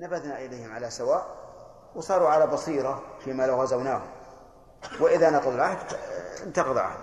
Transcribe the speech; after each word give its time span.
نبذنا 0.00 0.38
إليهم 0.38 0.72
على 0.72 0.90
سواء 0.90 1.40
وصاروا 1.94 2.28
على 2.28 2.46
بصيرة 2.46 3.02
فيما 3.24 3.46
لو 3.46 3.62
غزوناهم. 3.62 4.10
وإذا 5.00 5.30
نقضوا 5.30 5.54
العهد 5.54 5.94
انتقض 6.42 6.78
عهد. 6.78 7.00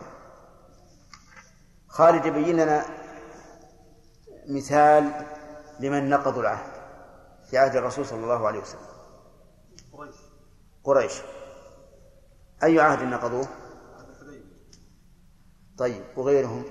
خالد 1.88 2.26
يبين 2.26 2.56
لنا 2.56 2.86
مثال 4.50 5.26
لمن 5.80 6.10
نقضوا 6.10 6.42
العهد 6.42 6.72
في 7.50 7.58
عهد 7.58 7.76
الرسول 7.76 8.06
صلى 8.06 8.24
الله 8.24 8.48
عليه 8.48 8.60
وسلم. 8.60 8.88
قريش. 9.94 10.16
قريش. 10.84 11.22
أي 12.64 12.80
عهد 12.80 13.04
نقضوه؟ 13.04 13.48
طيب 15.78 16.04
وغيرهم؟ 16.18 16.64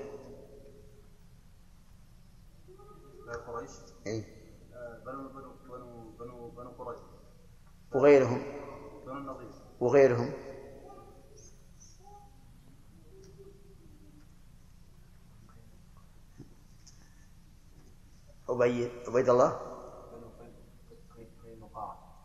قريش. 3.47 3.71
اي 4.07 4.36
وغيرهم. 7.93 8.41
وغيرهم. 9.79 10.33
عبيد 18.49 18.91
عبيد 19.07 19.29
الله؟ 19.29 19.59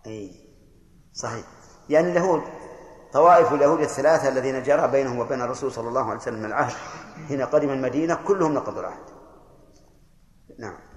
أي 0.06 0.48
صحيح. 1.12 1.46
يعني 1.88 2.10
اليهود 2.10 2.42
طوائف 3.12 3.52
اليهود 3.52 3.80
الثلاثة 3.80 4.28
الذين 4.28 4.62
جرى 4.62 4.90
بينهم 4.90 5.18
وبين 5.18 5.40
الرسول 5.40 5.72
صلى 5.72 5.88
الله 5.88 6.04
عليه 6.04 6.20
وسلم 6.20 6.44
العهد. 6.44 6.72
حين 7.28 7.42
قدم 7.42 7.70
المدينة 7.70 8.14
كلهم 8.26 8.54
نقضوا 8.54 8.80
العهد. 8.80 9.04
نعم. 10.58 10.91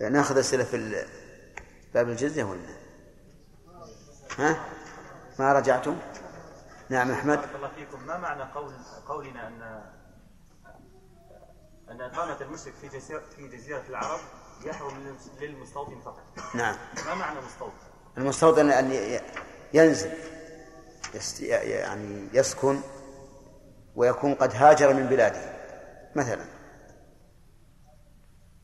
ناخذ 0.00 0.38
أسئلة 0.38 0.64
في 0.64 1.04
باب 1.94 2.08
الجزية 2.08 2.44
ولا؟ 2.44 2.60
ها؟ 4.38 4.64
ما 5.38 5.52
رجعتم؟ 5.52 5.96
نعم 6.88 7.10
أحمد. 7.10 7.40
الله 7.54 7.68
فيكم. 7.68 8.06
ما 8.06 8.18
معنى 8.18 8.42
قول 8.42 8.72
قولنا 9.08 9.48
أن 9.48 9.62
أن 11.90 12.00
إقامة 12.00 12.40
المشرك 12.40 12.74
في 12.80 12.88
جزيرة 12.88 13.22
في 13.36 13.48
جزيرة 13.48 13.82
العرب 13.88 14.20
يحرم 14.64 15.16
للمستوطن 15.40 16.00
فقط؟ 16.00 16.22
نعم. 16.54 16.76
ما 17.06 17.14
معنى 17.14 17.40
مستوطن؟ 17.40 17.72
المستوطن 18.18 18.70
أن 18.70 19.20
ينزل 19.72 20.10
يعني 21.42 22.28
يسكن 22.32 22.80
ويكون 23.96 24.34
قد 24.34 24.54
هاجر 24.54 24.94
من 24.94 25.06
بلاده 25.06 25.60
مثلا. 26.16 26.59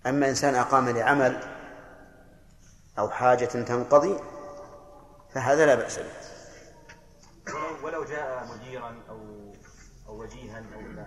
أما 0.06 0.28
إنسان 0.28 0.54
أقام 0.54 0.88
لعمل 0.88 1.40
أو 2.98 3.10
حاجة 3.10 3.44
تنقضي 3.44 4.16
فهذا 5.34 5.66
لا 5.66 5.74
بأس 5.74 5.98
به. 5.98 6.26
ولو, 7.82 8.04
جاء 8.04 8.48
مديرا 8.54 8.94
أو 9.08 9.18
أو 10.08 10.22
وجيها 10.22 10.58
أو 10.58 10.80
لا. 10.80 11.06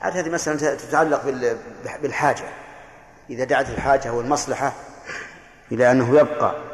عاد 0.00 0.16
هذه 0.16 0.30
مسألة 0.30 0.74
تتعلق 0.74 1.24
بالحاجة. 2.02 2.44
إذا 3.30 3.44
دعت 3.44 3.70
الحاجة 3.70 4.12
والمصلحة 4.12 4.72
إلى 5.72 5.90
أنه 5.90 6.20
يبقى 6.20 6.72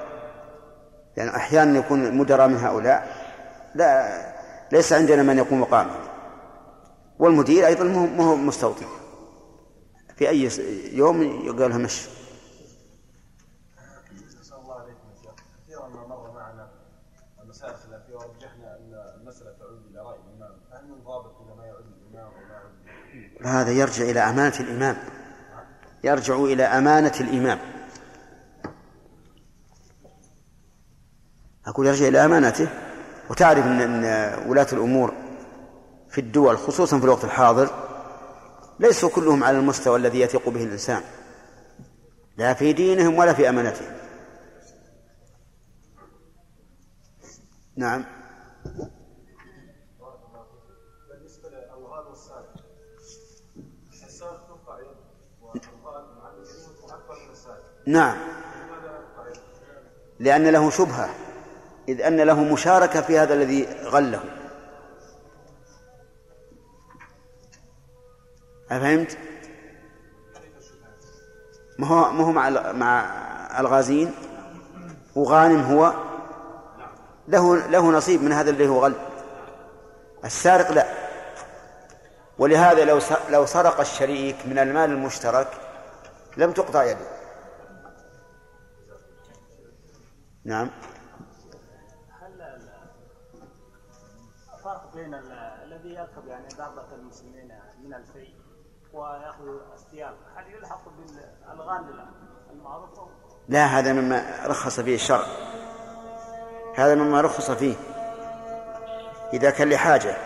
لأن 1.17 1.27
يعني 1.27 1.36
أحيانا 1.36 1.78
يكون 1.78 2.19
مدراء 2.19 2.48
من 2.48 2.56
هؤلاء 2.56 3.27
لا 3.75 4.19
ليس 4.73 4.92
عندنا 4.92 5.23
من 5.23 5.39
يقوم 5.39 5.61
مقامه. 5.61 5.95
والمدير 7.19 7.67
أيضا 7.67 7.84
ما 7.84 8.25
هو 8.25 8.36
مستوطن. 8.36 8.98
في 10.19 10.28
أي 10.28 10.50
يوم 10.97 11.22
يقال 11.22 11.70
لها 11.70 11.78
مشي. 11.78 12.08
كثيرا 15.66 15.88
ما 15.88 16.06
مر 16.06 16.33
معنا 16.34 16.69
المسائل 17.42 17.74
الخلافية 17.74 18.14
ورجحنا 18.14 18.77
أن 18.77 19.20
المسألة 19.20 19.52
تعود 19.58 19.83
إلى 19.90 20.01
رأي 20.01 20.18
الإمام 20.18 20.57
هل 20.73 20.89
من 20.89 21.05
ضابط 21.05 21.40
ما 21.58 21.67
يعود 21.67 21.84
وما 22.11 22.20
يعود 22.20 23.46
هذا 23.46 23.70
يرجع 23.70 24.05
إلى 24.05 24.20
أمانة 24.20 24.61
الإمام. 24.61 24.96
يرجع 26.05 26.36
إلى 26.36 26.64
أمانة 26.64 27.14
الإمام. 27.20 27.58
أقول 31.67 31.86
يرجع 31.86 32.08
إلى 32.08 32.24
أمانته. 32.24 32.68
وتعرف 33.30 33.67
أن 33.67 34.05
ولاة 34.48 34.67
الأمور 34.73 35.14
في 36.08 36.20
الدول 36.20 36.58
خصوصا 36.58 36.98
في 36.98 37.05
الوقت 37.05 37.24
الحاضر 37.24 37.88
ليسوا 38.80 39.11
كلهم 39.11 39.44
على 39.44 39.58
المستوى 39.58 39.96
الذي 39.96 40.20
يثق 40.20 40.48
به 40.48 40.64
الإنسان. 40.64 41.02
لا 42.36 42.55
في 42.55 42.72
دينهم 42.72 43.18
ولا 43.18 43.33
في 43.33 43.48
أمانتهم. 43.48 43.98
نعم. 47.77 48.05
نعم. 57.86 58.18
لأن 60.20 60.48
له 60.48 60.70
شبهة 60.70 61.14
إذ 61.89 62.02
أن 62.02 62.20
له 62.20 62.45
مشاركة 62.45 63.00
في 63.00 63.18
هذا 63.18 63.34
الذي 63.34 63.66
غله. 63.84 64.38
أفهمت؟ 68.70 69.18
ما 71.79 71.86
هو 71.86 72.12
ما 72.12 72.24
هو 72.24 72.33
مع 72.33 72.73
مع 72.73 73.11
الغازين 73.61 74.14
وغانم 75.14 75.61
هو؟ 75.61 75.95
له 77.28 77.57
له 77.57 77.90
نصيب 77.90 78.23
من 78.23 78.33
هذا 78.33 78.51
اللي 78.51 78.68
هو 78.68 78.84
غل. 78.84 78.95
السارق 80.24 80.70
لا. 80.70 80.86
ولهذا 82.39 82.84
لو 82.84 83.01
لو 83.30 83.46
سرق 83.46 83.80
الشريك 83.80 84.36
من 84.46 84.58
المال 84.58 84.90
المشترك 84.90 85.48
لم 86.36 86.52
تقطع 86.52 86.84
يده. 86.84 87.07
نعم. 90.45 90.70
هل 92.23 92.42
الفرق 94.55 94.95
بين 94.95 95.14
الذي 95.64 95.95
يركب 95.95 96.27
يعني 96.27 96.48
دابة 96.48 96.95
المسلمين 96.95 97.52
من 97.84 97.95
الفيء 97.95 98.34
ويأخذ 98.98 99.45
الثياب. 99.75 100.14
هل 100.36 100.55
يلحق 100.55 100.83
المعروفة؟ 102.53 103.09
لا 103.48 103.67
هذا 103.67 103.92
مما 103.92 104.47
رخص 104.47 104.81
فيه 104.81 104.95
الشرع. 104.95 105.27
هذا 106.77 106.95
مما 106.95 107.20
رخص 107.20 107.51
فيه 107.51 107.75
إذا 109.33 109.51
كان 109.51 109.70
لحاجة. 109.70 110.17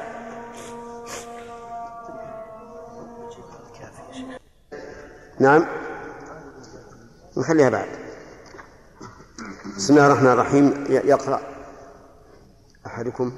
نعم. 5.40 5.66
نخليها 7.36 7.70
بعد. 7.70 7.88
بسم 9.76 9.94
الله 9.94 10.06
الرحمن 10.06 10.32
الرحيم. 10.32 10.84
يقرأ. 10.88 11.40
أحدكم. 12.86 13.32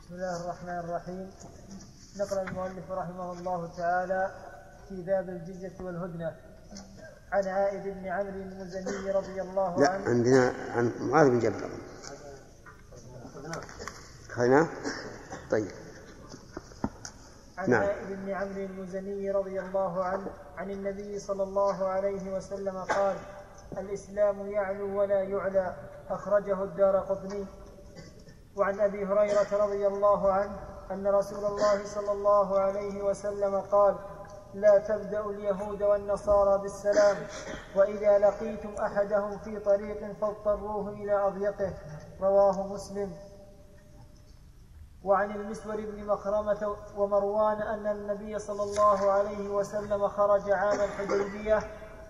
بسم 0.00 0.14
الله 0.14 0.44
الرحمن 0.44 0.78
الرحيم. 0.78 1.30
نقل 2.16 2.38
المؤلف 2.38 2.90
رحمه 2.90 3.32
الله 3.32 3.70
تعالى 3.76 4.30
في 4.88 5.02
باب 5.02 5.28
الجزية 5.28 5.72
والهدنة. 5.80 6.36
عن 7.32 7.48
عائد 7.48 7.82
بن 7.82 8.06
عمرو 8.06 8.42
المزني 8.42 9.10
رضي 9.10 9.42
الله 9.42 9.80
لا 9.80 9.90
عنه. 9.90 10.08
عندنا 10.08 10.52
عن 10.76 10.92
معاذ 11.00 11.30
بن 11.30 11.38
جبل. 11.38 11.70
أخذناه 14.30 14.68
طيب. 15.50 15.70
عن 17.58 17.70
نعم. 17.70 17.82
عائد 17.82 18.08
بن 18.08 18.30
عمرو 18.30 18.64
المزني 18.64 19.30
رضي 19.30 19.60
الله 19.60 20.04
عنه 20.04 20.26
عن 20.56 20.70
النبي 20.70 21.18
صلى 21.18 21.42
الله 21.42 21.88
عليه 21.88 22.36
وسلم 22.36 22.78
قال 22.78 23.16
الإسلام 23.78 24.46
يعلو 24.46 25.00
ولا 25.00 25.22
يعلى 25.22 25.74
أخرجه 26.10 26.64
الدار 26.64 26.96
قطني. 26.96 27.46
وعن 28.56 28.80
أبي 28.80 29.06
هريرة 29.06 29.64
رضي 29.64 29.86
الله 29.86 30.32
عنه 30.32 30.73
أن 30.90 31.06
رسول 31.06 31.44
الله 31.44 31.84
صلى 31.84 32.12
الله 32.12 32.60
عليه 32.60 33.02
وسلم 33.02 33.60
قال 33.60 33.96
لا 34.54 34.78
تبدأوا 34.78 35.32
اليهود 35.32 35.82
والنصارى 35.82 36.58
بالسلام 36.58 37.16
وإذا 37.76 38.18
لقيتم 38.18 38.74
أحدهم 38.74 39.38
في 39.38 39.60
طريق 39.60 40.12
فاضطروه 40.20 40.88
إلى 40.88 41.26
أضيقه. 41.26 41.74
رواه 42.20 42.66
مسلم. 42.66 43.12
وعن 45.04 45.30
المسور 45.30 45.76
بن 45.76 46.06
مخرمة 46.06 46.76
ومروان 46.96 47.62
أن 47.62 47.86
النبي 47.86 48.38
صلى 48.38 48.62
الله 48.62 49.10
عليه 49.10 49.48
وسلم 49.48 50.08
خرج 50.08 50.50
عام 50.50 50.80
الحديبية 50.80 51.58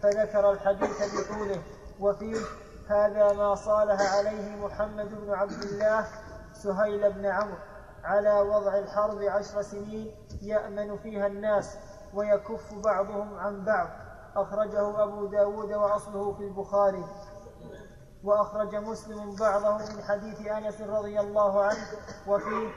فذكر 0.02 0.50
الحديث 0.50 1.14
بطوله. 1.14 1.62
وفيه 2.00 2.40
هذا 2.88 3.32
ما 3.32 3.54
صالح 3.54 4.14
عليه 4.16 4.56
محمد 4.56 5.08
بن 5.20 5.34
عبد 5.34 5.62
الله 5.62 6.06
سهيل 6.52 7.12
بن 7.12 7.26
عمرو. 7.26 7.56
على 8.04 8.40
وضع 8.40 8.78
الحرب 8.78 9.22
عشر 9.22 9.62
سنين 9.62 10.14
يأمن 10.42 10.98
فيها 10.98 11.26
الناس 11.26 11.78
ويكف 12.14 12.74
بعضهم 12.84 13.34
عن 13.38 13.64
بعض. 13.64 13.88
أخرجه 14.36 15.02
أبو 15.02 15.26
داود 15.26 15.72
وأصله 15.72 16.32
في 16.32 16.42
البخاري. 16.44 17.04
وأخرج 18.24 18.76
مسلم 18.76 19.36
بعضه 19.40 19.76
من 19.76 20.02
حديث 20.02 20.46
أنس 20.46 20.80
رضي 20.80 21.20
الله 21.20 21.64
عنه 21.64 21.86
وفيه 22.28 22.68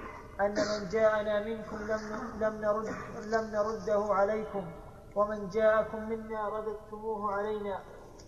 أن 0.42 0.56
من 0.56 0.90
جاءنا 0.92 1.46
منكم 1.46 1.78
لم 1.78 2.02
لم 2.40 2.62
نرد 2.62 2.88
لم 3.26 3.52
نرده 3.52 4.14
عليكم. 4.14 4.72
ومن 5.16 5.50
جاءكم 5.50 6.10
منا 6.10 6.50
رددتموه 6.50 7.32
علينا. 7.32 7.80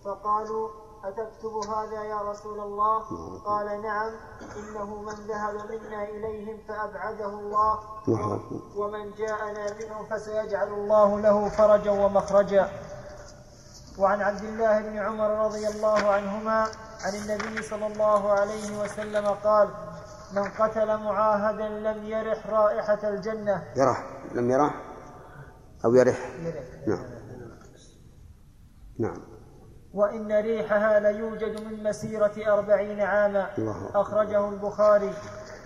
فقالوا 0.04 0.68
أتكتب 1.04 1.70
هذا 1.74 2.04
يا 2.04 2.20
رسول 2.20 2.60
الله؟ 2.60 2.98
قال 3.44 3.82
نعم. 3.82 4.12
إنه 4.56 5.02
من 5.02 5.14
ذهب 5.14 5.54
منا 5.54 6.04
إليهم 6.04 6.58
فأبعده 6.68 7.26
الله. 7.26 7.78
ومن 8.76 9.10
جاءنا 9.10 9.66
منهم 9.80 10.06
فسيجعل 10.06 10.68
الله 10.68 11.20
له 11.20 11.48
فرجا 11.48 11.90
ومخرجا. 11.90 12.70
وعن 13.98 14.22
عبد 14.22 14.44
الله 14.44 14.80
بن 14.80 14.98
عمر 14.98 15.44
رضي 15.44 15.68
الله 15.68 16.08
عنهما 16.08 16.66
عن 17.04 17.14
النبي 17.14 17.62
صلى 17.62 17.86
الله 17.86 18.32
عليه 18.32 18.82
وسلم 18.82 19.26
قال 19.26 19.68
من 20.32 20.44
قتل 20.44 20.96
معاهدا 20.96 21.68
لم 21.68 22.04
يرح 22.04 22.46
رائحة 22.46 23.08
الجنة. 23.08 23.64
يرح. 23.76 24.06
لم 24.34 24.50
يرح؟ 24.50 24.74
أو 25.84 25.94
يرح؟ 25.94 26.18
يرح. 26.40 26.64
نعم. 26.86 27.20
نعم. 28.98 29.39
وإن 29.94 30.32
ريحها 30.32 31.00
ليوجد 31.00 31.60
من 31.60 31.82
مسيرة 31.82 32.32
أربعين 32.48 33.00
عاما. 33.00 33.46
أخرجه 33.94 34.48
البخاري. 34.48 35.10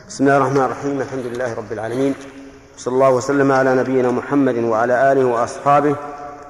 بسم 0.08 0.24
الله 0.24 0.36
الرحمن 0.36 0.60
الرحيم. 0.60 1.00
الحمد 1.00 1.26
لله 1.26 1.54
رب 1.54 1.72
العالمين. 1.72 2.14
صلى 2.76 2.94
الله 2.94 3.10
وسلم 3.10 3.52
على 3.52 3.74
نبينا 3.74 4.10
محمد 4.10 4.58
وعلى 4.58 5.12
آله 5.12 5.24
وأصحابه 5.24 5.96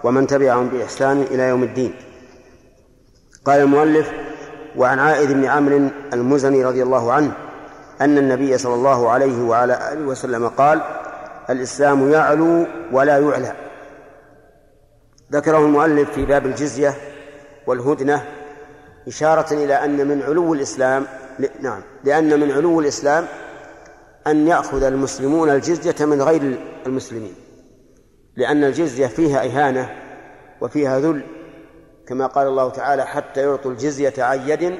ومن 0.04 0.26
تبعهم 0.26 0.68
بإحسان 0.68 1.22
إلى 1.22 1.42
يوم 1.42 1.62
الدين. 1.62 1.94
قال 3.44 3.60
المؤلف 3.60 4.10
وعن 4.76 4.98
عائد 4.98 5.32
بن 5.32 5.44
عمرو 5.44 5.90
المزني 6.12 6.64
رضي 6.64 6.82
الله 6.82 7.12
عنه 7.12 7.32
أن 8.00 8.18
النبي 8.18 8.58
صلى 8.58 8.74
الله 8.74 9.10
عليه 9.10 9.42
وعلى 9.42 9.92
آله 9.92 10.06
وسلم 10.06 10.48
قال 10.48 10.80
الإسلام 11.50 12.10
يعلو 12.12 12.66
ولا 12.92 13.18
يعلى. 13.18 13.52
ذكره 15.32 15.58
المؤلف 15.58 16.10
في 16.10 16.24
باب 16.24 16.46
الجزية 16.46 16.94
والهدنة 17.66 18.24
إشارة 19.08 19.54
إلى 19.54 19.74
أن 19.74 20.08
من 20.08 20.22
علو 20.22 20.54
الإسلام 20.54 21.06
نعم 21.60 21.82
لأن 22.04 22.40
من 22.40 22.50
علو 22.50 22.80
الإسلام 22.80 23.26
أن 24.26 24.48
يأخذ 24.48 24.82
المسلمون 24.82 25.50
الجزية 25.50 26.06
من 26.06 26.22
غير 26.22 26.58
المسلمين 26.86 27.34
لأن 28.36 28.64
الجزية 28.64 29.06
فيها 29.06 29.46
إهانة 29.46 29.90
وفيها 30.60 31.00
ذل 31.00 31.22
كما 32.08 32.26
قال 32.26 32.46
الله 32.46 32.70
تعالى 32.70 33.06
حتى 33.06 33.40
يعطوا 33.40 33.70
الجزية 33.70 34.14
عن 34.18 34.48
يد 34.48 34.78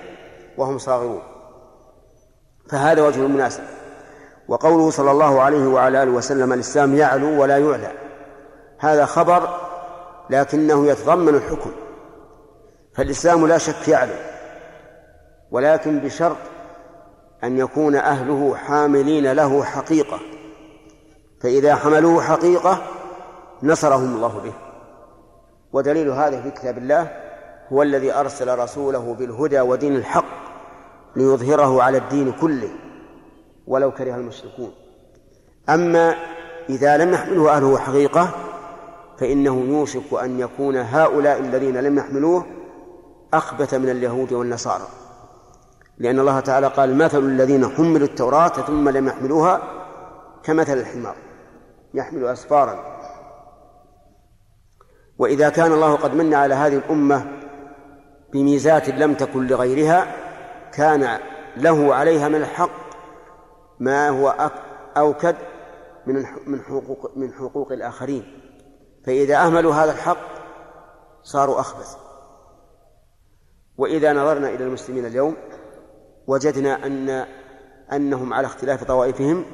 وهم 0.56 0.78
صاغرون 0.78 1.22
فهذا 2.70 3.02
وجه 3.02 3.20
المناسب 3.20 3.62
وقوله 4.48 4.90
صلى 4.90 5.10
الله 5.10 5.40
عليه 5.40 5.66
وعلى 5.66 6.02
آله 6.02 6.10
وسلم 6.10 6.52
الإسلام 6.52 6.94
يعلو 6.94 7.42
ولا 7.42 7.58
يعلى 7.58 7.92
هذا 8.78 9.04
خبر 9.04 9.48
لكنه 10.30 10.86
يتضمن 10.86 11.34
الحكم. 11.34 11.70
فالإسلام 12.94 13.46
لا 13.46 13.58
شك 13.58 13.88
يعلو 13.88 14.14
ولكن 15.50 15.98
بشرط 15.98 16.36
أن 17.44 17.58
يكون 17.58 17.96
أهله 17.96 18.54
حاملين 18.54 19.32
له 19.32 19.64
حقيقة 19.64 20.20
فإذا 21.40 21.74
حملوه 21.74 22.22
حقيقة 22.22 22.82
نصرهم 23.62 24.14
الله 24.14 24.40
به. 24.44 24.52
ودليل 25.72 26.10
هذا 26.10 26.42
في 26.42 26.50
كتاب 26.50 26.78
الله 26.78 27.10
هو 27.72 27.82
الذي 27.82 28.12
أرسل 28.12 28.58
رسوله 28.58 29.14
بالهدى 29.14 29.60
ودين 29.60 29.96
الحق 29.96 30.24
ليظهره 31.16 31.82
على 31.82 31.98
الدين 31.98 32.32
كله 32.32 32.70
ولو 33.66 33.90
كره 33.90 34.14
المشركون. 34.14 34.72
أما 35.68 36.14
إذا 36.68 36.96
لم 36.96 37.12
يحمله 37.12 37.56
أهله 37.56 37.78
حقيقة 37.78 38.30
فإنه 39.18 39.64
يوشك 39.68 40.14
أن 40.22 40.40
يكون 40.40 40.76
هؤلاء 40.76 41.40
الذين 41.40 41.76
لم 41.76 41.98
يحملوه 41.98 42.46
أخبث 43.36 43.74
من 43.74 43.90
اليهود 43.90 44.32
والنصارى. 44.32 44.86
لأن 45.98 46.18
الله 46.18 46.40
تعالى 46.40 46.66
قال 46.66 46.96
مثل 46.96 47.18
الذين 47.18 47.68
حملوا 47.68 48.06
التوراة 48.06 48.48
ثم 48.48 48.88
لم 48.88 49.08
يحملوها 49.08 49.62
كمثل 50.42 50.78
الحمار. 50.78 51.16
يحمل 51.94 52.26
أسفارا. 52.26 52.94
وإذا 55.18 55.48
كان 55.48 55.72
الله 55.72 55.96
قد 55.96 56.14
من 56.14 56.34
على 56.34 56.54
هذه 56.54 56.76
الأمة 56.76 57.40
بميزات 58.32 58.88
لم 58.88 59.14
تكن 59.14 59.46
لغيرها 59.46 60.16
كان 60.72 61.18
له 61.56 61.94
عليها 61.94 62.28
من 62.28 62.34
الحق 62.34 62.70
ما 63.80 64.08
هو 64.08 64.50
أوكد 64.96 65.36
من 66.06 66.14
من 66.46 66.60
حقوق 66.60 67.12
من 67.16 67.32
حقوق 67.32 67.72
الآخرين. 67.72 68.40
فإذا 69.06 69.36
أهملوا 69.36 69.74
هذا 69.74 69.92
الحق 69.92 70.18
صاروا 71.22 71.60
أخبث. 71.60 72.03
وإذا 73.76 74.12
نظرنا 74.12 74.48
إلى 74.48 74.64
المسلمين 74.64 75.06
اليوم 75.06 75.36
وجدنا 76.26 76.86
أن 76.86 77.26
أنهم 77.92 78.32
على 78.32 78.46
اختلاف 78.46 78.84
طوائفهم 78.84 79.44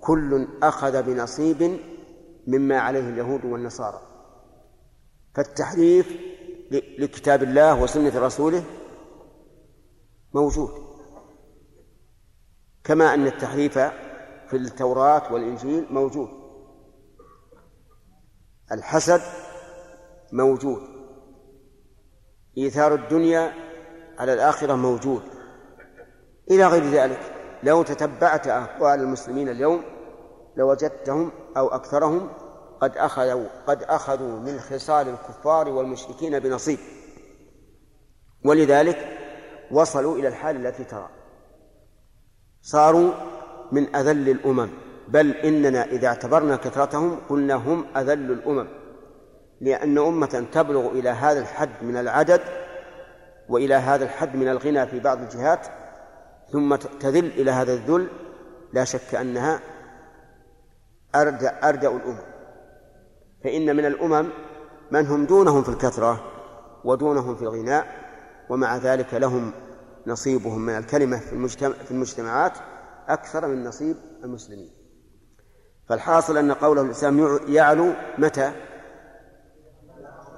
كل 0.00 0.48
أخذ 0.62 1.02
بنصيب 1.02 1.80
مما 2.46 2.78
عليه 2.78 3.08
اليهود 3.08 3.44
والنصارى. 3.44 4.00
فالتحريف 5.34 6.16
لكتاب 6.98 7.42
الله 7.42 7.82
وسنة 7.82 8.18
رسوله 8.18 8.64
موجود. 10.34 10.70
كما 12.84 13.14
أن 13.14 13.26
التحريف 13.26 13.78
في 14.48 14.56
التوراة 14.56 15.32
والإنجيل 15.32 15.86
موجود. 15.90 16.28
الحسد 18.72 19.20
موجود. 20.32 20.95
إيثار 22.58 22.94
الدنيا 22.94 23.52
على 24.18 24.32
الآخرة 24.32 24.74
موجود. 24.74 25.22
إلى 26.50 26.66
غير 26.66 26.84
ذلك 26.84 27.20
لو 27.62 27.82
تتبعت 27.82 28.48
أقوال 28.48 29.00
المسلمين 29.00 29.48
اليوم 29.48 29.82
لوجدتهم 30.56 31.32
أو 31.56 31.68
أكثرهم 31.68 32.30
قد 32.80 32.96
أخذوا 32.96 33.46
قد 33.66 33.82
أخذوا 33.82 34.40
من 34.40 34.58
خصال 34.58 35.08
الكفار 35.08 35.68
والمشركين 35.68 36.38
بنصيب. 36.38 36.78
ولذلك 38.44 39.18
وصلوا 39.70 40.16
إلى 40.16 40.28
الحال 40.28 40.66
التي 40.66 40.84
ترى. 40.84 41.08
صاروا 42.62 43.12
من 43.72 43.96
أذل 43.96 44.28
الأمم 44.28 44.68
بل 45.08 45.30
إننا 45.30 45.84
إذا 45.84 46.08
اعتبرنا 46.08 46.56
كثرتهم 46.56 47.20
قلنا 47.28 47.54
هم 47.54 47.86
أذل 47.96 48.32
الأمم. 48.32 48.68
لأن 49.60 49.98
أمة 49.98 50.46
تبلغ 50.52 50.90
إلى 50.90 51.08
هذا 51.08 51.40
الحد 51.40 51.70
من 51.82 51.96
العدد 51.96 52.40
وإلى 53.48 53.74
هذا 53.74 54.04
الحد 54.04 54.36
من 54.36 54.48
الغنى 54.48 54.86
في 54.86 55.00
بعض 55.00 55.20
الجهات 55.20 55.66
ثم 56.52 56.74
تذل 56.76 57.26
إلى 57.26 57.50
هذا 57.50 57.72
الذل 57.72 58.08
لا 58.72 58.84
شك 58.84 59.14
أنها 59.14 59.60
أردأ, 61.14 61.68
أردأ 61.68 61.88
الأمم. 61.88 62.18
فإن 63.44 63.76
من 63.76 63.86
الأمم 63.86 64.28
من 64.90 65.06
هم 65.06 65.26
دونهم 65.26 65.62
في 65.62 65.68
الكثرة 65.68 66.32
ودونهم 66.84 67.36
في 67.36 67.42
الغناء 67.42 67.86
ومع 68.48 68.76
ذلك 68.76 69.14
لهم 69.14 69.52
نصيبهم 70.06 70.60
من 70.60 70.76
الكلمة 70.76 71.18
في, 71.18 71.32
المجتمع 71.32 71.72
في 71.72 71.90
المجتمعات 71.90 72.52
أكثر 73.08 73.46
من 73.46 73.64
نصيب 73.64 73.96
المسلمين. 74.24 74.70
فالحاصل 75.88 76.36
أن 76.36 76.52
قوله 76.52 76.82
الإسلام 76.82 77.38
يعلو 77.48 77.92
متى؟ 78.18 78.52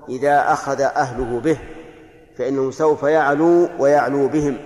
إذا 0.08 0.52
أخذ 0.52 0.80
أهله 0.80 1.40
به 1.40 1.58
فإنه 2.36 2.70
سوف 2.70 3.02
يعلو 3.02 3.68
ويعلو 3.78 4.28
بهم 4.28 4.58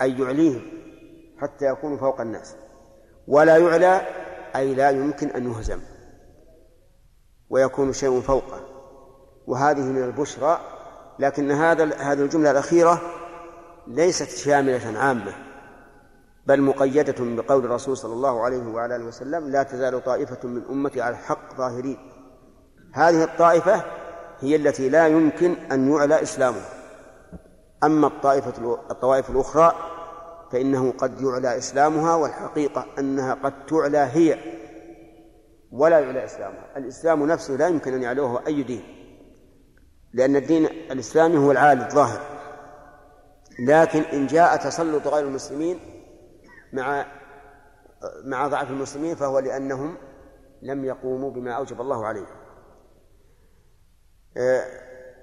أي 0.00 0.18
يعليهم 0.20 0.62
حتى 1.38 1.64
يكونوا 1.64 1.98
فوق 1.98 2.20
الناس. 2.20 2.54
ولا 3.28 3.56
يعلى 3.56 4.00
أي 4.56 4.74
لا 4.74 4.90
يمكن 4.90 5.28
أن 5.28 5.52
يهزم 5.52 5.80
ويكون 7.50 7.92
شيء 7.92 8.20
فوقه. 8.20 8.60
وهذه 9.46 9.80
من 9.80 10.02
البشرى 10.02 10.60
لكن 11.18 11.50
هذا 11.50 11.84
هذه 11.84 12.22
الجملة 12.22 12.50
الأخيرة 12.50 13.00
ليست 13.86 14.28
شاملة 14.28 14.98
عامة 14.98 15.32
بل 16.46 16.62
مقيدة 16.62 17.14
بقول 17.18 17.64
الرسول 17.64 17.96
صلى 17.96 18.12
الله 18.12 18.42
عليه 18.42 18.66
وعلى 18.66 18.96
آله 18.96 19.04
وسلم 19.04 19.48
لا 19.48 19.62
تزال 19.62 20.04
طائفة 20.04 20.48
من 20.48 20.62
أمتي 20.70 21.00
على 21.00 21.12
الحق 21.12 21.56
ظاهرين. 21.56 21.98
هذه 22.92 23.24
الطائفة 23.24 23.82
هي 24.40 24.56
التي 24.56 24.88
لا 24.88 25.06
يمكن 25.06 25.54
أن 25.72 25.92
يعلى 25.92 26.22
إسلامها. 26.22 26.68
أما 27.84 28.06
الطائفة 28.06 28.78
الطوائف 28.90 29.30
الأخرى 29.30 29.72
فإنه 30.52 30.92
قد 30.92 31.20
يعلى 31.20 31.58
إسلامها 31.58 32.14
والحقيقة 32.14 32.86
أنها 32.98 33.34
قد 33.34 33.66
تعلى 33.66 33.98
هي 33.98 34.38
ولا 35.72 35.98
يعلى 35.98 36.24
إسلامها. 36.24 36.76
الإسلام 36.76 37.26
نفسه 37.26 37.54
لا 37.54 37.68
يمكن 37.68 37.94
أن 37.94 38.02
يعلوه 38.02 38.46
أي 38.46 38.62
دين 38.62 38.82
لأن 40.12 40.36
الدين 40.36 40.64
الإسلامي 40.66 41.38
هو 41.38 41.50
العالي 41.52 41.86
الظاهر. 41.86 42.20
لكن 43.66 44.00
إن 44.02 44.26
جاء 44.26 44.56
تسلط 44.56 45.06
غير 45.06 45.26
المسلمين 45.26 45.80
مع 46.72 47.06
مع 48.24 48.48
ضعف 48.48 48.70
المسلمين 48.70 49.14
فهو 49.14 49.38
لأنهم 49.38 49.96
لم 50.62 50.84
يقوموا 50.84 51.30
بما 51.30 51.52
أوجب 51.52 51.80
الله 51.80 52.06
عليهم. 52.06 52.37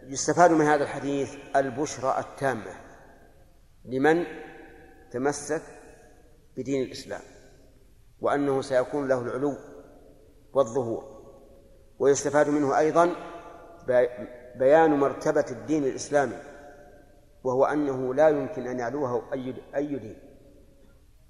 يستفاد 0.04 0.52
من 0.52 0.66
هذا 0.66 0.84
الحديث 0.84 1.36
البشرى 1.56 2.20
التامة 2.20 2.72
لمن 3.86 4.26
تمسك 5.12 5.62
بدين 6.58 6.84
الإسلام 6.84 7.22
وأنه 8.22 8.62
سيكون 8.62 9.08
له 9.08 9.22
العلو 9.22 9.58
والظهور. 10.54 11.16
ويستفاد 12.00 12.50
منه 12.50 12.78
أيضا 12.78 13.16
بيان 14.56 14.92
مرتبة 14.92 15.46
الدين 15.52 15.84
الإسلامي 15.84 16.38
وهو 17.44 17.66
أنه 17.66 18.14
لا 18.14 18.30
يمكن 18.30 18.68
أن 18.68 18.80
يعلوه 18.80 19.34
أي 19.34 19.56
أي 19.76 19.96
دين 19.96 20.20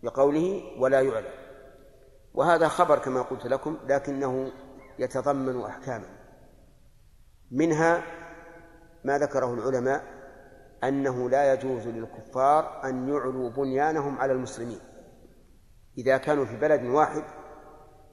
بقوله 0.03 0.61
ولا 0.79 1.01
يعلى 1.01 1.33
وهذا 2.33 2.67
خبر 2.67 2.99
كما 2.99 3.21
قلت 3.21 3.45
لكم 3.45 3.77
لكنه 3.87 4.51
يتضمن 4.99 5.61
أحكاما 5.61 6.14
منها 7.51 8.03
ما 9.03 9.17
ذكره 9.17 9.53
العلماء 9.53 10.03
أنه 10.83 11.29
لا 11.29 11.53
يجوز 11.53 11.87
للكفار 11.87 12.81
أن 12.83 13.09
يعلوا 13.09 13.49
بنيانهم 13.49 14.19
على 14.19 14.33
المسلمين. 14.33 14.79
إذا 15.97 16.17
كانوا 16.17 16.45
في 16.45 16.57
بلد 16.57 16.83
واحد 16.83 17.23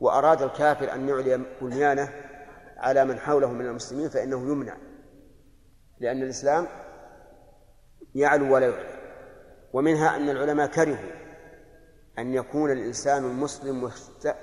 وأراد 0.01 0.43
الكافر 0.43 0.93
أن 0.93 1.09
يعلي 1.09 1.45
بنيانه 1.61 2.13
على 2.77 3.05
من 3.05 3.19
حوله 3.19 3.53
من 3.53 3.67
المسلمين 3.67 4.09
فإنه 4.09 4.53
يمنع 4.53 4.77
لأن 6.01 6.23
الإسلام 6.23 6.67
يعلو 8.15 8.55
ولا 8.55 8.69
يعلى. 8.69 9.03
ومنها 9.73 10.17
أن 10.17 10.29
العلماء 10.29 10.67
كرهوا 10.67 11.23
أن 12.19 12.35
يكون 12.35 12.71
الإنسان 12.71 13.25
المسلم 13.25 13.91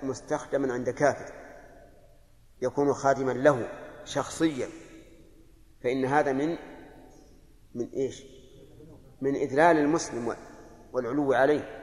مستخدما 0.03 0.74
عند 0.74 0.89
كافر 0.89 1.34
يكون 2.62 2.93
خادما 2.93 3.31
له 3.31 3.69
شخصيا. 4.05 4.67
فإن 5.83 6.05
هذا 6.05 6.31
من 6.31 6.57
من 7.75 7.89
إيش؟ 7.89 8.24
من 9.21 9.36
إذلال 9.36 9.77
المسلم 9.77 10.36
والعلو 10.93 11.33
عليه. 11.33 11.79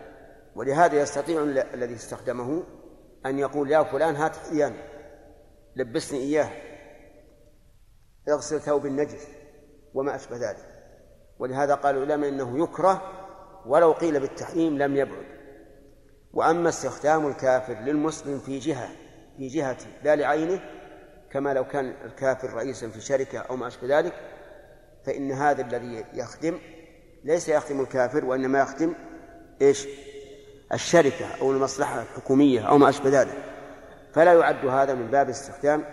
ولهذا 0.56 1.02
يستطيع 1.02 1.42
الذي 1.74 1.94
استخدمه 1.94 2.62
أن 3.26 3.38
يقول 3.38 3.70
يا 3.70 3.82
فلان 3.82 4.16
هات 4.16 4.36
حليان 4.36 4.74
لبسني 5.76 6.18
إياه 6.18 6.50
اغسل 8.28 8.60
ثوب 8.60 8.86
النجس 8.86 9.28
وما 9.94 10.14
أشبه 10.14 10.36
ذلك. 10.36 10.76
ولهذا 11.38 11.74
قال 11.74 11.96
العلماء 11.96 12.28
إنه 12.28 12.62
يكره 12.62 13.02
ولو 13.66 13.92
قيل 13.92 14.20
بالتحريم 14.20 14.78
لم 14.78 14.96
يبعد. 14.96 15.26
وأما 16.32 16.68
استخدام 16.68 17.26
الكافر 17.26 17.74
للمسلم 17.74 18.38
في 18.38 18.58
جهة 18.58 18.88
في 19.36 19.46
جهته 19.46 19.86
لا 20.02 20.16
لعينه 20.16 20.60
كما 21.30 21.54
لو 21.54 21.64
كان 21.64 21.94
الكافر 22.04 22.54
رئيسا 22.54 22.88
في 22.88 23.00
شركة 23.00 23.38
أو 23.38 23.56
ما 23.56 23.66
أشبه 23.66 23.98
ذلك 23.98 24.12
فإن 25.04 25.32
هذا 25.32 25.62
الذي 25.62 26.04
يخدم 26.14 26.58
ليس 27.24 27.48
يخدم 27.48 27.80
الكافر 27.80 28.24
وإنما 28.24 28.60
يخدم 28.60 28.94
إيش؟ 29.62 29.86
الشركة 30.72 31.26
أو 31.40 31.52
المصلحة 31.52 32.02
الحكومية 32.02 32.60
أو 32.60 32.78
ما 32.78 32.88
أشبه 32.88 33.20
ذلك. 33.20 33.44
فلا 34.12 34.32
يعد 34.32 34.66
هذا 34.66 34.94
من 34.94 35.06
باب 35.06 35.28
استخدام 35.28 35.84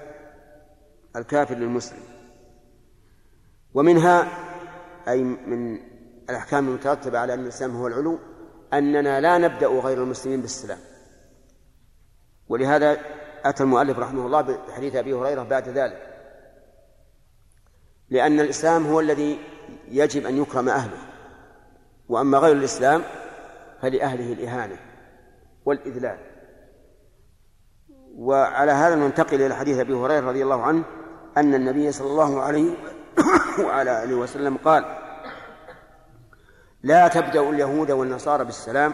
الكافر 1.16 1.56
للمسلم. 1.56 2.04
ومنها 3.74 4.28
أي 5.08 5.24
من 5.24 5.80
الأحكام 6.30 6.68
المترتبة 6.68 7.20
على 7.20 7.34
أن 7.34 7.40
الإسلام 7.40 7.76
هو 7.76 7.88
العلو 7.88 8.20
أننا 8.74 9.22
لا 9.22 9.38
نبدأ 9.38 9.68
غير 9.68 10.04
المسلمين 10.04 10.42
بالسلام. 10.42 10.80
ولهذا 12.50 12.98
أتى 13.44 13.64
المؤلف 13.64 14.00
رحمه 14.00 14.26
الله 14.26 14.42
بحديث 14.42 14.96
أبي 14.96 15.14
هريرة 15.14 15.44
بعد 15.44 15.70
ذلك. 15.70 16.10
لأن 18.10 18.40
الإسلام 18.40 18.88
هو 18.88 19.00
الذي 19.00 19.40
يجب 19.88 20.26
أن 20.26 20.42
يكرم 20.42 20.70
أهله 20.70 20.98
وأما 22.10 22.38
غير 22.38 22.56
الإسلام 22.56 23.02
فلأهله 23.82 24.34
الإهانة 24.34 24.78
والإذلال. 25.66 26.18
وعلى 28.18 28.72
هذا 28.72 28.96
ننتقل 28.96 29.42
إلى 29.42 29.56
حديث 29.56 29.80
أبي 29.80 29.94
هريرة 29.94 30.30
رضي 30.30 30.44
الله 30.44 30.62
عنه 30.62 30.84
أن 31.38 31.54
النبي 31.54 31.92
صلى 31.92 32.08
الله 32.08 32.42
عليه 32.42 32.76
وعلى 33.66 34.04
آله 34.04 34.16
وسلم 34.16 34.58
قال 34.58 34.86
لا 36.84 37.08
تبدأوا 37.08 37.52
اليهود 37.52 37.92
والنصارى 37.92 38.46
بالسلام 38.46 38.94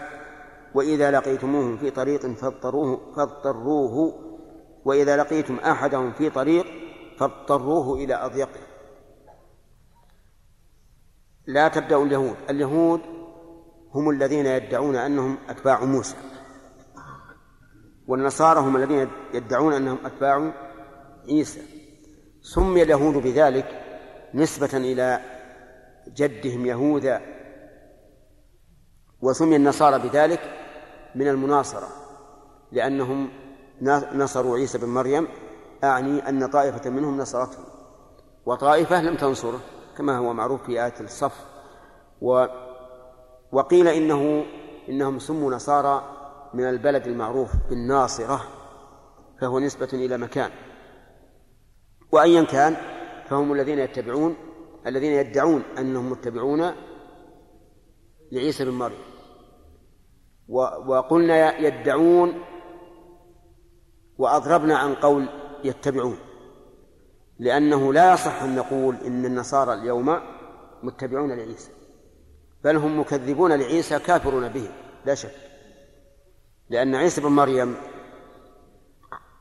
وإذا 0.74 1.12
لقيتموهم 1.12 1.78
في 1.78 1.92
طريق 1.92 2.26
فاضطروه 2.26 3.14
فاضطروه 3.16 4.29
وإذا 4.86 5.18
لقيتم 5.18 5.56
أحدهم 5.56 6.12
في 6.12 6.30
طريق 6.30 6.66
فاضطروه 7.18 7.98
إلى 7.98 8.16
أضيقه 8.16 8.60
لا 11.48 11.68
تبدأوا 11.68 12.06
اليهود. 12.06 12.36
اليهود 12.50 13.02
هم 13.94 14.10
الذين 14.10 14.46
يدعون 14.46 14.96
أنهم 14.96 15.38
أتباع 15.50 15.84
موسى. 15.84 16.16
والنصارى 18.08 18.60
هم 18.60 18.78
الذين 18.78 19.10
يدعون 19.34 19.74
أنهم 19.74 19.98
أتباع 20.06 20.54
عيسى. 21.30 21.62
سمي 22.42 22.84
اليهود 22.84 23.14
بذلك 23.14 23.84
نسبة 24.34 24.78
إلى 24.78 25.22
جدهم 26.08 26.66
يهوذا. 26.66 27.22
وسمي 29.22 29.56
النصارى 29.56 30.10
بذلك 30.10 30.42
من 31.16 31.28
المناصرة 31.28 31.88
لأنهم 32.72 33.30
نصروا 34.14 34.58
عيسى 34.58 34.78
بن 34.78 34.88
مريم 34.88 35.28
أعني 35.84 36.30
أن 36.30 36.48
طائفة 36.48 36.90
منهم 36.90 37.18
نصرته. 37.18 37.58
وطائفة 38.46 39.02
لم 39.02 39.16
تنصره 39.18 39.60
كما 39.98 40.18
هو 40.18 40.34
معروف 40.34 40.64
في 40.64 40.86
آية 40.86 40.94
الصف. 41.00 41.46
و 42.22 42.46
وقيل 43.52 43.88
إنه 43.88 44.46
إنهم 44.90 45.20
سموا 45.20 45.52
نصارى 45.52 46.16
من 46.54 46.64
البلد 46.64 47.08
المعروف 47.08 47.52
بالناصرة 47.70 48.42
فهو 49.42 49.60
نسبة 49.60 49.90
إلى 49.94 50.18
مكان. 50.18 50.52
وأيا 52.12 52.44
كان 52.44 52.76
فهم 53.30 53.54
الذين 53.54 53.80
يتبعون 53.80 54.36
الذين 54.88 55.12
يدعون 55.12 55.64
أنهم 55.78 56.12
متبعون 56.12 56.72
لعيسى 58.32 58.66
بن 58.66 58.72
مريم. 58.72 59.00
وقلنا 60.88 61.58
يدعون 61.58 62.42
وأضربنا 64.20 64.78
عن 64.78 64.96
قول 64.96 65.30
يتبعون 65.64 66.18
لأنه 67.40 67.94
لا 67.94 68.14
يصح 68.14 68.44
أن 68.44 68.56
نقول 68.56 68.96
إن 68.96 69.26
النصارى 69.26 69.74
اليوم 69.74 70.20
متبعون 70.84 71.32
لعيسى 71.32 71.72
بل 72.64 72.76
هم 72.76 73.00
مكذبون 73.00 73.52
لعيسى 73.52 74.00
كافرون 74.00 74.50
به 74.50 74.70
لا 75.06 75.16
شك 75.16 75.36
لأن 76.70 76.96
عيسى 76.96 77.22
بن 77.22 77.28
مريم 77.28 77.76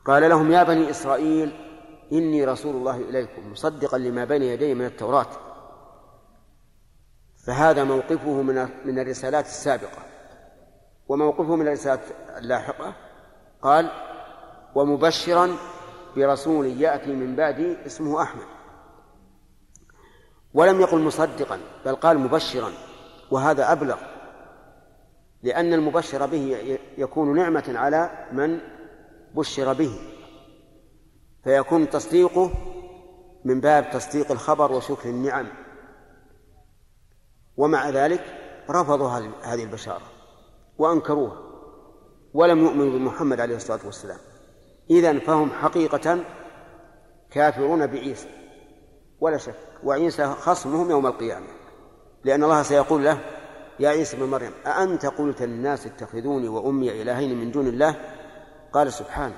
قال 0.04 0.28
لهم 0.28 0.52
يا 0.52 0.62
بني 0.62 0.90
إسرائيل 0.90 1.52
إني 2.12 2.44
رسول 2.44 2.76
الله 2.76 2.96
إليكم 2.96 3.52
مصدقا 3.52 3.98
لما 3.98 4.24
بين 4.24 4.42
يدي 4.42 4.74
من 4.74 4.84
التوراة 4.84 5.26
فهذا 7.46 7.84
موقفه 7.84 8.42
من 8.42 8.68
من 8.84 8.98
الرسالات 8.98 9.44
السابقة. 9.46 10.02
وموقفه 11.08 11.56
من 11.56 11.66
الرسالات 11.66 12.00
اللاحقة 12.36 12.94
قال 13.62 13.90
ومبشرا 14.74 15.56
برسول 16.16 16.66
يأتي 16.66 17.12
من 17.12 17.36
بعدي 17.36 17.76
اسمه 17.86 18.22
أحمد. 18.22 18.46
ولم 20.54 20.80
يقل 20.80 21.00
مصدقا 21.00 21.60
بل 21.84 21.94
قال 21.94 22.18
مبشرا 22.18 22.72
وهذا 23.30 23.72
أبلغ 23.72 23.98
لأن 25.42 25.72
المبشر 25.72 26.26
به 26.26 26.78
يكون 26.98 27.36
نعمة 27.36 27.64
على 27.68 28.28
من 28.32 28.60
بشر 29.34 29.72
به. 29.72 29.98
فيكون 31.44 31.90
تصديقه 31.90 32.50
من 33.44 33.60
باب 33.60 33.90
تصديق 33.90 34.32
الخبر 34.32 34.72
وشكر 34.72 35.08
النعم. 35.08 35.46
ومع 37.56 37.90
ذلك 37.90 38.24
رفضوا 38.70 39.08
هذه 39.42 39.64
البشارة 39.64 40.06
وأنكروها 40.78 41.36
ولم 42.34 42.58
يؤمنوا 42.58 42.98
بمحمد 42.98 43.40
عليه 43.40 43.56
الصلاة 43.56 43.86
والسلام. 43.86 44.18
إذن 44.90 45.18
فهم 45.18 45.50
حقيقة 45.50 46.24
كافرون 47.30 47.86
بعيسى. 47.86 48.28
ولا 49.20 49.36
شك 49.36 49.54
وعيسى 49.84 50.26
خصمهم 50.26 50.90
يوم 50.90 51.06
القيامة. 51.06 51.46
لأن 52.24 52.44
الله 52.44 52.62
سيقول 52.62 53.04
له 53.04 53.20
يا 53.80 53.88
عيسى 53.88 54.16
بن 54.16 54.24
مريم 54.24 54.52
أأنت 54.66 55.06
قلت 55.06 55.42
للناس 55.42 55.86
اتخذوني 55.86 56.48
وأمي 56.48 57.02
إلهين 57.02 57.38
من 57.38 57.50
دون 57.50 57.66
الله؟ 57.66 57.96
قال 58.72 58.92
سبحانه 58.92 59.36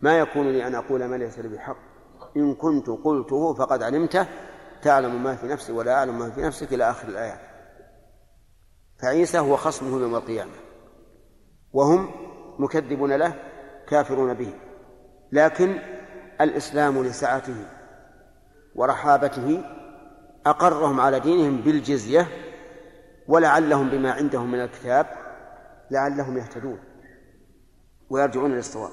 ما 0.00 0.18
يكون 0.18 0.52
لي 0.52 0.66
أن 0.66 0.74
أقول 0.74 1.04
ما 1.04 1.16
ليس 1.16 1.38
لي 1.38 1.48
بحق. 1.48 1.76
إن 2.36 2.54
كنت 2.54 2.86
قلته 2.90 3.54
فقد 3.54 3.82
علمته. 3.82 4.26
تعلم 4.82 5.22
ما 5.22 5.36
في 5.36 5.46
نفسي 5.46 5.72
ولا 5.72 5.94
أعلم 5.94 6.18
ما 6.18 6.30
في 6.30 6.40
نفسك 6.40 6.72
إلى 6.72 6.90
آخر 6.90 7.08
الآيات 7.08 7.40
فعيسى 9.02 9.38
هو 9.38 9.56
خصمه 9.56 10.00
يوم 10.00 10.14
القيامة. 10.14 10.52
وهم 11.72 12.10
مكذبون 12.58 13.12
له 13.12 13.51
كافرون 13.92 14.34
به 14.34 14.52
لكن 15.32 15.78
الإسلام 16.40 17.04
لسعته 17.04 17.66
ورحابته 18.74 19.64
أقرهم 20.46 21.00
على 21.00 21.20
دينهم 21.20 21.56
بالجزية 21.56 22.26
ولعلهم 23.28 23.90
بما 23.90 24.12
عندهم 24.12 24.52
من 24.52 24.60
الكتاب 24.60 25.06
لعلهم 25.90 26.38
يهتدون 26.38 26.78
ويرجعون 28.10 28.54
للصواب 28.54 28.90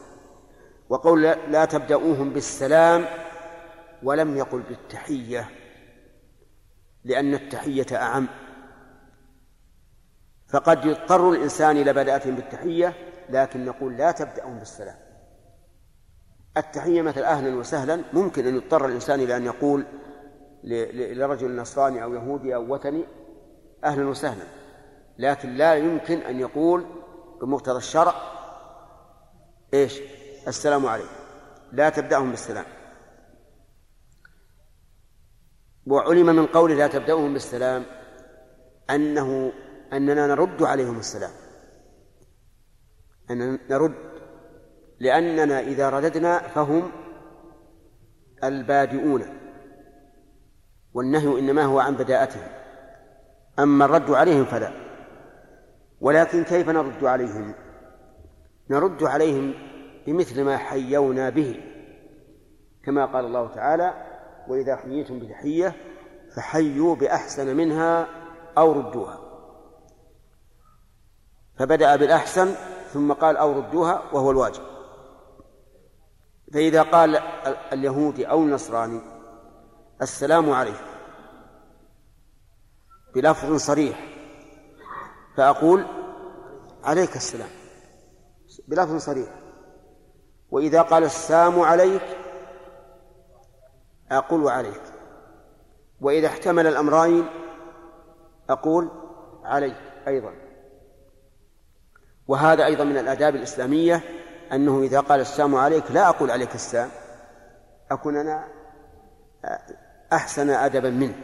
وقول 0.89 1.21
لا 1.23 1.65
تبدأوهم 1.65 2.29
بالسلام 2.29 3.05
ولم 4.03 4.37
يقل 4.37 4.59
بالتحية 4.59 5.49
لأن 7.03 7.33
التحية 7.33 7.85
أعم. 7.93 8.27
فقد 10.47 10.85
يضطر 10.85 11.31
الإنسان 11.31 11.77
إلى 11.77 11.93
بدأتهم 11.93 12.35
بالتحية 12.35 13.08
لكن 13.29 13.65
نقول 13.65 13.97
لا 13.97 14.11
تبدأهم 14.11 14.59
بالسلام. 14.59 14.95
التحية 16.57 17.01
مثل 17.01 17.21
أهلا 17.21 17.55
وسهلا 17.55 18.03
ممكن 18.13 18.47
أن 18.47 18.55
يضطر 18.55 18.85
الإنسان 18.85 19.19
إلى 19.19 19.37
أن 19.37 19.45
يقول 19.45 19.85
لرجل 20.63 21.55
نصراني 21.55 22.03
أو 22.03 22.13
يهودي 22.13 22.55
أو 22.55 22.73
وثني 22.73 23.05
أهلا 23.83 24.07
وسهلا. 24.07 24.43
لكن 25.17 25.49
لا 25.49 25.75
يمكن 25.75 26.17
أن 26.17 26.39
يقول 26.39 26.85
بمقتضى 27.41 27.77
الشرع 27.77 28.13
إيش؟ 29.73 30.01
السلام 30.47 30.85
عليكم. 30.85 31.15
لا 31.71 31.89
تبدأهم 31.89 32.29
بالسلام. 32.29 32.65
وعلم 35.87 36.25
من 36.25 36.45
قوله 36.45 36.75
لا 36.75 36.87
تبدأهم 36.87 37.33
بالسلام 37.33 37.85
أنه 38.89 39.51
أننا 39.93 40.27
نرد 40.27 40.63
عليهم 40.63 40.99
السلام. 40.99 41.31
أن 43.31 43.59
نرد 43.69 43.95
لأننا 44.99 45.59
إذا 45.59 45.89
رددنا 45.89 46.39
فهم 46.39 46.91
البادئون 48.43 49.25
والنهي 50.93 51.39
إنما 51.39 51.63
هو 51.63 51.79
عن 51.79 51.95
بداءتهم. 51.95 52.47
أما 53.59 53.85
الرد 53.85 54.11
عليهم 54.11 54.45
فلا. 54.45 54.71
ولكن 56.01 56.43
كيف 56.43 56.69
نرد 56.69 57.03
عليهم؟ 57.03 57.53
نرد 58.69 59.03
عليهم 59.03 59.53
بمثل 60.07 60.43
ما 60.43 60.57
حيونا 60.57 61.29
به 61.29 61.63
كما 62.83 63.05
قال 63.05 63.25
الله 63.25 63.47
تعالى 63.47 63.93
وإذا 64.47 64.75
حييتم 64.75 65.19
بتحية 65.19 65.75
فحيوا 66.35 66.95
بأحسن 66.95 67.57
منها 67.57 68.07
أو 68.57 68.71
ردوها. 68.71 69.19
فبدأ 71.59 71.95
بالأحسن 71.95 72.55
ثم 72.93 73.13
قال 73.13 73.37
أو 73.37 73.51
ردوها 73.51 74.03
وهو 74.13 74.31
الواجب. 74.31 74.63
فإذا 76.53 76.81
قال 76.81 77.15
اليهودي 77.73 78.25
أو 78.25 78.39
النصراني 78.41 79.01
السلام 80.01 80.51
عليكم 80.51 80.89
بلفظ 83.15 83.55
صريح 83.55 84.07
فأقول 85.37 85.85
عليك 86.83 87.15
السلام 87.15 87.49
بلفظ 88.67 88.95
صريح. 88.97 89.29
وإذا 90.51 90.81
قال 90.81 91.03
السلام 91.03 91.59
عليك 91.59 92.17
أقول 94.11 94.43
وعليك 94.43 94.81
وإذا 96.01 96.27
احتمل 96.27 96.67
الأمرين 96.67 97.25
أقول 98.49 98.89
عليك 99.43 99.77
أيضا. 100.07 100.48
وهذا 102.29 102.65
أيضا 102.65 102.83
من 102.83 102.97
الآداب 102.97 103.35
الإسلامية 103.35 104.01
أنه 104.53 104.81
إذا 104.81 104.99
قال 104.99 105.19
السلام 105.19 105.55
عليك 105.55 105.91
لا 105.91 106.09
أقول 106.09 106.31
عليك 106.31 106.55
السلام 106.55 106.89
أكون 107.91 108.17
أنا 108.17 108.47
أحسن 110.13 110.49
أدبا 110.49 110.89
منه 110.89 111.15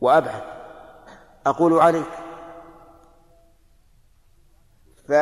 وأبعد. 0.00 0.42
أقول 1.46 1.78
عليك. 1.78 2.10
ف 5.08 5.12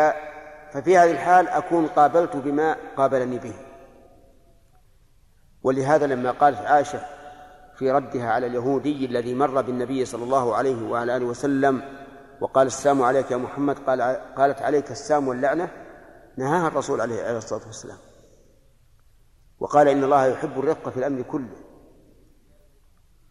ففي 0.72 0.98
هذه 0.98 1.10
الحال 1.10 1.48
أكون 1.48 1.86
قابلت 1.86 2.36
بما 2.36 2.76
قابلني 2.96 3.38
به. 3.38 3.54
ولهذا 5.62 6.06
لما 6.06 6.30
قالت 6.30 6.58
عائشة 6.58 7.00
في 7.76 7.90
ردها 7.90 8.30
على 8.30 8.46
اليهودي 8.46 9.06
الذي 9.06 9.34
مر 9.34 9.62
بالنبي 9.62 10.04
صلى 10.04 10.24
الله 10.24 10.56
عليه 10.56 10.90
وعلى 10.90 11.16
آله 11.16 11.26
وسلم 11.26 12.03
وقال 12.44 12.66
السلام 12.66 13.02
عليك 13.02 13.30
يا 13.30 13.36
محمد 13.36 13.78
قال 13.78 14.00
قالت 14.36 14.62
عليك 14.62 14.90
السام 14.90 15.28
واللعنة. 15.28 15.68
نهاها 16.36 16.68
الرسول 16.68 17.00
عليه 17.00 17.36
الصلاة 17.36 17.66
والسلام. 17.66 17.98
وقال 19.60 19.88
إن 19.88 20.04
الله 20.04 20.26
يحب 20.26 20.58
الرفق 20.58 20.88
في 20.88 20.96
الأمر 20.96 21.22
كله. 21.22 21.56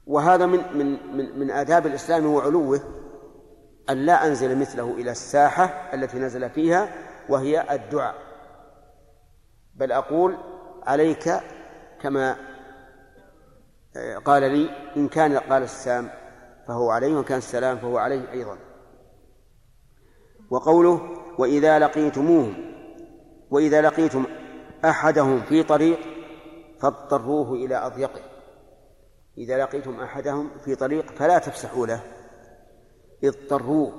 وهذا 0.05 0.45
من 0.45 0.77
من 0.77 1.17
من 1.17 1.39
من 1.39 1.51
آداب 1.51 1.87
الإسلام 1.87 2.25
وعلوه 2.25 2.79
أن 3.89 3.97
لا 3.97 4.27
أنزل 4.27 4.59
مثله 4.59 4.91
إلى 4.91 5.11
الساحة 5.11 5.65
التي 5.93 6.19
نزل 6.19 6.49
فيها 6.49 6.89
وهي 7.29 7.75
الدعاء. 7.75 8.15
بل 9.75 9.91
أقول 9.91 10.37
عليك 10.83 11.33
كما 12.01 12.35
آه، 13.95 14.17
قال 14.17 14.41
لي 14.41 14.69
إن 14.97 15.07
كان 15.07 15.37
قال 15.37 15.63
السام 15.63 16.09
فهو 16.67 16.91
عليه 16.91 17.15
وإن 17.15 17.23
كان 17.23 17.37
السلام 17.37 17.77
فهو 17.77 17.97
عليه 17.97 18.31
أيضا. 18.31 18.72
وقوله 20.53 21.01
وإذا 21.37 21.79
لقيتموهم 21.79 22.55
وإذا 23.51 23.81
لقيتم 23.81 24.25
أحدهم 24.85 25.41
في 25.41 25.63
طريق 25.63 25.99
فاضطروه 26.79 27.53
إلى 27.53 27.75
أضيقه. 27.75 28.21
إذا 29.37 29.57
لقيتم 29.57 29.99
أحدهم 29.99 30.49
في 30.65 30.75
طريق 30.75 31.11
فلا 31.11 31.37
تفسحوا 31.37 31.87
له. 31.87 31.99
اضطروه 33.23 33.93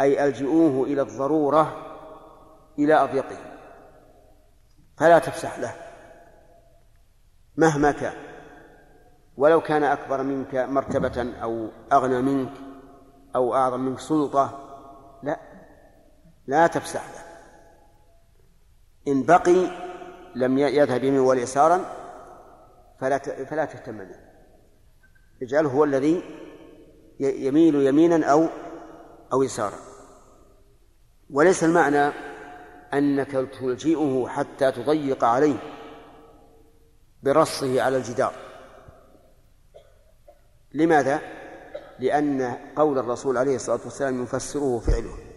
أي 0.00 0.24
ألجئوه 0.24 0.86
إلى 0.86 1.02
الضرورة 1.02 1.76
إلى 2.78 2.94
أضيقه. 2.94 3.36
فلا 4.98 5.18
تفسح 5.18 5.58
له. 5.58 5.74
مهما 7.56 7.92
كان. 7.92 8.14
ولو 9.36 9.60
كان 9.60 9.84
أكبر 9.84 10.22
منك 10.22 10.54
مرتبة 10.54 11.32
أو 11.42 11.68
أغنى 11.92 12.22
منك 12.22 12.52
أو 13.36 13.54
أعظم 13.54 13.80
منك 13.80 13.98
سلطة 13.98 14.58
لا. 15.22 15.51
لا 16.46 16.66
تفسح. 16.66 17.04
له 17.04 17.22
إن 19.08 19.22
بقي 19.22 19.70
لم 20.34 20.58
يذهب 20.58 21.04
يمين 21.04 21.20
ولا 21.20 21.40
يسارا 21.40 21.84
فلا 23.00 23.18
فلا 23.44 23.64
تهتم 23.64 23.98
به. 23.98 24.16
اجعله 25.42 25.70
هو 25.70 25.84
الذي 25.84 26.22
يميل 27.20 27.74
يمينا 27.74 28.26
أو 28.26 28.46
أو 29.32 29.42
يسارا. 29.42 29.78
وليس 31.30 31.64
المعنى 31.64 32.12
أنك 32.94 33.30
تلجئه 33.30 34.26
حتى 34.28 34.72
تضيق 34.72 35.24
عليه 35.24 35.56
برصه 37.22 37.82
على 37.82 37.96
الجدار. 37.96 38.32
لماذا؟ 40.74 41.20
لأن 41.98 42.56
قول 42.76 42.98
الرسول 42.98 43.36
عليه 43.36 43.56
الصلاة 43.56 43.80
والسلام 43.84 44.22
يفسره 44.22 44.78
فعله. 44.78 45.31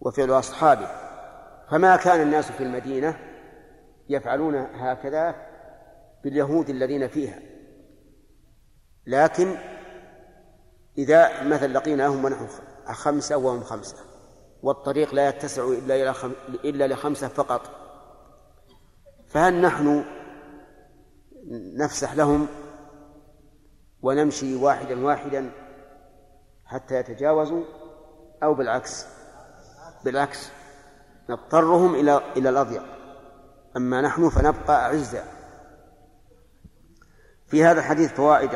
وفعل 0.00 0.30
أصحابه. 0.30 0.88
فما 1.70 1.96
كان 1.96 2.20
الناس 2.20 2.52
في 2.52 2.62
المدينة 2.62 3.18
يفعلون 4.08 4.54
هكذا 4.54 5.34
باليهود 6.24 6.70
الذين 6.70 7.08
فيها. 7.08 7.38
لكن 9.06 9.56
إذا 10.98 11.42
مثلا 11.42 11.72
لقيناهم 11.72 12.24
ونحن 12.24 12.46
خمسة 12.86 13.36
وهم 13.36 13.62
خمسة 13.62 13.96
والطريق 14.62 15.14
لا 15.14 15.28
يتسع 15.28 15.64
إلا 15.64 15.94
إلى 15.94 16.14
إلا 16.64 16.86
لخمسة 16.86 17.28
فقط. 17.28 17.70
فهل 19.28 19.60
نحن 19.60 20.04
نفسح 21.76 22.14
لهم 22.14 22.46
ونمشي 24.02 24.54
واحدا 24.54 25.04
واحدا 25.04 25.50
حتى 26.64 26.94
يتجاوزوا 26.94 27.64
أو 28.42 28.54
بالعكس؟ 28.54 29.15
بالعكس 30.06 30.50
نضطرهم 31.30 31.94
إلى 31.94 32.20
إلى 32.36 32.48
الأضيق 32.48 32.82
أما 33.76 34.00
نحن 34.00 34.28
فنبقى 34.28 34.86
أعزاء. 34.86 35.36
في 37.46 37.64
هذا 37.64 37.78
الحديث 37.80 38.12
فوائد 38.12 38.50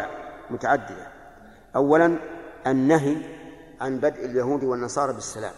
متعددة. 0.51 1.13
أولا 1.77 2.19
النهي 2.67 3.17
عن 3.81 4.01
بدء 4.01 4.25
اليهود 4.25 4.65
والنصارى 4.65 5.13
بالسلام. 5.13 5.55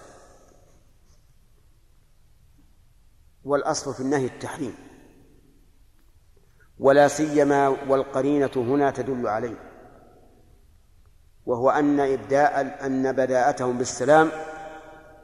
والأصل 3.44 3.94
في 3.94 4.00
النهي 4.00 4.26
التحريم. 4.26 4.74
ولا 6.78 7.08
سيما 7.08 7.68
والقرينة 7.68 8.50
هنا 8.56 8.90
تدل 8.90 9.26
عليه. 9.26 9.56
وهو 11.46 11.70
أن 11.70 12.00
إبداء 12.00 12.86
أن 12.86 13.12
بداءتهم 13.12 13.78
بالسلام 13.78 14.30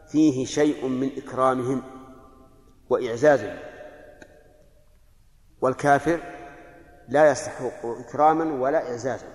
فيه 0.08 0.44
شيء 0.44 0.86
من 0.86 1.10
إكرامهم 1.16 1.82
وإعزازهم. 2.90 3.58
والكافر 5.60 6.20
لا 7.08 7.30
يستحق 7.30 7.86
إكراما 7.86 8.60
ولا 8.62 8.90
إعزازا. 8.90 9.26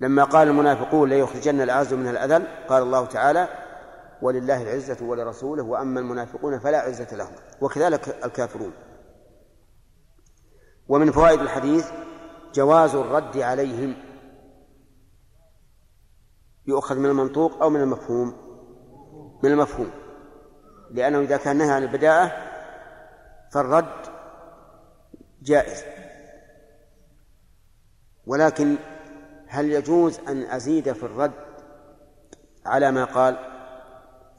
لما 0.00 0.24
قال 0.24 0.48
المنافقون 0.48 1.08
ليخرجن 1.08 1.60
الأعز 1.60 1.94
منها 1.94 2.10
الأذل 2.10 2.46
قال 2.68 2.82
الله 2.82 3.06
تعالى 3.06 3.48
ولله 4.22 4.62
العزة 4.62 5.06
ولرسوله 5.06 5.62
وأما 5.62 6.00
المنافقون 6.00 6.58
فلا 6.58 6.78
عزة 6.78 7.16
لهم. 7.16 7.32
وكذلك 7.60 8.24
الكافرون. 8.24 8.72
ومن 10.88 11.12
فوائد 11.12 11.40
الحديث 11.40 11.90
جواز 12.54 12.94
الرد 12.94 13.38
عليهم 13.38 14.05
يؤخذ 16.66 16.98
من 16.98 17.06
المنطوق 17.06 17.62
أو 17.62 17.70
من 17.70 17.80
المفهوم. 17.80 18.34
من 19.42 19.50
المفهوم. 19.52 19.90
لأنه 20.90 21.20
إذا 21.20 21.36
كان 21.36 21.56
نهى 21.56 21.70
عن 21.70 21.82
البداءة 21.82 22.32
فالرد 23.52 24.06
جائز. 25.42 25.84
ولكن 28.26 28.76
هل 29.48 29.72
يجوز 29.72 30.18
أن 30.28 30.42
أزيد 30.42 30.92
في 30.92 31.02
الرد 31.02 31.32
على 32.66 32.90
ما 32.90 33.04
قال؟ 33.04 33.38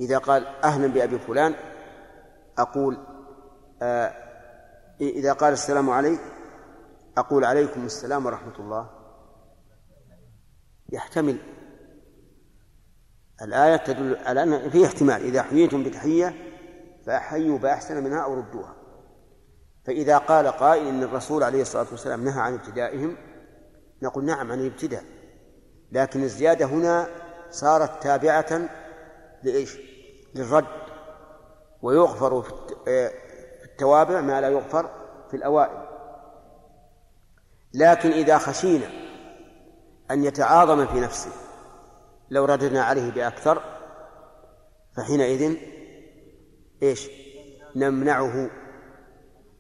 إذا 0.02 0.18
قال 0.18 0.48
أهلا 0.64 0.88
بأبي 0.88 1.20
فلان 1.20 1.56
أقول 2.58 2.98
آه 3.82 4.14
إذا 5.02 5.34
قال 5.34 5.54
السلام 5.54 5.90
عليك 5.90 6.22
أقول 7.18 7.46
عليكم 7.46 7.86
السلام 7.86 8.26
ورحمة 8.26 8.60
الله. 8.60 8.90
يحتمل 10.90 11.57
الآية 13.42 13.76
تدل 13.76 14.18
على 14.26 14.44
أن 14.44 14.70
في 14.70 14.86
احتمال 14.86 15.22
إذا 15.22 15.42
حييتم 15.42 15.84
بتحية 15.84 16.34
فأحيوا 17.06 17.58
بأحسن 17.58 18.04
منها 18.04 18.20
أو 18.20 18.34
ردوها. 18.34 18.76
فإذا 19.86 20.18
قال 20.18 20.48
قائل 20.48 20.88
إن 20.88 21.04
الرسول 21.04 21.44
عليه 21.44 21.62
الصلاة 21.62 21.88
والسلام 21.92 22.24
نهى 22.24 22.42
عن 22.42 22.54
ابتدائهم 22.54 23.18
نقول 24.02 24.26
نعم 24.26 24.52
عن 24.52 24.60
الابتداء 24.60 25.04
لكن 25.92 26.24
الزيادة 26.24 26.66
هنا 26.66 27.08
صارت 27.50 28.04
تابعة 28.04 28.70
لإيش؟ 29.44 29.78
للرد. 30.36 30.66
ويغفر 31.82 32.42
في 32.42 32.52
التوابع 33.64 34.22
ما 34.22 34.42
لا 34.42 34.50
يغفر 34.50 34.90
في 35.30 35.38
الأوائل. 35.38 35.88
لكن 37.74 38.12
إذا 38.12 38.38
خشينا 38.38 38.88
أن 40.12 40.24
يتعاظم 40.24 40.86
في 40.86 41.00
نفسه 41.00 41.32
لو 42.30 42.46
رددنا 42.46 42.84
عليه 42.84 43.12
بأكثر 43.12 43.62
فحينئذ 44.96 45.58
إيش؟ 46.84 47.10
نمنعه 47.76 48.50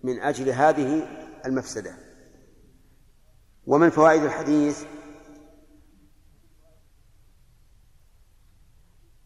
من 0.03 0.19
أجل 0.19 0.49
هذه 0.49 1.07
المفسدة 1.45 1.95
ومن 3.67 3.89
فوائد 3.89 4.23
الحديث 4.23 4.83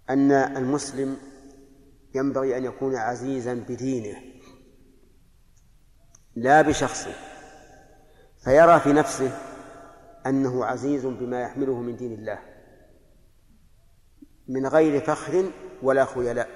أن 0.10 0.32
المسلم 0.32 1.18
ينبغي 2.16 2.58
أن 2.58 2.64
يكون 2.64 2.96
عزيزا 2.96 3.54
بدينه 3.54 4.22
لا 6.36 6.62
بشخصه 6.62 7.14
فيرى 8.44 8.80
في 8.80 8.94
نفسه 8.94 9.38
أنه 10.26 10.66
عزيز 10.66 11.06
بما 11.06 11.42
يحمله 11.42 11.82
من 11.82 11.96
دين 11.96 12.14
الله 12.14 12.51
من 14.52 14.68
غير 14.68 15.02
فخر 15.02 15.52
ولا 15.84 16.06
خيلاء. 16.06 16.50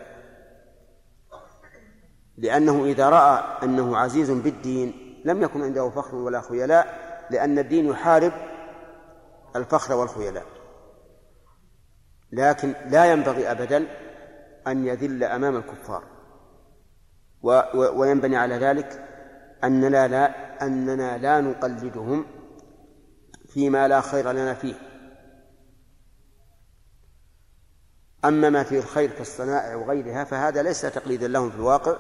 لأنه 2.38 2.86
إذا 2.86 3.10
رأى 3.10 3.44
أنه 3.64 3.98
عزيز 3.98 4.32
بالدين 4.32 5.22
لم 5.26 5.44
يكن 5.44 5.62
عنده 5.62 5.90
فخر 5.90 6.16
ولا 6.16 6.42
خيلاء 6.42 7.06
لأن 7.32 7.60
الدين 7.60 7.86
يحارب 7.86 8.32
الفخر 9.56 9.96
والخيلاء. 9.96 10.46
لكن 12.32 12.74
لا 12.86 13.06
ينبغي 13.12 13.52
أبدا 13.52 13.88
أن 14.68 14.88
يذل 14.88 15.24
أمام 15.24 15.56
الكفار. 15.56 16.04
وينبني 17.74 18.38
على 18.38 18.56
ذلك 18.56 19.02
أننا 19.64 20.08
لا 20.08 20.26
أننا 20.66 21.18
لا 21.18 21.42
نقلدهم 21.42 22.26
فيما 23.48 23.88
لا 23.88 24.02
خير 24.02 24.32
لنا 24.32 24.54
فيه. 24.54 24.76
أما 28.28 28.50
ما 28.50 28.64
فيه 28.64 28.80
الخير 28.80 29.12
كالصنائع 29.12 29.76
وغيرها 29.76 30.24
فهذا 30.24 30.64
ليس 30.64 30.82
تقليدا 30.82 31.28
لهم 31.28 31.50
في 31.50 31.56
الواقع 31.56 31.98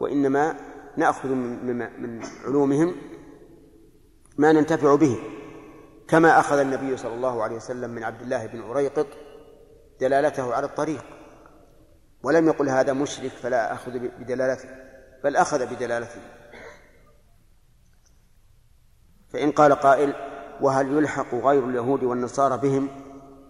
وإنما 0.00 0.54
نأخذ 0.96 1.28
من, 1.28 1.76
من 2.02 2.22
علومهم 2.44 2.96
ما 4.38 4.52
ننتفع 4.52 4.94
به. 4.94 5.18
كما 6.08 6.40
أخذ 6.40 6.58
النبي 6.58 6.96
صلى 6.96 7.14
الله 7.14 7.42
عليه 7.42 7.56
وسلم 7.56 7.90
من 7.90 8.04
عبد 8.04 8.22
الله 8.22 8.46
بن 8.46 8.62
عريقط 8.62 9.06
دلالته 10.00 10.54
على 10.54 10.66
الطريق. 10.66 11.04
ولم 12.22 12.46
يقل 12.46 12.68
هذا 12.68 12.92
مشرك 12.92 13.30
فلا 13.30 13.72
أخذ 13.72 13.98
بدلالته 13.98 14.68
بل 15.24 15.36
أخذ 15.36 15.66
بدلالته. 15.66 16.20
فإن 19.28 19.50
قال 19.50 19.72
قائل 19.72 20.14
وهل 20.60 20.92
يلحق 20.92 21.34
غير 21.34 21.68
اليهود 21.68 22.02
والنصارى 22.02 22.58
بهم 22.58 22.88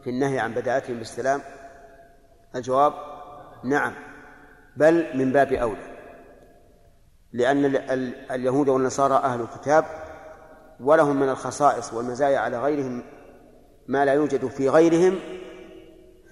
في 0.05 0.11
النهي 0.11 0.39
عن 0.39 0.55
بداءتهم 0.55 0.99
بالسلام؟ 0.99 1.41
الجواب 2.57 2.93
نعم 3.65 3.93
بل 4.77 5.19
من 5.19 5.33
باب 5.33 5.53
أولى 5.53 5.95
لأن 7.33 7.65
اليهود 8.31 8.69
والنصارى 8.69 9.15
أهل 9.15 9.41
الكتاب 9.41 9.85
ولهم 10.81 11.21
من 11.21 11.29
الخصائص 11.29 11.93
والمزايا 11.93 12.39
على 12.39 12.63
غيرهم 12.63 13.03
ما 13.89 14.05
لا 14.05 14.13
يوجد 14.13 14.47
في 14.47 14.69
غيرهم 14.69 15.19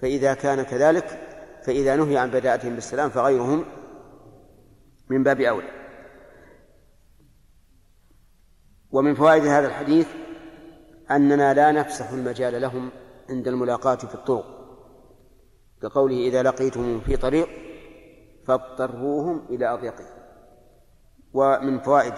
فإذا 0.01 0.33
كان 0.33 0.61
كذلك 0.63 1.19
فإذا 1.65 1.95
نهي 1.95 2.17
عن 2.17 2.31
بداءتهم 2.31 2.75
بالسلام 2.75 3.09
فغيرهم 3.09 3.65
من 5.09 5.23
باب 5.23 5.41
أولى. 5.41 5.69
ومن 8.91 9.15
فوائد 9.15 9.45
هذا 9.45 9.67
الحديث 9.67 10.07
أننا 11.11 11.53
لا 11.53 11.71
نفسح 11.71 12.09
المجال 12.09 12.61
لهم 12.61 12.89
عند 13.29 13.47
الملاقاة 13.47 13.95
في 13.95 14.15
الطرق. 14.15 14.52
كقوله 15.83 16.15
إذا 16.15 16.43
لقيتم 16.43 16.99
في 16.99 17.17
طريق 17.17 17.49
فاضطروهم 18.47 19.45
إلى 19.49 19.73
أضيقهم 19.73 20.23
ومن 21.33 21.79
فوائد 21.79 22.13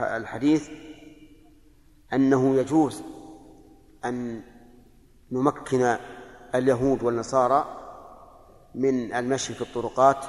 الحديث 0.00 0.70
أنه 2.12 2.56
يجوز 2.56 3.02
أن 4.04 4.42
نمكن 5.32 5.96
اليهود 6.54 7.02
والنصارى 7.02 7.64
من 8.74 9.14
المشي 9.14 9.54
في 9.54 9.62
الطرقات 9.62 10.24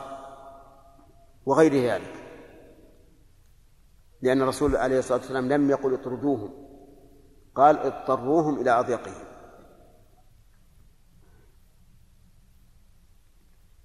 وغير 1.45 1.73
ذلك. 1.73 2.13
لأن 4.21 4.41
الرسول 4.41 4.75
عليه 4.75 4.99
الصلاة 4.99 5.17
والسلام 5.17 5.49
لم 5.49 5.69
يقل 5.69 5.93
اطردوهم 5.93 6.49
قال 7.55 7.77
اضطروهم 7.77 8.61
إلى 8.61 8.79
أضيقهم. 8.79 9.28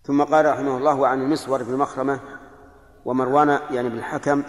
ثم 0.05 0.23
قال 0.23 0.47
رحمه 0.47 0.77
الله 0.77 1.07
عن 1.07 1.23
المسور 1.23 1.62
بن 1.62 1.77
مخرمة 1.77 2.21
ومروان 3.05 3.49
يعني 3.71 3.88
بن 3.88 3.99
الحكم 3.99 4.43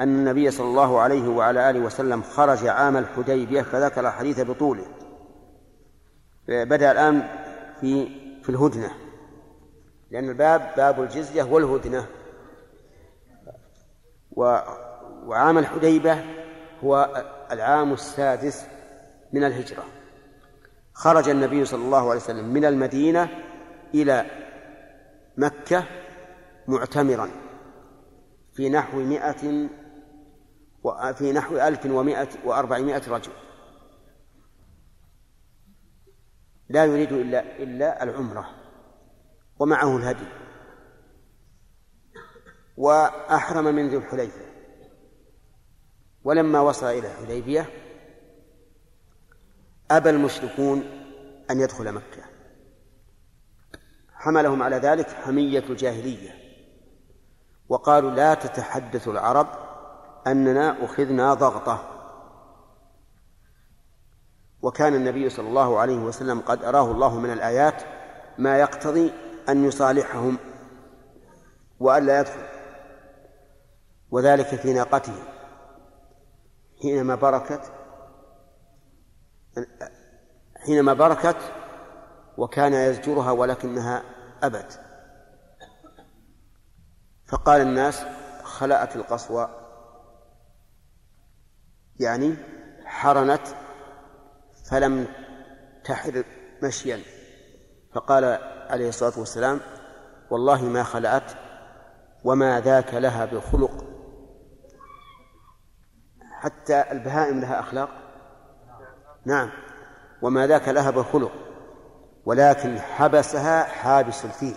أن 0.00 0.08
النبي 0.08 0.50
صلى 0.50 0.66
الله 0.66 1.00
عليه 1.00 1.28
وعلى 1.28 1.70
آله 1.70 1.80
وسلم 1.80 2.22
خرج 2.22 2.66
عام 2.66 2.96
الحديبية 2.96 3.62
فذكر 3.62 4.00
الحديث 4.00 4.40
بطوله. 4.40 4.84
بدأ 6.48 6.92
الآن 6.92 7.28
في 7.80 8.08
في 8.42 8.48
الهدنة 8.48 8.90
لأن 10.10 10.28
الباب 10.28 10.70
باب 10.76 11.02
الجزية 11.02 11.42
والهدنة. 11.42 12.06
و 14.32 14.58
وعام 15.26 15.58
الحديبة 15.58 16.24
هو 16.84 17.24
العام 17.50 17.92
السادس 17.92 18.66
من 19.32 19.44
الهجرة. 19.44 19.84
خرج 20.92 21.28
النبي 21.28 21.64
صلى 21.64 21.84
الله 21.84 22.10
عليه 22.10 22.20
وسلم 22.20 22.48
من 22.48 22.64
المدينة 22.64 23.28
إلى 23.94 24.41
مكة 25.36 25.84
معتمرا 26.68 27.30
في 28.52 28.68
نحو 28.68 28.98
مائة 28.98 29.68
وفي 30.84 31.32
نحو 31.32 31.56
ألف 31.56 31.86
ومائة 31.86 32.28
وأربعمائة 32.44 33.10
رجل. 33.10 33.32
لا 36.68 36.84
يريد 36.84 37.12
إلا 37.12 37.56
إلا 37.56 38.02
العمرة 38.02 38.50
ومعه 39.58 39.96
الهدي. 39.96 40.26
وأحرم 42.76 43.64
من 43.64 43.88
ذي 43.88 43.96
الحليفة. 43.96 44.40
ولما 46.24 46.60
وصل 46.60 46.86
إلى 46.86 47.12
الحديبية 47.12 47.68
أبى 49.90 50.10
المشركون 50.10 50.82
أن 51.50 51.60
يدخل 51.60 51.92
مكة. 51.92 52.21
حملهم 54.22 54.62
على 54.62 54.76
ذلك 54.76 55.08
حمية 55.08 55.64
الجاهلية. 55.70 56.30
وقالوا 57.68 58.10
لا 58.10 58.34
تتحدث 58.34 59.08
العرب 59.08 59.46
أننا 60.26 60.84
أخذنا 60.84 61.34
ضغطة. 61.34 61.88
وكان 64.62 64.94
النبي 64.94 65.30
صلى 65.30 65.48
الله 65.48 65.78
عليه 65.78 65.98
وسلم 65.98 66.40
قد 66.40 66.64
أراه 66.64 66.90
الله 66.90 67.18
من 67.18 67.32
الآيات 67.32 67.82
ما 68.38 68.58
يقتضي 68.58 69.12
أن 69.48 69.64
يصالحهم 69.64 70.38
وألا 71.80 72.20
يدخل. 72.20 72.42
وذلك 74.10 74.46
في 74.46 74.72
ناقته. 74.72 75.14
حينما 76.82 77.14
بركت 77.14 77.72
حينما 80.56 80.92
بركت 80.92 81.61
وكان 82.38 82.72
يزجرها 82.72 83.30
ولكنها 83.30 84.02
أبت. 84.42 84.80
فقال 87.26 87.60
الناس 87.60 88.04
خلأت 88.42 88.96
القصوى. 88.96 89.48
يعني 92.00 92.36
حرنت 92.84 93.46
فلم 94.70 95.06
تحر 95.84 96.24
مشيا. 96.62 97.00
فقال 97.94 98.24
عليه 98.70 98.88
الصلاة 98.88 99.18
والسلام 99.18 99.60
والله 100.30 100.62
ما 100.64 100.82
خلأت 100.82 101.32
وما 102.24 102.60
ذاك 102.60 102.94
لها 102.94 103.24
بخلق 103.24 103.84
حتى 106.42 106.92
البهائم 106.92 107.40
لها 107.40 107.60
أخلاق؟ 107.60 107.88
نعم. 109.24 109.50
وما 110.22 110.46
ذاك 110.46 110.68
لها 110.68 110.90
بخلق 110.90 111.32
ولكن 112.26 112.78
حبسها 112.78 113.64
حابس 113.64 114.24
الفيل. 114.24 114.56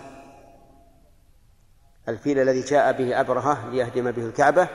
الفيل 2.08 2.38
الذي 2.38 2.60
جاء 2.60 2.92
به 2.92 3.20
أبرهة 3.20 3.70
ليهدم 3.70 4.10
به 4.10 4.26
الكعبة 4.26 4.68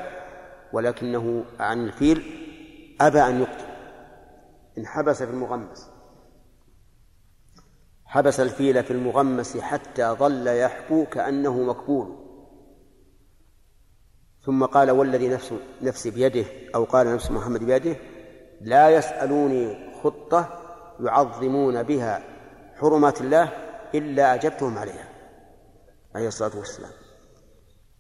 ولكنه 0.73 1.45
عن 1.60 1.86
الفيل 1.86 2.23
أبى 3.01 3.21
أن 3.21 3.41
يقتل. 3.41 3.71
انحبس 4.77 5.23
في 5.23 5.32
المغمس. 5.32 5.89
حبس 8.06 8.39
الفيل 8.39 8.84
في 8.84 8.91
المغمس 8.91 9.58
حتى 9.58 10.04
ظل 10.04 10.47
يحبو 10.47 11.06
كأنه 11.06 11.63
مكبول. 11.63 12.21
ثم 14.45 14.65
قال 14.65 14.91
والذي 14.91 15.30
نفس 15.30 15.54
نفسي 15.82 16.12
بيده 16.12 16.45
أو 16.75 16.84
قال 16.84 17.13
نفس 17.13 17.32
محمد 17.32 17.63
بيده 17.63 17.95
لا 18.62 18.89
يسألوني 18.89 19.91
خطة 20.04 20.60
يعظمون 20.99 21.84
بها 21.84 22.30
حرمات 22.81 23.21
الله 23.21 23.49
إلا 23.95 24.33
أجبتهم 24.33 24.77
عليها 24.77 25.07
عليه 26.15 26.27
الصلاة 26.27 26.57
والسلام. 26.57 26.91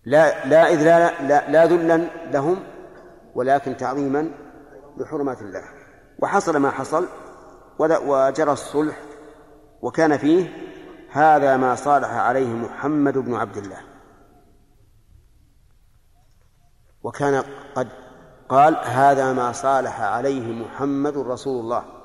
لا 0.05 0.45
لا 0.45 0.67
إذ 0.73 0.83
لا 0.83 1.21
لا, 1.27 1.49
لا 1.49 1.65
ذلا 1.65 1.97
لهم 2.31 2.63
ولكن 3.35 3.77
تعظيما 3.77 4.31
لحرمات 4.97 5.41
الله. 5.41 5.63
وحصل 6.19 6.57
ما 6.57 6.71
حصل 6.71 7.07
وجرى 7.79 8.51
الصلح 8.51 9.01
وكان 9.81 10.17
فيه 10.17 10.49
هذا 11.11 11.57
ما 11.57 11.75
صالح 11.75 12.09
عليه 12.09 12.47
محمد 12.47 13.17
بن 13.17 13.35
عبد 13.35 13.57
الله. 13.57 13.81
وكان 17.03 17.43
قد 17.75 17.87
قال 18.49 18.77
هذا 18.83 19.33
ما 19.33 19.51
صالح 19.51 20.01
عليه 20.01 20.63
محمد 20.63 21.17
رسول 21.17 21.59
الله. 21.59 22.00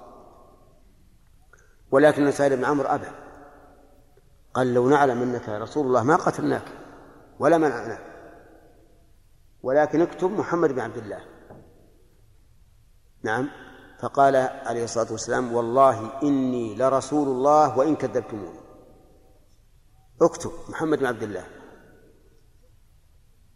ولكن 1.90 2.31
سعيد 2.31 2.53
بن 2.53 2.64
عمرو 2.64 2.88
أبى. 2.88 3.07
قال 4.55 4.75
لو 4.75 4.88
نعلم 4.88 5.22
أنك 5.22 5.49
رسول 5.49 5.87
الله 5.87 6.03
ما 6.03 6.16
قتلناك 6.16 6.68
ولا 7.38 7.59
منعناك 7.59 8.01
ولكن 9.62 10.01
اكتب 10.03 10.31
محمد 10.31 10.72
بن 10.72 10.81
عبد 10.81 10.96
الله. 10.96 11.20
نعم. 13.22 13.49
فقال 14.01 14.37
عليه 14.37 14.85
الصلاة 14.85 15.12
والسلام 15.12 15.55
والله 15.55 16.22
إني 16.22 16.75
لرسول 16.75 17.29
الله 17.29 17.79
وإن 17.79 17.96
كذبتموني. 17.96 18.61
اكتب 20.22 20.51
محمد 20.68 20.99
بن 20.99 21.07
عبد 21.07 21.22
الله. 21.22 21.44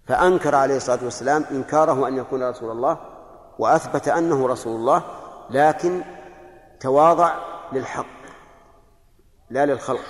فأنكر 0.07 0.55
عليه 0.55 0.77
الصلاة 0.77 1.05
والسلام 1.05 1.45
إنكاره 1.51 2.09
أن 2.09 2.17
يكون 2.17 2.43
رسول 2.43 2.71
الله 2.71 2.99
وأثبت 3.59 4.09
أنه 4.09 4.47
رسول 4.47 4.77
الله 4.77 5.05
لكن 5.51 6.03
تواضع 6.81 7.35
للحق. 7.73 8.20
لا 9.51 9.67
للخلق. 9.67 10.05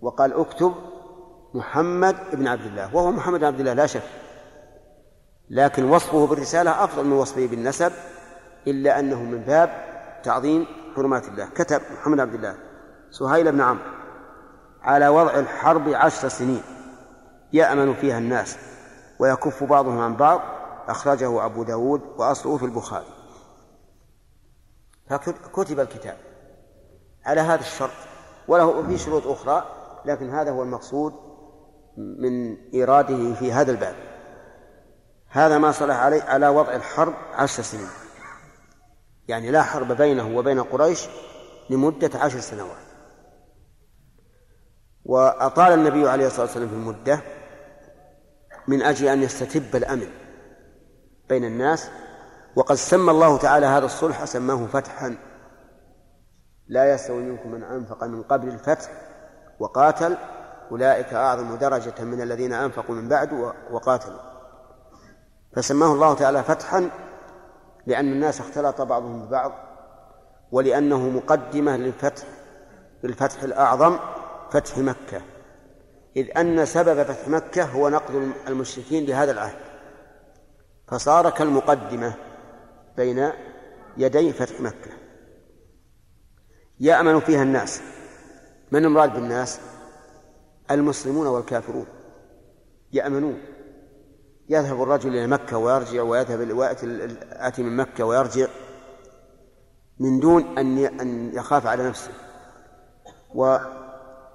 وقال 0.00 0.32
اكتب 0.32 0.74
محمد 1.54 2.16
بن 2.32 2.48
عبد 2.48 2.66
الله 2.66 2.96
وهو 2.96 3.10
محمد 3.10 3.40
بن 3.40 3.46
عبد 3.46 3.60
الله 3.60 3.72
لا 3.72 3.86
شك. 3.86 4.02
لكن 5.50 5.84
وصفه 5.84 6.26
بالرسالة 6.26 6.84
أفضل 6.84 7.04
من 7.04 7.12
وصفه 7.12 7.46
بالنسب 7.46 7.92
إلا 8.66 8.98
أنه 8.98 9.22
من 9.22 9.38
باب 9.38 9.70
تعظيم 10.22 10.66
حرمات 10.96 11.28
الله. 11.28 11.48
كتب 11.54 11.80
محمد 12.00 12.20
عبد 12.20 12.34
الله 12.34 12.56
سهيل 13.10 13.52
بن 13.52 13.60
عمرو 13.60 13.84
على 14.82 15.08
وضع 15.08 15.38
الحرب 15.38 15.88
عشر 15.88 16.28
سنين 16.28 16.62
يأمن 17.52 17.94
فيها 17.94 18.18
الناس 18.18 18.58
ويكف 19.18 19.64
بعضهم 19.64 19.98
عن 19.98 20.16
بعض 20.16 20.40
أخرجه 20.88 21.44
أبو 21.44 21.62
داود 21.62 22.00
وأصله 22.16 22.56
في 22.58 22.64
البخاري. 22.64 23.06
فكتب 25.10 25.80
الكتاب 25.80 26.16
على 27.24 27.40
هذا 27.40 27.60
الشرط. 27.60 27.90
وله 28.48 28.86
في 28.86 28.98
شروط 28.98 29.26
أخرى 29.26 29.64
لكن 30.04 30.30
هذا 30.30 30.50
هو 30.50 30.62
المقصود 30.62 31.12
من 31.96 32.56
إيراده 32.74 33.34
في 33.34 33.52
هذا 33.52 33.70
الباب. 33.70 33.94
هذا 35.28 35.58
ما 35.58 35.72
صلح 35.72 35.96
عليه 35.96 36.22
على 36.22 36.48
وضع 36.48 36.74
الحرب 36.74 37.14
عشر 37.32 37.62
سنين. 37.62 37.88
يعني 39.28 39.50
لا 39.50 39.62
حرب 39.62 39.92
بينه 39.92 40.36
وبين 40.38 40.62
قريش 40.62 41.08
لمدة 41.70 42.10
عشر 42.18 42.40
سنوات. 42.40 42.84
وأطال 45.04 45.72
النبي 45.72 46.08
عليه 46.08 46.26
الصلاة 46.26 46.46
والسلام 46.46 46.68
في 46.68 46.74
المدة 46.74 47.20
من 48.68 48.82
أجل 48.82 49.08
أن 49.08 49.22
يستتب 49.22 49.76
الأمن 49.76 50.08
بين 51.28 51.44
الناس 51.44 51.90
وقد 52.56 52.74
سمى 52.74 53.10
الله 53.10 53.38
تعالى 53.38 53.66
هذا 53.66 53.86
الصلح 53.86 54.24
سماه 54.24 54.66
فتحا. 54.66 55.16
لا 56.68 56.94
يستوي 56.94 57.22
منكم 57.22 57.50
من 57.50 57.62
أنفق 57.62 58.04
من 58.04 58.22
قبل 58.22 58.48
الفتح 58.48 58.90
وقاتل. 59.58 60.16
أولئك 60.70 61.14
أعظم 61.14 61.56
درجة 61.56 62.04
من 62.04 62.20
الذين 62.20 62.52
أنفقوا 62.52 62.94
من 62.94 63.08
بعد 63.08 63.52
وقاتلوا. 63.70 64.20
فسماه 65.56 65.92
الله 65.92 66.14
تعالى 66.14 66.42
فتحا 66.42 66.90
لأن 67.86 68.12
الناس 68.12 68.40
اختلط 68.40 68.80
بعضهم 68.80 69.26
ببعض 69.26 69.52
ولأنه 70.52 71.08
مقدمة 71.08 71.76
للفتح 71.76 72.26
للفتح 73.02 73.42
الأعظم 73.42 73.98
فتح 74.50 74.78
مكة. 74.78 75.22
إذ 76.16 76.38
أن 76.38 76.66
سبب 76.66 77.02
فتح 77.02 77.28
مكة 77.28 77.64
هو 77.64 77.88
نقد 77.88 78.32
المشركين 78.48 79.06
لهذا 79.06 79.32
العهد. 79.32 79.56
فصار 80.88 81.30
كالمقدمة 81.30 82.14
بين 82.96 83.30
يدي 83.96 84.32
فتح 84.32 84.60
مكة. 84.60 85.03
يأمن 86.80 87.20
فيها 87.20 87.42
الناس. 87.42 87.80
من 88.72 88.84
المراد 88.84 89.12
بالناس؟ 89.12 89.60
المسلمون 90.70 91.26
والكافرون. 91.26 91.86
يأمنون. 92.92 93.40
يذهب 94.48 94.82
الرجل 94.82 95.10
إلى 95.10 95.26
مكة 95.26 95.58
ويرجع 95.58 96.02
ويذهب 96.02 96.56
ويأتي 96.56 97.62
من 97.62 97.76
مكة 97.76 98.04
ويرجع. 98.04 98.46
من 100.00 100.20
دون 100.20 100.58
أن 100.58 100.78
أن 100.78 101.34
يخاف 101.34 101.66
على 101.66 101.88
نفسه. 101.88 102.10
و 103.34 103.58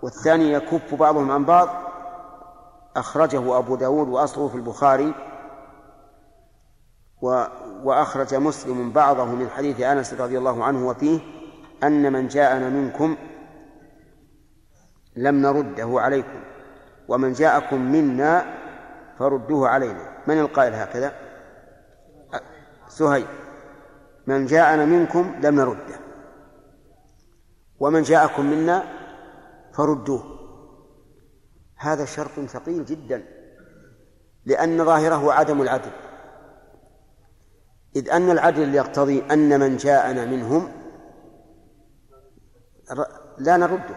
والثاني 0.01 0.53
يكف 0.53 0.95
بعضهم 0.95 1.31
عن 1.31 1.45
بعض. 1.45 1.69
أخرجه 2.95 3.57
أبو 3.57 3.75
داود 3.75 4.07
وأصله 4.07 4.47
في 4.47 4.55
البخاري. 4.55 5.13
و 7.21 7.43
وأخرج 7.83 8.35
مسلم 8.35 8.91
بعضه 8.91 9.25
من 9.25 9.49
حديث 9.49 9.81
أنس 9.81 10.13
رضي 10.13 10.37
الله 10.37 10.63
عنه 10.63 10.87
وفيه. 10.87 11.38
أن 11.83 12.13
من 12.13 12.27
جاءنا 12.27 12.69
منكم 12.69 13.17
لم 15.15 15.41
نرده 15.41 16.01
عليكم 16.01 16.39
ومن 17.07 17.33
جاءكم 17.33 17.81
منا 17.81 18.45
فردوه 19.19 19.69
علينا. 19.69 20.17
من 20.27 20.39
القائل 20.39 20.73
هكذا؟ 20.73 21.13
سهيل. 22.87 23.25
من 24.27 24.45
جاءنا 24.45 24.85
منكم 24.85 25.35
لم 25.43 25.55
نرده 25.55 25.99
ومن 27.79 28.01
جاءكم 28.01 28.45
منا 28.45 28.83
فردوه. 29.73 30.39
هذا 31.77 32.05
شرط 32.05 32.39
ثقيل 32.39 32.85
جدا 32.85 33.23
لأن 34.45 34.85
ظاهره 34.85 35.33
عدم 35.33 35.61
العدل. 35.61 35.91
إذ 37.95 38.09
أن 38.09 38.31
العدل 38.31 38.75
يقتضي 38.75 39.23
أن 39.31 39.59
من 39.59 39.77
جاءنا 39.77 40.25
منهم 40.25 40.78
لا 43.37 43.57
نرده. 43.57 43.95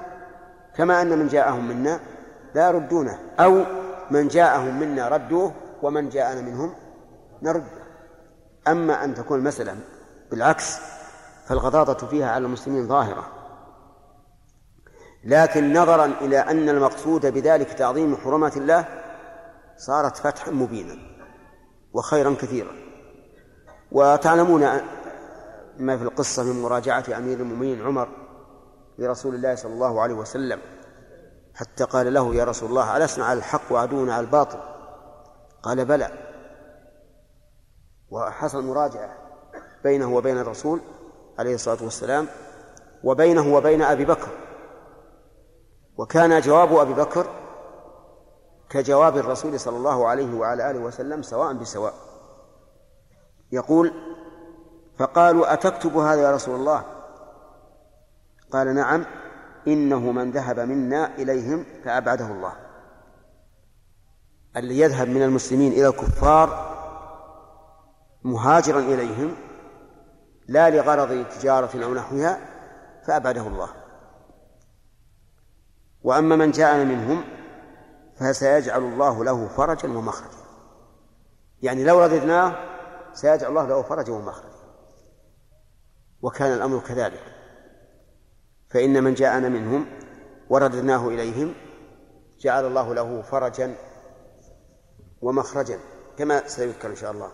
كما 0.76 1.02
أن 1.02 1.18
من 1.18 1.28
جاءهم 1.28 1.68
منا 1.68 2.00
لا 2.54 2.68
يردونه. 2.68 3.18
أو 3.40 3.64
من 4.10 4.28
جاءهم 4.28 4.80
منا 4.80 5.08
ردوه 5.08 5.54
ومن 5.82 6.08
جاءنا 6.08 6.40
منهم 6.40 6.74
نرده. 7.42 7.82
أما 8.68 9.04
أن 9.04 9.14
تكون 9.14 9.38
المسألة 9.38 9.76
بالعكس 10.30 10.78
فالغضاضة 11.46 12.06
فيها 12.06 12.30
على 12.30 12.46
المسلمين 12.46 12.88
ظاهرة. 12.88 13.26
لكن 15.24 15.72
نظرا 15.72 16.06
إلى 16.06 16.38
أن 16.38 16.68
المقصود 16.68 17.26
بذلك 17.26 17.72
تعظيم 17.72 18.16
حرمات 18.16 18.56
الله 18.56 18.84
صارت 19.76 20.16
فتحا 20.16 20.50
مبينا 20.50 20.96
وخيرا 21.92 22.34
كثيرا. 22.34 22.72
وتعلمون 23.92 24.60
ما 25.78 25.96
في 25.96 26.02
القصة 26.02 26.42
من 26.42 26.62
مراجعة 26.62 27.04
أمير 27.16 27.40
المؤمنين 27.40 27.82
عمر 27.82 28.21
لرسول 28.98 29.34
الله 29.34 29.54
صلى 29.54 29.72
الله 29.72 30.00
عليه 30.00 30.14
وسلم 30.14 30.60
حتى 31.54 31.84
قال 31.84 32.14
له 32.14 32.34
يا 32.34 32.44
رسول 32.44 32.68
الله 32.70 32.96
ألسنا 32.96 33.24
على 33.24 33.38
الحق 33.38 33.72
وعدونا 33.72 34.14
على 34.14 34.26
الباطل؟ 34.26 34.58
قال 35.62 35.84
بلى. 35.84 36.10
وحصل 38.10 38.64
مراجعة 38.64 39.16
بينه 39.84 40.14
وبين 40.14 40.38
الرسول 40.38 40.80
عليه 41.38 41.54
الصلاة 41.54 41.82
والسلام 41.82 42.28
وبينه 43.04 43.54
وبين 43.54 43.82
أبي 43.82 44.04
بكر. 44.04 44.28
وكان 45.96 46.40
جواب 46.40 46.76
أبي 46.76 46.94
بكر 46.94 47.26
كجواب 48.70 49.16
الرسول 49.16 49.60
صلى 49.60 49.76
الله 49.76 50.06
عليه 50.08 50.38
وعلى 50.38 50.70
آله 50.70 50.80
وسلم 50.80 51.22
سواء 51.22 51.52
بسواء. 51.52 51.94
يقول 53.52 53.92
فقالوا 54.98 55.52
أتكتب 55.52 55.96
هذا 55.96 56.22
يا 56.22 56.32
رسول 56.32 56.54
الله؟ 56.54 56.84
قال 58.52 58.74
نعم 58.74 59.04
إنه 59.68 60.12
من 60.12 60.30
ذهب 60.30 60.60
منا 60.60 61.14
إليهم 61.14 61.64
فأبعده 61.84 62.26
الله. 62.26 62.52
الذي 64.56 64.78
يذهب 64.78 65.08
من 65.08 65.22
المسلمين 65.22 65.72
إلى 65.72 65.88
الكفار 65.88 66.72
مهاجرا 68.24 68.80
إليهم 68.80 69.36
لا 70.48 70.70
لغرض 70.70 71.26
تجارة 71.28 71.84
أو 71.84 71.94
نحوها 71.94 72.38
فأبعده 73.06 73.46
الله. 73.46 73.68
وأما 76.02 76.36
من 76.36 76.50
جاءنا 76.50 76.84
منهم 76.84 77.24
فسيجعل 78.16 78.82
الله 78.82 79.24
له 79.24 79.48
فرجا 79.48 79.88
ومخرجا. 79.88 80.42
يعني 81.62 81.84
لو 81.84 82.04
رددناه 82.04 82.54
سيجعل 83.12 83.50
الله 83.50 83.66
له 83.66 83.82
فرجا 83.82 84.12
ومخرجا. 84.12 84.62
وكان 86.22 86.52
الأمر 86.52 86.78
كذلك. 86.78 87.41
فإن 88.72 89.04
من 89.04 89.14
جاءنا 89.14 89.48
منهم 89.48 89.86
ورددناه 90.50 91.08
إليهم 91.08 91.54
جعل 92.40 92.66
الله 92.66 92.94
له 92.94 93.22
فرجا 93.22 93.74
ومخرجا 95.22 95.78
كما 96.18 96.48
سيذكر 96.48 96.90
إن 96.90 96.96
شاء 96.96 97.10
الله. 97.12 97.32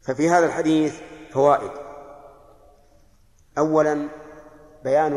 ففي 0.00 0.30
هذا 0.30 0.46
الحديث 0.46 1.00
فوائد. 1.32 1.70
أولا 3.58 4.08
بيان 4.84 5.14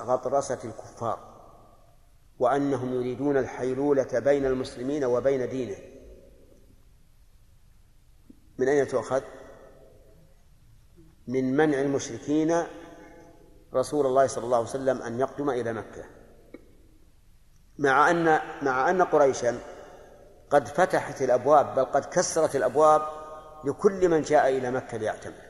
غطرسة 0.00 0.58
الكفار 0.64 1.36
وأنهم 2.38 2.94
يريدون 2.94 3.36
الحيلولة 3.36 4.18
بين 4.18 4.46
المسلمين 4.46 5.04
وبين 5.04 5.48
دينه. 5.48 5.76
من 8.58 8.68
أين 8.68 8.88
تؤخذ؟ 8.88 9.22
من 11.28 11.56
منع 11.56 11.80
المشركين 11.80 12.62
رسول 13.76 14.06
الله 14.06 14.26
صلى 14.26 14.44
الله 14.44 14.56
عليه 14.56 14.68
وسلم 14.68 15.02
أن 15.02 15.20
يقدم 15.20 15.50
إلى 15.50 15.72
مكة. 15.72 16.04
مع 17.78 18.10
أن 18.10 18.40
مع 18.62 18.90
أن 18.90 19.02
قريشا 19.02 19.58
قد 20.50 20.68
فتحت 20.68 21.22
الأبواب 21.22 21.74
بل 21.74 21.84
قد 21.84 22.04
كسرت 22.04 22.56
الأبواب 22.56 23.02
لكل 23.64 24.08
من 24.08 24.22
جاء 24.22 24.48
إلى 24.48 24.70
مكة 24.70 24.96
ليعتمر. 24.96 25.46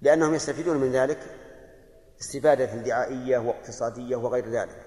لأنهم 0.00 0.34
يستفيدون 0.34 0.76
من 0.76 0.92
ذلك 0.92 1.18
استفادة 2.20 2.64
دعائية 2.64 3.38
واقتصادية 3.38 4.16
وغير 4.16 4.48
ذلك. 4.48 4.86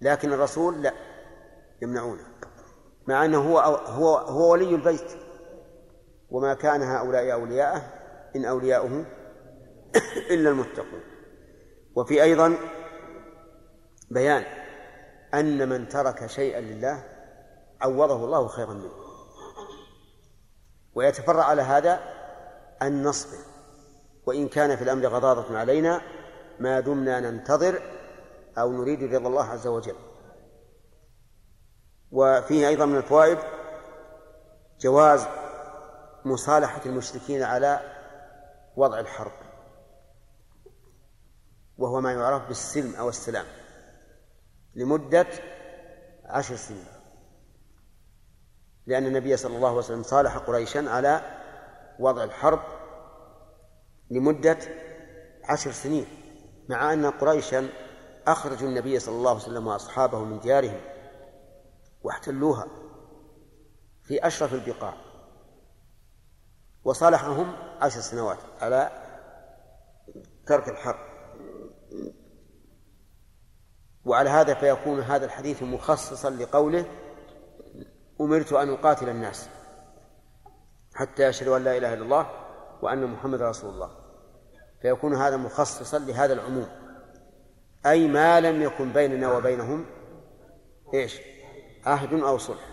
لكن 0.00 0.32
الرسول 0.32 0.82
لا 0.82 0.92
يمنعونه. 1.82 2.24
مع 3.08 3.24
أنه 3.24 3.52
هو 3.52 3.58
هو 3.58 4.16
هو 4.16 4.52
ولي 4.52 4.74
البيت. 4.74 5.12
وما 6.30 6.54
كان 6.54 6.82
هؤلاء 6.82 7.32
أولياءه 7.32 7.82
إن 8.36 8.44
أولياؤه 8.44 9.04
إلا 10.30 10.50
المتقون. 10.50 11.00
وفي 11.94 12.22
أيضا 12.22 12.56
بيان 14.10 14.44
أن 15.34 15.68
من 15.68 15.88
ترك 15.88 16.26
شيئا 16.26 16.60
لله 16.60 17.04
عوضه 17.80 18.24
الله 18.24 18.48
خيرا 18.48 18.72
منه. 18.72 18.92
ويتفرع 20.94 21.44
على 21.44 21.62
هذا 21.62 22.00
أن 22.82 23.02
نصبر 23.02 23.38
وإن 24.26 24.48
كان 24.48 24.76
في 24.76 24.82
الأمر 24.82 25.06
غضاضة 25.06 25.58
علينا 25.58 26.00
ما 26.60 26.80
دمنا 26.80 27.20
ننتظر 27.20 27.82
أو 28.58 28.72
نريد 28.72 29.14
رضا 29.14 29.28
الله 29.28 29.44
عز 29.44 29.66
وجل. 29.66 29.96
وفيه 32.12 32.68
أيضا 32.68 32.86
من 32.86 32.96
الفوائد 32.96 33.38
جواز 34.80 35.26
مصالحة 36.24 36.80
المشركين 36.86 37.42
على 37.42 37.80
وضع 38.76 39.00
الحرب. 39.00 39.45
وهو 41.78 42.00
ما 42.00 42.12
يعرف 42.12 42.48
بالسلم 42.48 42.94
أو 42.94 43.08
السلام 43.08 43.46
لمدة 44.74 45.26
عشر 46.24 46.56
سنين. 46.56 46.86
لأن 48.86 49.06
النبي 49.06 49.36
صلى 49.36 49.56
الله 49.56 49.68
عليه 49.68 49.78
وسلم 49.78 50.02
صالح 50.02 50.36
قريشا 50.36 50.90
على 50.90 51.20
وضع 51.98 52.24
الحرب 52.24 52.60
لمدة 54.10 54.58
عشر 55.44 55.72
سنين 55.72 56.06
مع 56.68 56.92
أن 56.92 57.06
قريشا 57.06 57.68
أخرجوا 58.26 58.68
النبي 58.68 58.98
صلى 58.98 59.14
الله 59.14 59.30
عليه 59.30 59.40
وسلم 59.40 59.66
وأصحابه 59.66 60.24
من 60.24 60.40
ديارهم 60.40 60.80
واحتلوها 62.02 62.66
في 64.02 64.26
أشرف 64.26 64.54
البقاع 64.54 64.94
وصالحهم 66.84 67.56
عشر 67.80 68.00
سنوات 68.00 68.38
على 68.60 68.90
ترك 70.46 70.68
الحرب. 70.68 71.05
وعلى 74.04 74.30
هذا 74.30 74.54
فيكون 74.54 75.00
هذا 75.00 75.24
الحديث 75.24 75.62
مخصصا 75.62 76.30
لقوله 76.30 76.84
أمرت 78.20 78.52
أن 78.52 78.70
أقاتل 78.70 79.08
الناس 79.08 79.48
حتى 80.94 81.22
يشهدوا 81.22 81.56
أن 81.56 81.64
لا 81.64 81.76
إله 81.76 81.94
إلا 81.94 82.02
الله 82.02 82.30
وأن 82.82 83.06
محمد 83.06 83.42
رسول 83.42 83.74
الله. 83.74 83.90
فيكون 84.82 85.14
هذا 85.14 85.36
مخصصا 85.36 85.98
لهذا 85.98 86.32
العموم. 86.32 86.68
أي 87.86 88.08
ما 88.08 88.40
لم 88.40 88.62
يكن 88.62 88.92
بيننا 88.92 89.32
وبينهم 89.32 89.86
إيش؟ 90.94 91.20
عهد 91.86 92.12
أو 92.12 92.38
صلح. 92.38 92.68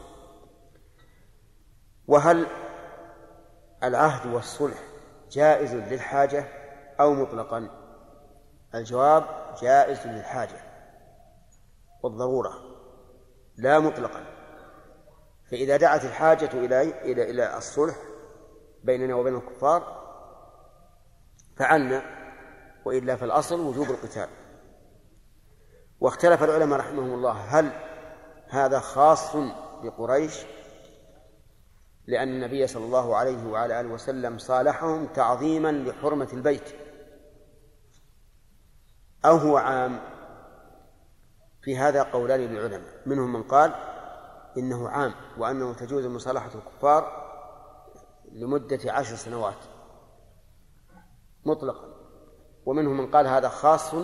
وهل 2.08 2.48
العهد 3.84 4.34
والصلح 4.34 4.84
جائز 5.32 5.76
للحاجة 5.76 6.46
أو 7.00 7.14
مطلقا؟ 7.14 7.83
الجواب 8.76 9.26
جائز 9.62 10.08
للحاجة 10.08 10.62
والضرورة 12.04 12.54
لا 13.58 13.80
مطلقا. 13.80 14.26
فإذا 15.52 15.78
دعت 15.78 16.06
الحاجة 16.06 16.50
إلى 16.54 16.82
إلى 16.82 17.30
إلى 17.30 17.58
الصلح 17.58 17.96
بيننا 18.84 19.16
وبين 19.16 19.36
الكفار 19.36 20.04
فعلنا 21.58 22.04
وإلا 22.86 23.16
فالأصل 23.16 23.60
وجوب 23.60 23.90
القتال. 23.90 24.30
واختلف 26.00 26.44
العلماء 26.44 26.80
رحمهم 26.80 27.14
الله 27.14 27.32
هل 27.32 27.72
هذا 28.50 28.80
خاص 28.80 29.36
بقريش؟ 29.84 30.46
لأن 32.08 32.30
النبي 32.30 32.68
صلى 32.68 32.86
الله 32.86 33.16
عليه 33.16 33.48
وعلى 33.48 33.80
آله 33.80 33.90
وسلم 33.90 34.38
صالحهم 34.38 35.06
تعظيما 35.08 35.72
لحرمة 35.72 36.28
البيت. 36.34 36.83
أو 39.26 39.36
هو 39.36 39.58
عام. 39.58 40.00
في 41.62 41.78
هذا 41.78 42.04
قولان 42.04 42.40
للعلماء. 42.40 43.02
منهم 43.06 43.34
من 43.34 43.44
قال 43.44 43.74
إنه 44.58 44.90
عام 44.90 45.14
وأنه 45.38 45.74
تجوز 45.74 46.06
مصالحة 46.06 46.52
الكفار 46.56 47.24
لمدة 48.32 48.80
عشر 48.86 49.16
سنوات. 49.16 49.58
مطلقا. 51.46 51.94
ومنهم 52.66 52.98
من 52.98 53.12
قال 53.12 53.28
هذا 53.28 53.50
خاص 53.50 53.96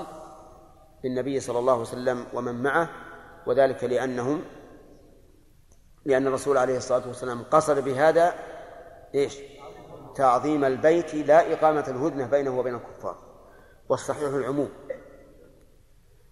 بالنبي 1.03 1.39
صلى 1.39 1.59
الله 1.59 1.71
عليه 1.71 1.81
وسلم 1.81 2.25
ومن 2.33 2.63
معه 2.63 2.89
وذلك 3.47 3.83
لأنهم 3.83 4.41
لأن 6.05 6.27
الرسول 6.27 6.57
عليه 6.57 6.77
الصلاة 6.77 7.07
والسلام 7.07 7.43
قصد 7.43 7.83
بهذا 7.83 8.33
إيش؟ 9.15 9.37
تعظيم 10.15 10.65
البيت 10.65 11.15
لا 11.15 11.53
إقامة 11.53 11.85
الهدنة 11.87 12.27
بينه 12.27 12.59
وبين 12.59 12.75
الكفار. 12.75 13.17
والصحيح 13.89 14.33
العموم. 14.33 14.69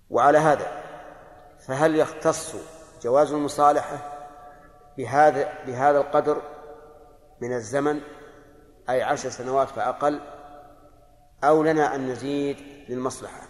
وعلى 0.10 0.38
هذا 0.38 0.68
فهل 1.68 1.96
يختص 1.96 2.56
جواز 3.02 3.34
المصالحة 3.34 3.98
بهذا 4.98 5.50
بهذا 5.68 5.98
القدر 5.98 6.42
من 7.42 7.54
الزمن؟ 7.54 8.02
أي 8.90 9.04
عشر 9.04 9.30
سنوات 9.30 9.68
فأقل؟ 9.68 10.20
أو 11.44 11.64
لنا 11.64 11.96
أن 11.96 12.08
نزيد 12.08 12.58
للمصلحة؟ 12.90 13.42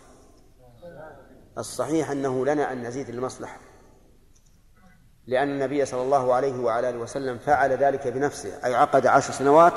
الصحيح 1.58 2.12
أنه 2.12 2.46
لنا 2.46 2.72
أن 2.72 2.82
نزيد 2.84 3.10
للمصلحة 3.10 3.58
لأن 5.28 5.50
النبي 5.50 5.86
صلى 5.86 6.02
الله 6.02 6.34
عليه 6.34 6.60
وعلى 6.60 6.90
آله 6.90 6.98
وسلم 6.98 7.38
فعل 7.38 7.72
ذلك 7.72 8.08
بنفسه 8.08 8.66
أي 8.66 8.76
عقد 8.76 9.08
عشر 9.08 9.34
سنوات 9.34 9.74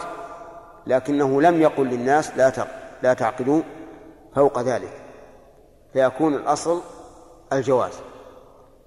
لكنه 0.86 1.42
لم 1.42 1.60
يقل 1.60 1.86
للناس 1.86 2.36
لا 2.36 2.52
لا 3.02 3.14
تعقدوا 3.14 3.62
فوق 4.34 4.60
ذلك. 4.60 5.09
فيكون 5.92 6.34
الأصل 6.34 6.80
الجواز. 7.52 7.92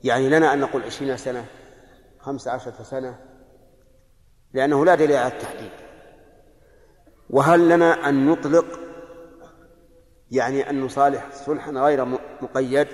يعني 0.03 0.29
لنا 0.29 0.53
أن 0.53 0.59
نقول 0.59 0.83
عشرين 0.83 1.17
سنة 1.17 1.45
خمس 2.19 2.47
عشرة 2.47 2.83
سنة 2.83 3.19
لأنه 4.53 4.85
لا 4.85 4.95
دليل 4.95 5.17
على 5.17 5.33
التحديد. 5.33 5.71
وهل 7.29 7.69
لنا 7.69 8.09
أن 8.09 8.27
نطلق 8.27 8.65
يعني 10.31 10.69
أن 10.69 10.81
نصالح 10.81 11.29
صلحا 11.31 11.71
غير 11.71 12.05
مقيد؟ 12.41 12.87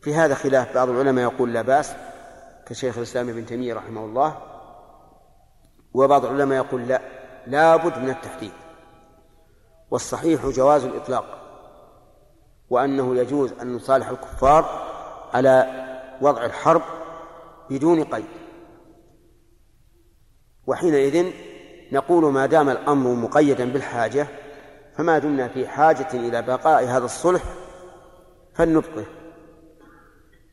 في 0.00 0.14
هذا 0.14 0.34
خلاف 0.34 0.74
بعض 0.74 0.88
العلماء 0.88 1.24
يقول 1.24 1.52
لا 1.52 1.62
بأس 1.62 1.94
كشيخ 2.66 2.96
الإسلام 2.96 3.28
ابن 3.28 3.46
تيمية 3.46 3.74
رحمه 3.74 4.04
الله 4.04 4.36
وبعض 5.94 6.24
العلماء 6.24 6.64
يقول 6.64 6.88
لا 6.88 7.00
لا 7.46 7.76
بد 7.76 7.98
من 7.98 8.10
التحديد. 8.10 8.52
والصحيح 9.90 10.46
جواز 10.46 10.84
الإطلاق. 10.84 11.41
وأنه 12.72 13.16
يجوز 13.16 13.52
أن 13.62 13.72
نصالح 13.72 14.08
الكفار 14.08 14.88
على 15.34 15.66
وضع 16.20 16.44
الحرب 16.44 16.82
بدون 17.70 18.04
قيد. 18.04 18.24
وحينئذ 20.66 21.32
نقول 21.92 22.32
ما 22.32 22.46
دام 22.46 22.68
الأمر 22.68 23.14
مقيدا 23.14 23.72
بالحاجة 23.72 24.26
فما 24.96 25.18
دمنا 25.18 25.48
في 25.48 25.68
حاجة 25.68 26.08
إلى 26.14 26.42
بقاء 26.42 26.84
هذا 26.84 27.04
الصلح 27.04 27.42
فلنبقه. 28.54 29.04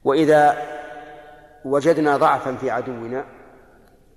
وإذا 0.03 0.57
وجدنا 1.65 2.17
ضعفا 2.17 2.55
في 2.55 2.69
عدونا 2.69 3.25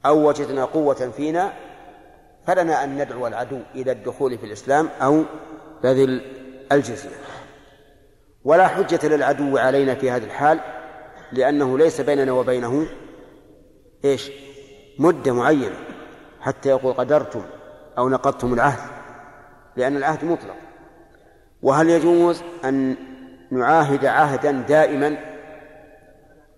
أو 0.07 0.29
وجدنا 0.29 0.65
قوة 0.65 1.11
فينا 1.17 1.53
فلنا 2.47 2.85
أن 2.85 3.03
ندعو 3.03 3.27
العدو 3.27 3.59
إلى 3.75 3.93
الدخول 3.93 4.39
في 4.39 4.47
الإسلام 4.47 4.89
أو 5.03 5.25
بذل 5.83 6.21
الجزية. 6.73 7.32
ولا 8.45 8.69
حجة 8.69 9.09
للعدو 9.09 9.59
علينا 9.59 9.95
في 9.95 10.11
هذه 10.11 10.25
الحال 10.25 10.61
لأنه 11.33 11.79
ليس 11.79 12.01
بيننا 12.01 12.33
وبينه 12.33 12.87
إيش؟ 14.05 14.31
مدة 14.99 15.33
معينة 15.33 15.77
حتى 16.41 16.69
يقول 16.69 16.93
قدرتم 16.93 17.43
أو 17.99 18.09
نقضتم 18.09 18.55
العهد 18.55 18.91
لأن 19.77 19.97
العهد 19.97 20.25
مطلق. 20.25 20.57
وهل 21.63 21.91
يجوز 21.91 22.43
أن 22.65 22.97
نعاهد 23.51 24.07
عهدا 24.07 24.51
دائما؟ 24.51 25.17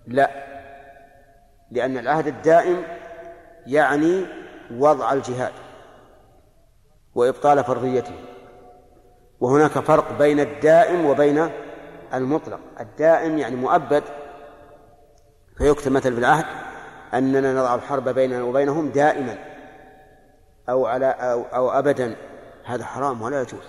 لا 0.07 0.29
لأن 1.71 1.97
العهد 1.97 2.27
الدائم 2.27 2.83
يعني 3.67 4.25
وضع 4.71 5.13
الجهاد 5.13 5.51
وإبطال 7.15 7.63
فرضيته 7.63 8.15
وهناك 9.39 9.71
فرق 9.71 10.17
بين 10.17 10.39
الدائم 10.39 11.05
وبين 11.05 11.49
المطلق 12.13 12.59
الدائم 12.79 13.37
يعني 13.37 13.55
مؤبد. 13.55 14.03
فيكتب 15.57 15.91
مثل 15.91 16.13
في 16.13 16.19
العهد 16.19 16.45
أننا 17.13 17.53
نضع 17.53 17.75
الحرب 17.75 18.09
بيننا 18.09 18.43
وبينهم 18.43 18.89
دائما 18.89 19.37
أو 20.69 20.85
على 20.85 21.05
أو, 21.05 21.43
أو 21.43 21.69
أبدا. 21.69 22.15
هذا 22.63 22.85
حرام 22.85 23.21
ولا 23.21 23.41
يجوز 23.41 23.63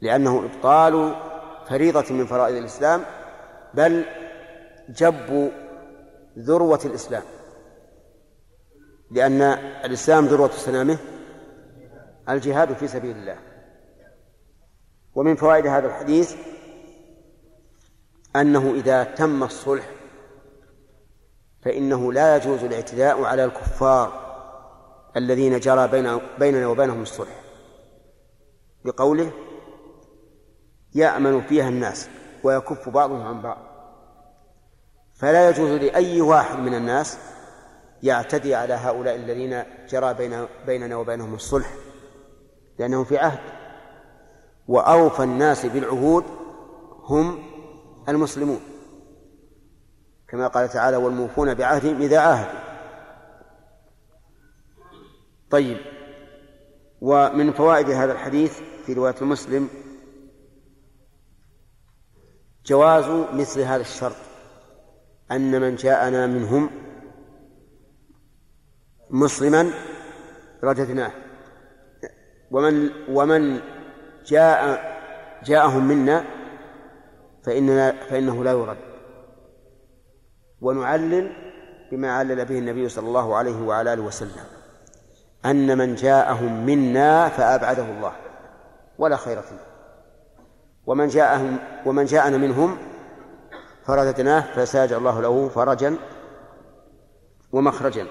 لأنه 0.00 0.44
إبطال 0.44 1.14
فريضة 1.68 2.14
من 2.14 2.26
فرائض 2.26 2.56
الإسلام 2.56 3.02
بل 3.74 4.04
جب 4.88 5.50
ذروة 6.38 6.80
الإسلام. 6.84 7.22
لأن 9.10 9.42
الإسلام 9.84 10.26
ذروة 10.26 10.50
سنامه 10.50 10.98
الجهاد 12.28 12.72
في 12.72 12.88
سبيل 12.88 13.16
الله. 13.16 13.36
ومن 15.14 15.34
فوائد 15.34 15.66
هذا 15.66 15.86
الحديث 15.86 16.36
أنه 18.40 18.74
إذا 18.74 19.04
تم 19.04 19.42
الصلح 19.42 19.90
فإنه 21.62 22.12
لا 22.12 22.36
يجوز 22.36 22.64
الاعتداء 22.64 23.22
على 23.24 23.44
الكفار 23.44 24.28
الذين 25.16 25.60
جرى 25.60 25.88
بين 25.88 26.18
بيننا 26.38 26.66
وبينهم 26.66 27.02
الصلح. 27.02 27.40
بقوله 28.84 29.30
يأمن 30.94 31.40
فيها 31.40 31.68
الناس 31.68 32.08
ويكف 32.44 32.88
بعضهم 32.88 33.22
عن 33.22 33.42
بعض. 33.42 33.58
فلا 35.14 35.50
يجوز 35.50 35.70
لأي 35.70 36.20
واحد 36.20 36.58
من 36.58 36.74
الناس 36.74 37.18
يعتدي 38.02 38.54
على 38.54 38.74
هؤلاء 38.74 39.14
الذين 39.14 39.62
جرى 39.88 40.14
بين 40.14 40.46
بيننا 40.66 40.96
وبينهم 40.96 41.34
الصلح 41.34 41.74
لأنهم 42.78 43.04
في 43.04 43.18
عهد. 43.18 43.40
وأوفى 44.68 45.22
الناس 45.22 45.66
بالعهود 45.66 46.24
هم 47.04 47.57
المسلمون. 48.08 48.60
كما 50.28 50.48
قال 50.48 50.68
تعالى 50.68 50.96
والموفون 50.96 51.54
بعهدهم 51.54 52.02
إذا 52.02 52.18
عاهدوا. 52.18 52.60
طيب 55.50 55.78
ومن 57.00 57.52
فوائد 57.52 57.90
هذا 57.90 58.12
الحديث 58.12 58.60
في 58.86 58.92
رواية 58.92 59.14
مسلم 59.20 59.68
جواز 62.66 63.28
مثل 63.32 63.60
هذا 63.60 63.80
الشرط 63.80 64.16
أن 65.32 65.60
من 65.60 65.76
جاءنا 65.76 66.26
منهم 66.26 66.70
مسلما 69.10 69.70
رددناه. 70.64 71.12
ومن 72.50 72.90
ومن 73.08 73.60
جاء 74.26 74.88
جاءهم 75.44 75.88
منا 75.88 76.37
فإننا 77.48 77.94
فإنه 78.10 78.44
لا 78.44 78.50
يرد. 78.52 78.76
ونعلل 80.60 81.32
بما 81.92 82.12
علل 82.12 82.44
به 82.44 82.58
النبي 82.58 82.88
صلى 82.88 83.08
الله 83.08 83.36
عليه 83.36 83.62
وعلى 83.62 83.92
آله 83.92 84.02
وسلم 84.02 84.44
أن 85.44 85.78
من 85.78 85.94
جاءهم 85.94 86.66
منا 86.66 87.28
فأبعده 87.28 87.82
الله 87.82 88.12
ولا 88.98 89.16
خير 89.16 89.42
فيه. 89.42 89.56
ومن 90.86 91.08
جاءهم 91.08 91.58
ومن 91.86 92.04
جاءنا 92.04 92.36
منهم 92.36 92.78
فرددناه 93.86 94.40
فساج 94.40 94.92
الله 94.92 95.20
له 95.20 95.48
فرجا 95.48 95.96
ومخرجا. 97.52 98.06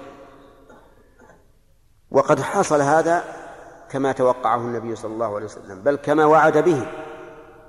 وقد 2.10 2.40
حصل 2.40 2.80
هذا 2.80 3.24
كما 3.90 4.12
توقعه 4.12 4.56
النبي 4.56 4.96
صلى 4.96 5.12
الله 5.12 5.34
عليه 5.34 5.44
وسلم 5.44 5.82
بل 5.82 5.96
كما 5.96 6.24
وعد 6.24 6.58
به 6.58 6.86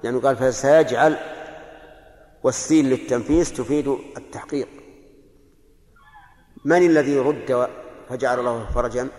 لأنه 0.03 0.22
قال 0.22 0.36
فسيجعل 0.36 1.39
والسين 2.44 2.90
للتنفيس 2.90 3.54
تفيد 3.54 3.88
التحقيق. 4.18 4.68
من 6.66 6.86
الذي 6.86 7.20
رد 7.20 7.70
فجعل 8.10 8.40
الله 8.40 8.72
فرجا؟ 8.72 9.10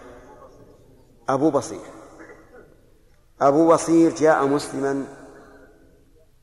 أبو 1.29 1.51
بصير. 1.51 1.81
أبو 3.41 3.73
بصير 3.73 4.15
جاء 4.15 4.47
مسلما 4.47 5.07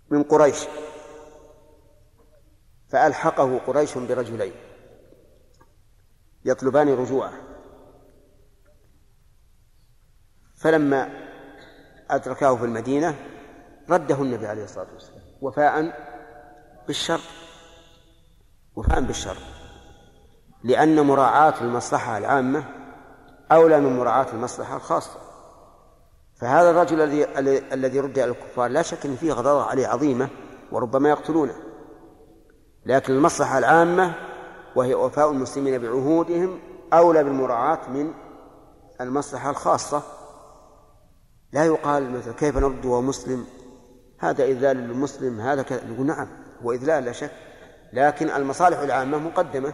من 0.09 0.23
قريش 0.23 0.67
فألحقه 2.89 3.57
قريش 3.57 3.97
برجلين 3.97 4.53
يطلبان 6.45 6.89
رجوعه. 6.89 7.33
فلما 10.55 11.27
أدركاه 12.09 12.55
في 12.55 12.65
المدينة 12.65 13.15
رده 13.89 14.21
النبي 14.21 14.47
عليه 14.47 14.63
الصلاة 14.63 14.87
والسلام 14.93 15.21
وفاء 15.41 16.07
بالشر 16.87 17.21
وفاء 18.75 19.01
بالشر 19.01 19.37
لأن 20.63 21.01
مراعاة 21.01 21.53
المصلحة 21.61 22.17
العامة 22.17 22.63
أولى 23.51 23.79
من 23.79 23.97
مراعاة 23.97 24.27
المصلحة 24.33 24.75
الخاصة. 24.75 25.19
فهذا 26.35 26.69
الرجل 26.69 27.01
الذي 27.01 27.73
الذي 27.73 27.99
رد 27.99 28.19
على 28.19 28.31
الكفار 28.31 28.69
لا 28.69 28.81
شك 28.81 29.05
أن 29.05 29.15
فيه 29.15 29.33
غضاضة 29.33 29.63
عليه 29.63 29.87
عظيمة 29.87 30.29
وربما 30.71 31.09
يقتلونه. 31.09 31.55
لكن 32.85 33.13
المصلحة 33.13 33.57
العامة 33.57 34.13
وهي 34.75 34.93
وفاء 34.93 35.31
المسلمين 35.31 35.77
بعهودهم 35.77 36.59
أولى 36.93 37.23
بالمراعاة 37.23 37.89
من 37.89 38.13
المصلحة 39.01 39.49
الخاصة. 39.49 40.01
لا 41.53 41.65
يقال 41.65 42.11
مثلا 42.11 42.33
كيف 42.33 42.57
نرد 42.57 42.85
وهو 42.85 43.01
مسلم 43.01 43.45
هذا 44.19 44.43
إذلال 44.43 44.77
للمسلم 44.77 45.39
هذا 45.39 45.61
كذا 45.61 45.83
نقول 45.87 46.05
نعم. 46.05 46.46
هو 46.61 46.71
إذلال 46.71 47.05
لا 47.05 47.11
شك. 47.11 47.31
لكن 47.93 48.29
المصالح 48.29 48.79
العامة 48.79 49.17
مقدمة. 49.17 49.73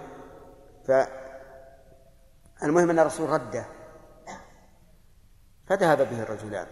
فالمهم 0.87 2.89
أن 2.89 2.99
الرسول 2.99 3.29
رده. 3.29 3.65
فذهب 5.67 5.97
به 5.97 6.23
الرجلان. 6.23 6.67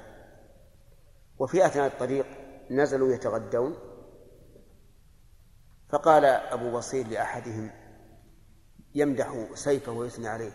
وفي 1.40 1.66
أثناء 1.66 1.88
الطريق 1.88 2.26
نزلوا 2.72 3.14
يتغدون. 3.14 3.78
فقال 5.90 6.26
أبو 6.26 6.72
بصير 6.72 7.08
لأحدهم 7.08 7.72
يمدح 8.96 9.46
سيفه 9.54 9.92
ويثني 9.92 10.28
عليه. 10.28 10.52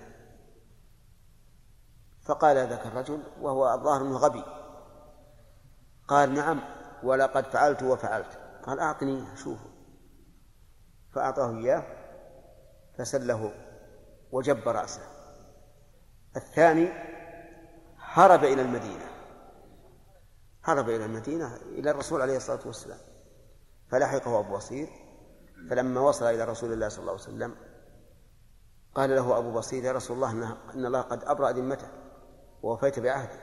فقال 2.22 2.56
ذاك 2.56 2.86
الرجل 2.86 3.22
وهو 3.40 3.74
الظاهر 3.74 4.02
انه 4.02 4.16
غبي. 4.16 4.44
قال 6.08 6.34
نعم 6.34 6.60
ولقد 7.02 7.44
فعلت 7.44 7.82
وفعلت. 7.82 8.45
قال 8.66 8.80
أعطني 8.80 9.32
اشوفه 9.32 9.70
فأعطاه 11.12 11.58
إياه 11.58 11.84
فسله 12.98 13.52
وجب 14.32 14.68
رأسه. 14.68 15.02
الثاني 16.36 16.88
هرب 17.98 18.44
إلى 18.44 18.62
المدينة. 18.62 19.06
هرب 20.64 20.88
إلى 20.88 21.04
المدينة 21.04 21.56
إلى 21.56 21.90
الرسول 21.90 22.22
عليه 22.22 22.36
الصلاة 22.36 22.66
والسلام. 22.66 22.98
فلحقه 23.90 24.38
أبو 24.38 24.56
بصير. 24.56 24.88
فلما 25.70 26.00
وصل 26.00 26.24
إلى 26.24 26.44
رسول 26.44 26.72
الله 26.72 26.88
صلى 26.88 27.00
الله 27.00 27.12
عليه 27.12 27.22
وسلم 27.22 27.54
قال 28.94 29.10
له 29.10 29.38
أبو 29.38 29.52
بصير 29.52 29.84
يا 29.84 29.92
رسول 29.92 30.16
الله 30.16 30.30
إن 30.74 30.86
الله 30.86 31.00
قد 31.00 31.24
أبرأ 31.24 31.50
ذمته 31.50 31.88
ووفيت 32.62 32.98
بعهدي 32.98 33.38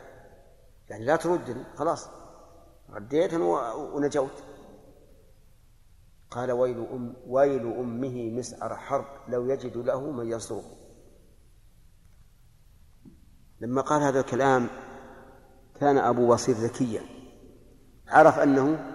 يعني 0.90 1.06
لا 1.06 1.16
تردني 1.16 1.64
خلاص. 1.76 2.10
رديت 2.90 3.34
ونجوت. 3.34 4.44
قال 6.36 6.52
ويل 6.52 6.88
أم 6.92 7.14
ويل 7.28 7.62
أمه 7.62 8.30
مسعر 8.30 8.76
حرب 8.76 9.06
لو 9.28 9.46
يجد 9.46 9.78
له 9.78 10.12
من 10.12 10.32
ينصره 10.32 10.64
لما 13.62 13.82
قال 13.82 14.02
هذا 14.02 14.20
الكلام 14.20 14.68
كان 15.80 15.98
أبو 15.98 16.28
بصير 16.28 16.56
ذكيا. 16.56 17.02
عرف 18.08 18.40
أنه 18.40 18.94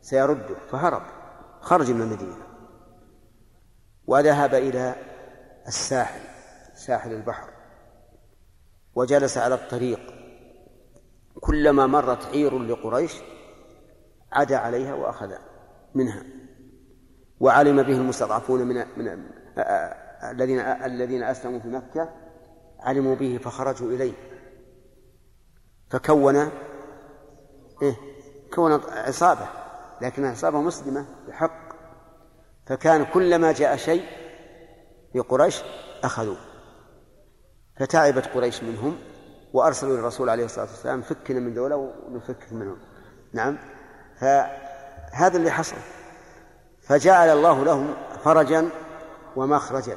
سيرده 0.00 0.54
فهرب 0.70 1.02
خرج 1.60 1.90
من 1.90 2.02
المدينة. 2.02 2.46
وذهب 4.06 4.54
إلى 4.54 4.96
الساحل 5.68 6.20
ساحل 6.74 7.12
البحر. 7.12 7.50
وجلس 8.94 9.38
على 9.38 9.54
الطريق. 9.54 10.00
كلما 11.40 11.86
مرت 11.86 12.24
عير 12.24 12.58
لقريش 12.58 13.14
عدا 14.32 14.56
عليها 14.56 14.94
واخذ 14.94 15.32
منها 15.94 16.22
وعلم 17.40 17.82
به 17.82 17.96
المستضعفون 17.96 18.62
من 18.62 18.84
من 18.96 19.26
الذين 20.30 20.58
الذين 20.60 21.22
أسلموا 21.22 21.60
في 21.60 21.68
مكة 21.68 22.08
علموا 22.80 23.14
به 23.14 23.38
فخرجوا 23.42 23.90
إليه. 23.90 24.12
فكون 25.90 26.36
إيه؟ 27.82 27.96
كون 28.54 28.72
عصابة 28.88 29.48
لكن 30.00 30.24
عصابة 30.24 30.60
مسلمة 30.60 31.06
بحق. 31.28 31.72
فكان 32.66 33.04
كلما 33.04 33.52
جاء 33.52 33.76
شيء 33.76 34.04
لقريش 35.14 35.62
أخذوه. 36.04 36.36
فتعبت 37.76 38.26
قريش 38.26 38.62
منهم 38.62 38.98
وأرسلوا 39.52 39.96
للرسول 39.96 40.28
عليه 40.28 40.44
الصلاة 40.44 40.66
والسلام 40.66 41.02
فكنا 41.02 41.40
من 41.40 41.54
دولة 41.54 41.76
ونفك 41.76 42.52
منهم. 42.52 42.78
نعم؟ 43.32 43.58
فهذا 45.12 45.36
اللي 45.36 45.50
حصل. 45.50 45.76
فجعل 46.80 47.28
الله 47.28 47.64
لهم 47.64 47.94
فرجا 48.24 48.70
ومخرجا. 49.36 49.96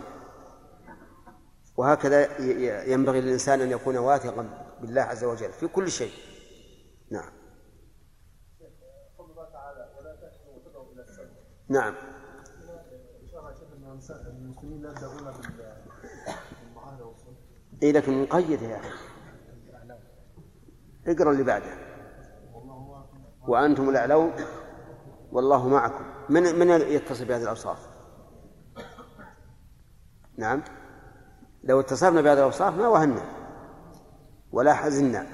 وهكذا 1.78 2.42
ينبغي 2.92 3.22
للإنسان 3.22 3.62
أن 3.62 3.72
يكون 3.72 3.98
واثقا 3.98 4.50
بالله 4.82 5.02
عز 5.02 5.24
وجل 5.24 5.52
في 5.52 5.68
كل 5.68 5.92
شيء. 5.92 6.14
نعم. 7.12 7.32
نعم. 11.70 11.96
اي 17.84 17.92
لكن 17.92 18.22
مقيدة 18.24 18.68
يا 18.68 18.80
أخي. 18.80 18.90
اقرأ 21.08 21.32
اللي 21.32 21.44
بعده. 21.44 21.86
وأنتم 23.48 23.90
الأعلون 23.90 24.32
والله 25.36 25.68
معكم. 25.68 26.06
من 26.30 26.60
من 26.60 26.70
يتصل 26.70 27.26
بهذه 27.26 27.44
الأوصاف؟ 27.44 27.78
نعم. 30.38 30.64
لو 31.64 31.80
اتصفنا 31.80 32.22
بهذه 32.22 32.38
الأوصاف 32.38 32.74
ما 32.74 32.88
وهنا 32.88 33.22
ولا 34.52 34.74
حزنا. 34.74 35.28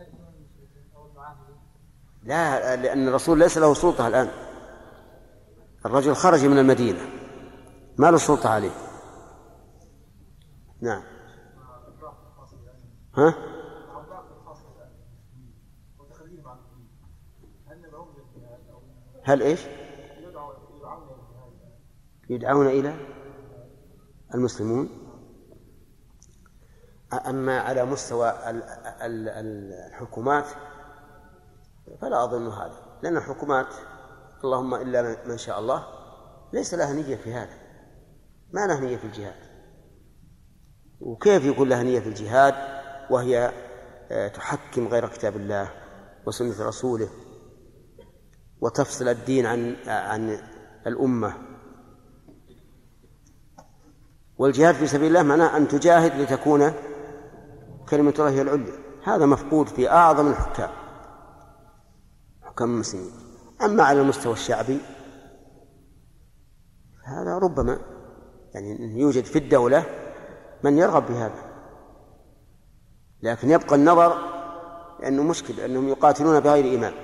أو 0.97 1.07
المعاهدين 1.07 1.57
لا 2.23 2.77
لأن 2.77 3.09
الرسول 3.09 3.39
ليس 3.39 3.59
له 3.59 3.75
سلطة 3.75 4.09
الآن. 4.09 4.29
الرجل 5.87 6.14
خرج 6.14 6.45
من 6.45 6.59
المدينة. 6.59 7.01
ما 7.99 8.11
له 8.11 8.16
سلطة 8.16 8.49
عليه. 8.49 8.91
نعم 10.83 11.03
ها؟ 13.14 13.35
هل 19.24 19.43
إيش؟ 19.43 19.66
يدعون 22.30 22.66
إلى 22.66 22.97
المسلمون 24.35 24.89
أما 27.26 27.61
على 27.61 27.85
مستوى 27.85 28.35
الحكومات 29.03 30.47
فلا 32.01 32.24
أظن 32.24 32.49
هذا 32.49 32.99
لأن 33.03 33.16
الحكومات 33.16 33.74
اللهم 34.45 34.74
إلا 34.74 35.16
من 35.26 35.39
شاء 35.39 35.59
الله 35.59 35.87
ليس 36.53 36.74
لها 36.74 36.93
نية 36.93 37.16
في 37.16 37.35
هذا 37.35 37.59
ما 38.53 38.66
لها 38.66 38.80
نية 38.80 38.97
في 38.97 39.05
الجهاد 39.05 39.51
وكيف 41.03 41.44
يكون 41.44 41.68
لها 41.68 41.82
نية 41.82 42.00
في 42.00 42.09
الجهاد؟ 42.09 42.55
وهي 43.11 43.53
آه، 44.11 44.28
تحكم 44.28 44.88
غير 44.88 45.09
كتاب 45.09 45.36
الله 45.36 45.70
وسنة 46.26 46.66
رسوله 46.66 47.09
وتفصل 48.61 49.09
الدين 49.09 49.46
عن 49.46 49.76
عن 49.86 50.38
الأمة. 50.86 51.34
والجهاد 54.38 54.74
في 54.74 54.86
سبيل 54.86 55.09
الله 55.09 55.22
معناه 55.22 55.57
أن 55.57 55.68
تجاهد 55.68 56.20
لتكون 56.20 56.72
كلمة 57.88 58.14
الله 58.18 58.30
هي 58.30 58.42
العليا. 58.42 58.72
هذا 59.05 59.26
مفقود 59.26 59.66
في 59.68 59.90
أعظم 59.90 60.28
الحكام 60.28 60.70
حكام 62.42 62.70
المسلمين. 62.70 63.12
أما 63.62 63.82
على 63.82 64.00
المستوى 64.00 64.32
الشعبي 64.32 64.78
هذا 67.05 67.38
ربما 67.38 67.78
يعني 68.55 69.00
يوجد 69.00 69.24
في 69.24 69.38
الدولة 69.38 70.01
من 70.64 70.78
يرغب 70.78 71.06
بهذا. 71.06 71.52
لكن 73.22 73.50
يبقى 73.50 73.76
النظر 73.76 74.32
لأنه 75.00 75.22
مشكل 75.22 75.60
أنهم 75.60 75.88
يقاتلون 75.88 76.40
بغير 76.40 76.78
إمام 76.78 76.94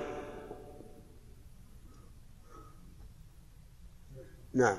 نعم. 4.54 4.76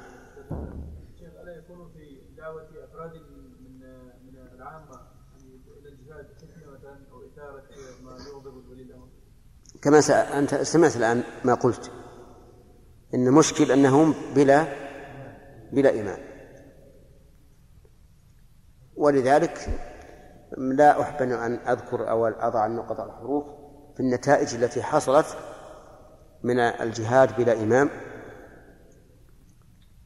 شيخ 1.19 1.33
ألا 1.43 1.57
يكون 1.57 1.91
في 1.93 2.21
دعوة 2.37 2.67
أفراد 2.83 3.11
من 3.61 3.79
من 4.25 4.35
العامة 4.55 5.01
إلى 5.79 5.89
الجهاد 5.89 6.27
أو 7.11 7.21
إثارة 7.27 7.63
ما 8.03 8.11
يغضب 8.11 8.71
الأمر؟ 8.71 9.07
كما 9.81 9.99
أنت 10.39 10.55
سمعت 10.55 10.95
الآن 10.95 11.23
ما 11.45 11.53
قلت. 11.53 11.91
إن 13.13 13.31
مشكل 13.31 13.71
أنهم 13.71 14.13
بلا 14.35 14.67
بلا 15.71 16.01
إمام 16.01 16.28
ولذلك 18.99 19.69
لا 20.57 21.01
أحبن 21.01 21.31
أن 21.31 21.53
أذكر 21.53 22.09
أو 22.09 22.27
أضع 22.27 22.65
النقط 22.65 22.99
على 22.99 23.09
الحروف 23.09 23.45
في 23.95 23.99
النتائج 23.99 24.55
التي 24.55 24.83
حصلت 24.83 25.25
من 26.43 26.59
الجهاد 26.59 27.37
بلا 27.37 27.53
إمام 27.53 27.89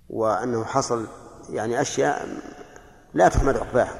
وأنه 0.09 0.63
حصل 0.63 1.07
يعني 1.49 1.81
أشياء 1.81 2.27
لا 3.13 3.27
تحمد 3.29 3.57
عقباها 3.57 3.99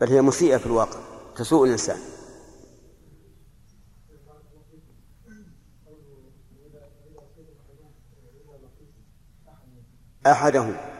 بل 0.00 0.08
هي 0.08 0.22
مسيئة 0.22 0.56
في 0.56 0.66
الواقع 0.66 0.98
تسوء 1.36 1.66
الإنسان. 1.66 1.98
أحدهم 10.26 10.95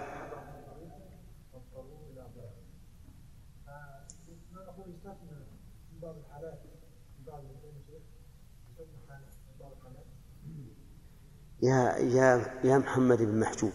يا 11.66 11.96
يا 11.98 12.46
يا 12.64 12.78
محمد 12.78 13.22
بن 13.22 13.40
محجوب 13.40 13.72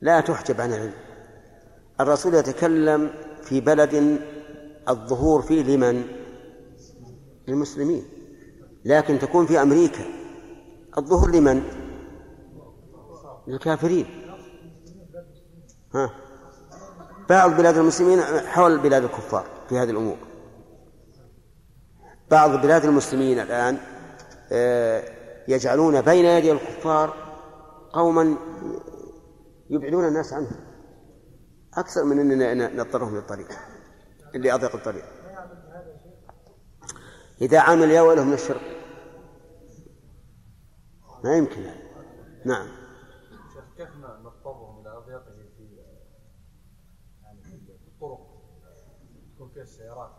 لا 0.00 0.20
تحجب 0.20 0.60
عن 0.60 0.72
العلم. 0.72 0.92
الرسول 2.00 2.34
يتكلم 2.34 3.10
في 3.42 3.60
بلد 3.60 4.20
الظهور 4.88 5.42
فيه 5.42 5.62
لمن؟ 5.62 6.04
للمسلمين. 7.48 8.04
لكن 8.84 9.18
تكون 9.18 9.46
في 9.46 9.62
أمريكا 9.62 10.04
الظهور 10.98 11.30
لمن؟ 11.30 11.62
للكافرين. 13.46 14.06
ها. 15.94 16.10
بعض 17.28 17.56
بلاد 17.56 17.76
المسلمين 17.76 18.20
حول 18.46 18.78
بلاد 18.78 19.04
الكفار 19.04 19.46
في 19.68 19.78
هذه 19.78 19.90
الأمور. 19.90 20.16
بعض 22.30 22.62
بلاد 22.62 22.84
المسلمين 22.84 23.38
الآن 23.38 23.78
آه، 24.52 25.19
يجعلون 25.50 26.00
بين 26.00 26.24
يدي 26.24 26.52
الكفار 26.52 27.14
قوما 27.92 28.36
يبعدون 29.70 30.08
الناس 30.08 30.32
عنه 30.32 30.50
أكثر 31.74 32.04
من 32.04 32.20
أننا 32.20 32.74
نضطرهم 32.74 33.16
للطريق 33.16 33.48
اللي 34.34 34.54
أضيق 34.54 34.74
الطريق. 34.74 35.04
إذا 37.40 37.60
عمل 37.60 37.90
يا 37.90 38.00
ويله 38.00 38.24
من 38.24 38.32
الشرك. 38.32 38.76
ما 41.24 41.36
يمكن. 41.36 41.62
هذا 41.62 41.74
نعم. 42.44 42.68
شيخ 43.54 43.64
كيف 43.76 43.96
نضطرهم 43.96 44.80
إلى 44.80 44.96
اضيقه 44.96 45.24
في 45.56 45.76
يعني 47.22 47.42
في 47.42 47.88
الطرق 47.88 48.20
تكون 49.34 49.50
فيها 49.54 49.62
السيارات. 49.62 50.10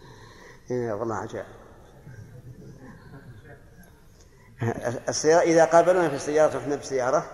إيه 0.70 0.92
والله 0.92 1.14
عجائب. 1.14 1.59
السيارة 5.08 5.40
إذا 5.40 5.64
قابلونا 5.64 6.08
في 6.08 6.16
السيارة 6.16 6.56
رحنا 6.56 6.76
بسيارة 6.76 7.30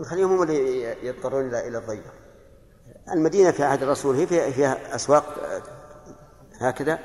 نخليهم 0.00 0.32
هم 0.32 0.42
اللي 0.42 1.06
يضطرون 1.06 1.48
إلى 1.48 1.68
إلى 1.68 1.78
الضيق. 1.78 2.04
المدينة 3.12 3.50
في 3.50 3.64
عهد 3.64 3.82
الرسول 3.82 4.16
هي 4.16 4.26
فيها, 4.26 4.94
أسواق 4.94 5.24
هكذا. 6.60 6.98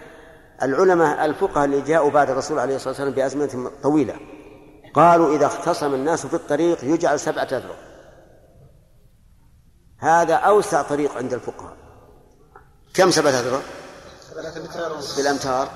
العلماء 0.61 1.25
الفقهاء 1.25 1.65
اللي 1.65 1.81
جاءوا 1.81 2.11
بعد 2.11 2.29
الرسول 2.29 2.59
عليه 2.59 2.75
الصلاة 2.75 2.89
والسلام 2.89 3.13
بأزمنة 3.13 3.71
طويلة 3.83 4.19
قالوا 4.93 5.35
إذا 5.35 5.45
اختصم 5.45 5.93
الناس 5.93 6.25
في 6.25 6.33
الطريق 6.33 6.83
يجعل 6.83 7.19
سبعة 7.19 7.43
أذرع. 7.43 7.75
هذا 9.97 10.35
أوسع 10.35 10.81
طريق 10.81 11.17
عند 11.17 11.33
الفقهاء. 11.33 11.77
كم 12.93 13.11
سبعة 13.11 13.31
أذرع؟ 13.31 13.59
بالأمتار. 15.17 15.67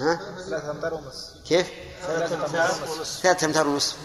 ها؟ 0.00 0.20
ثلاثة 0.48 0.70
أمتار 0.70 0.94
ونص. 0.94 1.42
كيف؟ 1.48 1.87
ثلاثة 2.06 3.46
أمتار 3.46 3.66
ونصف. 3.68 3.96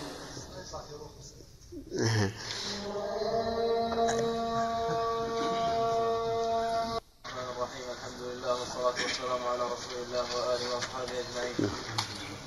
الحمد 7.94 8.22
لله 8.22 8.54
والصلاة 8.60 8.98
والسلام 9.04 9.48
على 9.48 9.64
رسول 9.64 9.98
الله 10.06 10.26
وآله 10.36 10.76
وأصحابه 10.76 11.12
أجمعين 11.20 11.56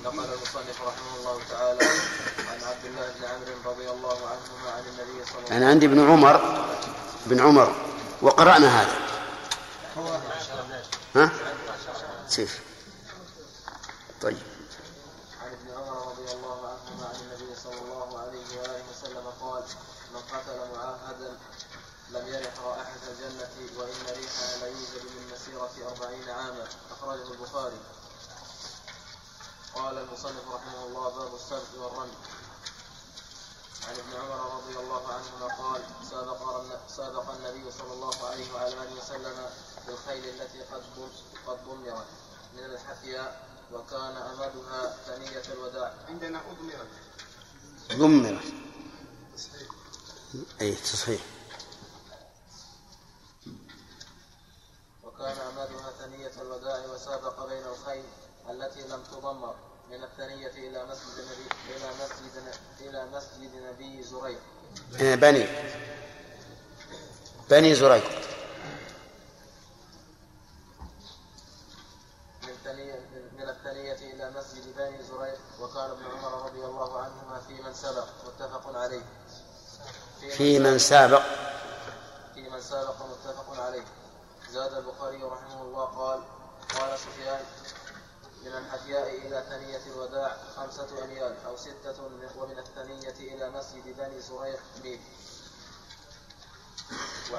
نقل 0.03 0.33
المصنف 0.33 0.81
رحمه 0.81 1.15
الله 1.19 1.39
تعالى 1.49 1.85
عن 2.49 2.63
عبد 2.63 2.85
الله 2.85 3.13
بن 3.19 3.25
عمرو 3.25 3.71
رضي 3.71 3.89
الله 3.89 4.17
عنهما 4.27 4.71
عن 4.71 4.83
النبي 4.87 5.25
صلى 5.25 5.37
الله 5.37 5.45
عليه 5.49 5.57
أنا 5.57 5.69
عندي 5.69 5.85
ابن 5.85 6.09
عمر 6.09 6.65
بن 7.25 7.39
عمر 7.39 7.75
وقرأنا 8.21 8.81
هذا. 8.81 8.97
ها؟ 11.15 11.31
سيف. 12.29 12.61
طيب 14.21 14.37
عن 15.41 15.51
ابن 15.51 15.71
عمر 15.77 16.11
رضي 16.11 16.31
الله 16.31 16.57
عنهما 16.67 17.05
عن 17.07 17.15
النبي 17.15 17.55
صلى 17.63 17.79
الله 17.81 18.19
عليه 18.19 18.59
واله 18.61 18.83
وسلم 18.91 19.27
قال 19.41 19.63
من 20.13 20.21
قتل 20.21 20.57
معاهدا 20.75 21.37
لم 22.11 22.27
يرح 22.27 22.53
رائحة 22.65 23.01
الجنة 23.11 23.49
وإن 23.77 23.95
ريحها 24.17 24.57
ليوجد 24.61 25.03
من 25.15 25.31
مسيرة 25.33 25.75
أربعين 25.91 26.29
عاما 26.29 26.67
أخرجه 26.91 27.31
البخاري 27.31 27.77
قال 29.75 30.06
المصنف 30.17 30.51
رحمه 30.53 30.85
الله 30.85 31.09
باب 31.09 31.35
السبت 31.35 31.77
والرمي. 31.77 32.17
عن 33.87 33.95
ابن 33.95 34.13
عمر 34.13 34.57
رضي 34.57 34.79
الله 34.79 35.13
عنهما 35.13 35.47
قال 35.55 35.81
سابق 36.09 36.61
سابق 36.87 37.29
النبي 37.29 37.71
صلى 37.71 37.93
الله 37.93 38.25
عليه 38.25 38.53
وعلى 38.53 38.73
آله 38.73 38.97
وسلم 38.97 39.49
بالخيل 39.87 40.23
التي 40.41 40.61
قد 40.61 40.83
قد 41.47 41.57
ضمرت 41.67 42.05
من 42.53 42.63
الحفياء 42.63 43.47
وكان 43.73 44.17
أمدها 44.17 44.97
ثنية 45.05 45.53
الوداع. 45.53 45.93
عندنا 46.09 46.41
اضمرت 46.51 46.89
ضمرت 47.91 48.53
أي 50.61 50.75
تصحيح. 50.75 51.21
وكان 55.03 55.37
أمدها 55.37 55.91
ثنية 55.99 56.41
الوداع 56.41 56.85
وسابق 56.85 57.45
بين 57.45 57.67
الخيل 57.67 58.05
التي 58.49 58.81
لم 58.81 59.03
تضمر. 59.03 59.55
من 59.91 60.03
الثنية 60.03 60.47
إلى 60.69 60.85
مسجد 60.85 61.17
النبي 61.19 61.47
إلى 61.75 61.89
مسجد 62.03 62.53
إلى 62.81 63.05
مسجد 63.05 63.51
نبي 63.55 64.03
زريق. 64.03 64.39
آه، 65.01 65.15
بني. 65.15 65.47
بني 67.49 67.75
زريق. 67.75 68.27
من 73.37 73.49
الثنية 73.49 73.93
إلى 74.13 74.31
مسجد 74.31 74.75
بني 74.77 75.03
زريق 75.03 75.39
وكان 75.61 75.89
ابن 75.89 76.05
عمر 76.05 76.45
رضي 76.45 76.65
الله 76.65 77.01
عنهما 77.01 77.41
في 77.47 77.53
من 77.53 77.73
سبق 77.73 78.07
متفق 78.25 78.77
عليه. 78.77 79.01
في 80.37 80.59
من 80.59 80.79
سابق 80.79 81.21
في 82.35 82.49
من 82.49 82.61
سابق 82.61 82.95
متفق 83.05 83.61
عليه. 83.61 83.85
زاد 84.51 84.73
البخاري 84.73 85.23
رحمه 85.23 85.61
الله 85.61 85.85
قال 85.85 86.23
قال 86.79 86.99
سفيان 86.99 87.39
من 88.45 88.51
الحفياء 88.51 89.09
إلى 89.09 89.43
ثنية 89.49 89.93
الوداع 89.93 90.31
خمسة 90.55 90.87
أميال 91.05 91.33
أو 91.47 91.57
ستة 91.57 92.03
ومن 92.37 92.57
الثنية 92.59 93.35
إلى 93.35 93.49
مسجد 93.49 93.83
بني 93.97 94.21
زريق 94.21 94.59
ميل 94.83 94.99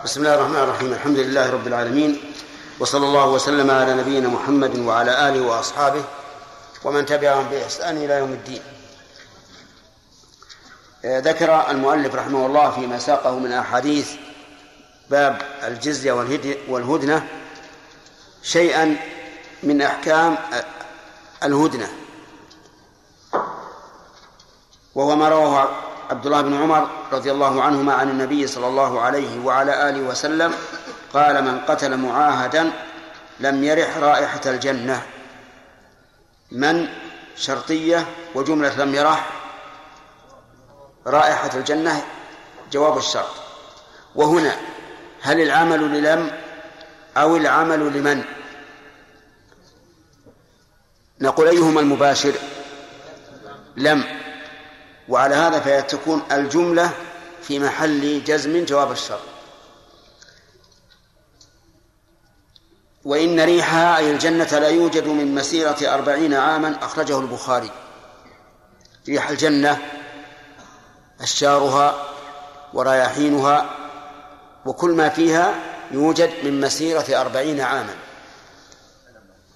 بسم 0.05 0.21
الله 0.21 0.35
الرحمن 0.35 0.57
الرحيم. 0.57 0.93
الحمد 0.93 1.19
لله 1.19 1.51
رب 1.51 1.67
العالمين. 1.67 2.35
وصلى 2.81 3.07
الله 3.07 3.27
وسلم 3.29 3.71
على 3.71 3.95
نبينا 3.95 4.29
محمد 4.29 4.79
وعلى 4.79 5.29
آله 5.29 5.41
وأصحابه 5.41 6.05
ومن 6.85 7.07
تبعهم 7.07 7.49
بإحسان 7.49 7.97
إلى 7.97 8.15
يوم 8.15 8.33
الدين. 8.33 8.63
ذكر 11.05 11.71
المؤلف 11.71 12.15
رحمه 12.15 12.47
الله 12.47 12.71
فيما 12.71 12.99
ساقه 12.99 13.39
من 13.39 13.53
أحاديث 13.53 14.13
باب 15.11 15.43
الجزية 15.65 16.13
والهدنة 16.69 17.29
شيئا 18.43 18.97
من 19.63 19.83
أحكام 19.83 20.39
الهدنة. 21.45 21.89
وهو 24.95 25.17
ما 25.17 25.29
رواه 25.29 25.69
عبد 26.11 26.27
الله 26.27 26.41
بن 26.41 26.63
عمر 26.63 26.89
رضي 27.13 27.31
الله 27.33 27.63
عنهما 27.63 27.95
عن 27.95 28.11
النبي 28.11 28.47
صلى 28.47 28.67
الله 28.67 29.01
عليه 29.01 29.45
وعلى 29.45 29.89
آله 29.89 30.01
وسلم 30.01 30.55
قال 31.15 31.45
من 31.45 31.61
قتل 31.61 31.97
معاهدا 31.97 32.73
لم 33.41 33.65
يرح 33.65 33.97
رائحة 33.97 34.41
الجنة. 34.47 35.03
من 36.53 36.89
شرطية 37.37 38.07
وجملة 38.35 38.85
لم 38.85 38.95
يرح 38.95 39.31
رائحة 41.07 41.51
الجنة 41.55 42.05
جواب 42.73 42.99
الشرط. 42.99 43.31
وهنا 44.15 44.57
هل 45.23 45.41
العمل 45.41 45.81
للم 45.81 46.31
أو 47.17 47.37
العمل 47.37 47.99
لمن؟ 47.99 48.25
نقول 51.21 51.49
أيهما 51.49 51.81
المباشر؟ 51.81 52.33
لم. 53.77 54.05
وعلى 55.09 55.35
هذا 55.35 55.61
فتكون 55.61 56.23
الجملة 56.33 56.91
في 57.43 57.59
محل 57.59 58.25
جزم 58.25 58.65
جواب 58.65 58.93
الشرط 58.93 59.21
وإن 63.05 63.41
ريحها 63.41 63.97
أي 63.97 64.11
الجنة 64.11 64.59
لا 64.59 64.69
يوجد 64.69 65.07
من 65.07 65.35
مسيرة 65.35 65.95
أربعين 65.95 66.35
عاما 66.35 66.79
أخرجه 66.83 67.21
البخاري. 67.21 67.71
ريح 69.09 69.29
الجنة 69.29 69.79
أشجارها 71.21 71.95
ورياحينها 72.75 73.71
وكل 74.67 74.91
ما 74.91 75.09
فيها 75.09 75.55
يوجد 75.91 76.31
من 76.45 76.61
مسيرة 76.61 77.21
أربعين 77.21 77.61
عاما. 77.61 77.95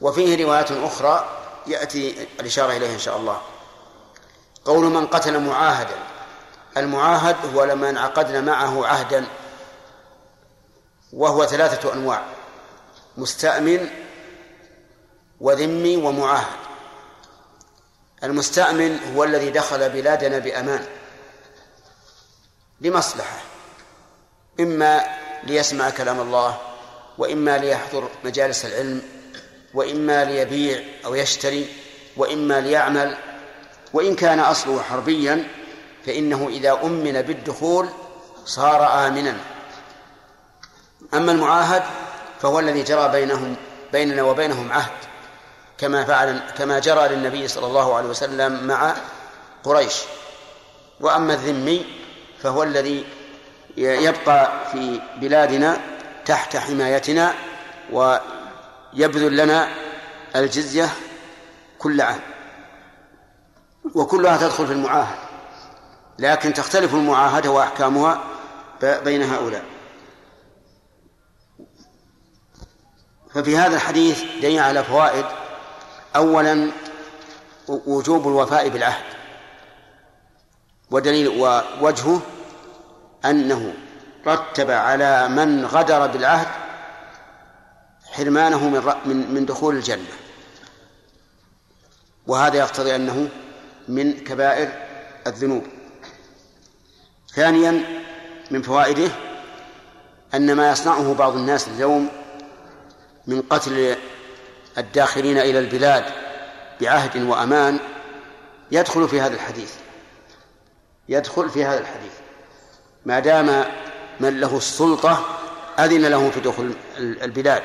وفيه 0.01 0.45
روايات 0.45 0.73
أخرى 0.73 1.41
يأتي 1.67 2.29
الإشارة 2.41 2.77
إليها 2.77 2.95
إن 2.95 2.99
شاء 2.99 3.17
الله. 3.17 3.41
قول 4.65 4.85
من 4.85 5.07
قتل 5.07 5.41
معاهدا. 5.41 5.97
المعاهد 6.77 7.37
هو 7.55 7.65
لما 7.65 7.91
انعقدنا 7.91 8.41
معه 8.41 8.87
عهدا 8.87 9.25
وهو 11.13 11.47
ثلاثة 11.47 11.93
أنواع 11.93 12.25
مستأمن 13.17 13.91
وذمي 15.41 15.97
ومعاهد. 15.97 16.63
المستأمن 18.25 19.15
هو 19.17 19.25
الذي 19.25 19.51
دخل 19.51 19.91
بلادنا 19.91 20.39
بأمان. 20.39 20.87
لمصلحة. 22.81 23.41
إما 24.61 25.05
ليسمع 25.45 25.91
كلام 25.91 26.21
الله 26.21 26.59
وإما 27.19 27.59
ليحضر 27.59 28.09
مجالس 28.25 28.65
العلم 28.65 29.03
وإما 29.75 30.25
ليبيع 30.25 30.83
أو 31.05 31.14
يشتري 31.14 31.66
وإما 32.16 32.61
ليعمل 32.61 33.16
وإن 33.93 34.14
كان 34.16 34.41
أصله 34.41 34.83
حربيا 34.83 35.49
فإنه 36.07 36.49
إذا 36.49 36.73
أمن 36.83 37.23
بالدخول 37.23 37.89
صار 38.45 39.07
آمنا. 39.07 39.37
أما 41.14 41.33
المعاهد 41.33 41.83
فهو 42.43 42.59
الذي 42.59 42.83
جرى 42.83 43.09
بينهم 43.09 43.57
بيننا 43.93 44.23
وبينهم 44.23 44.73
عهد 44.73 44.93
كما 45.79 46.05
فعل 46.05 46.41
كما 46.59 46.79
جرى 46.79 47.09
للنبي 47.09 47.49
صلى 47.49 47.66
الله 47.66 47.97
عليه 47.97 48.09
وسلم 48.09 48.66
مع 48.66 48.95
قريش. 49.64 49.95
وأما 51.01 51.35
الذمي 51.35 51.87
فهو 52.43 52.62
الذي 52.62 53.05
يبقى 53.77 54.51
في 54.73 55.01
بلادنا 55.16 55.81
تحت 56.27 56.57
حمايتنا 56.57 57.35
ويبذل 58.95 59.36
لنا 59.36 59.68
الجزية 60.36 60.88
كل 61.78 62.01
عام. 62.01 62.20
وكلها 63.95 64.36
تدخل 64.36 64.66
في 64.66 64.72
المعاهد. 64.72 65.18
لكن 66.18 66.55
تختلف 66.55 66.95
المعاهدة 66.95 67.51
وأحكامها 67.51 68.24
بين 68.82 69.22
هؤلاء. 69.22 69.64
ففي 73.34 73.57
هذا 73.57 73.76
الحديث 73.76 74.22
دليل 74.43 74.59
على 74.59 74.84
فوائد. 74.84 75.24
أولا 76.16 76.70
وجوب 77.68 78.28
الوفاء 78.28 78.68
بالعهد. 78.68 79.05
ودليل 80.90 81.28
ووجهه 81.28 82.20
أنه 83.24 83.74
رتب 84.26 84.70
على 84.70 85.28
من 85.28 85.66
غدر 85.66 86.07
بالعهد 86.07 86.62
حرمانه 88.13 88.69
من 88.69 88.83
من 89.07 89.35
من 89.35 89.47
دخول 89.47 89.77
الجنة. 89.77 90.13
وهذا 92.27 92.57
يقتضي 92.57 92.95
أنه 92.95 93.29
من 93.89 94.13
كبائر 94.13 94.69
الذنوب. 95.27 95.67
ثانيا 97.35 98.03
من 98.51 98.63
فوائده 98.63 99.11
أن 100.35 100.53
ما 100.53 100.73
يصنعه 100.73 101.15
بعض 101.15 101.37
الناس 101.37 101.69
اليوم 101.69 102.09
من 103.27 103.43
قتل 103.43 103.97
الداخلين 104.79 105.39
إلى 105.39 105.59
البلاد 105.59 106.05
بعهد 106.81 107.23
وأمان 107.23 107.79
يدخل 108.71 109.09
في 109.09 109.21
هذا 109.21 109.35
الحديث. 109.35 109.75
يدخل 111.09 111.51
في 111.51 111.65
هذا 111.65 111.81
الحديث. 111.81 112.13
ما 113.07 113.19
دام 113.21 113.65
من 114.21 114.41
له 114.41 114.57
السلطة 114.57 115.39
أذن 115.79 116.07
له 116.07 116.31
في 116.31 116.41
دخول 116.41 116.73
البلاد. 116.99 117.63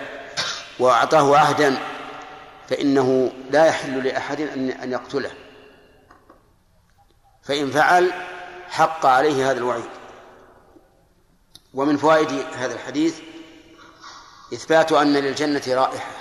وأعطاه 0.79 1.37
عهدا 1.37 1.77
فإنه 2.69 3.31
لا 3.51 3.65
يحل 3.65 4.03
لأحد 4.03 4.41
أن 4.83 4.91
يقتله. 4.91 5.31
فإن 7.43 7.71
فعل 7.71 8.11
حق 8.69 9.05
عليه 9.05 9.51
هذا 9.51 9.57
الوعيد. 9.57 9.89
ومن 11.73 11.97
فوائد 11.97 12.31
هذا 12.31 12.73
الحديث 12.73 13.19
إثبات 14.53 14.91
أن 14.91 15.13
للجنة 15.13 15.63
رائحة. 15.67 16.11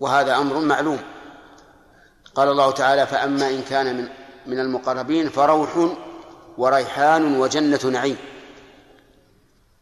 وهذا 0.00 0.36
أمر 0.36 0.58
معلوم. 0.58 1.02
قال 2.34 2.48
الله 2.48 2.70
تعالى 2.70 3.06
فأما 3.06 3.48
إن 3.48 3.62
كان 3.62 3.96
من 3.96 4.08
من 4.46 4.58
المقربين 4.58 5.28
فروح 5.28 5.96
وريحان 6.58 7.36
وجنة 7.40 7.80
نعيم. 7.84 8.16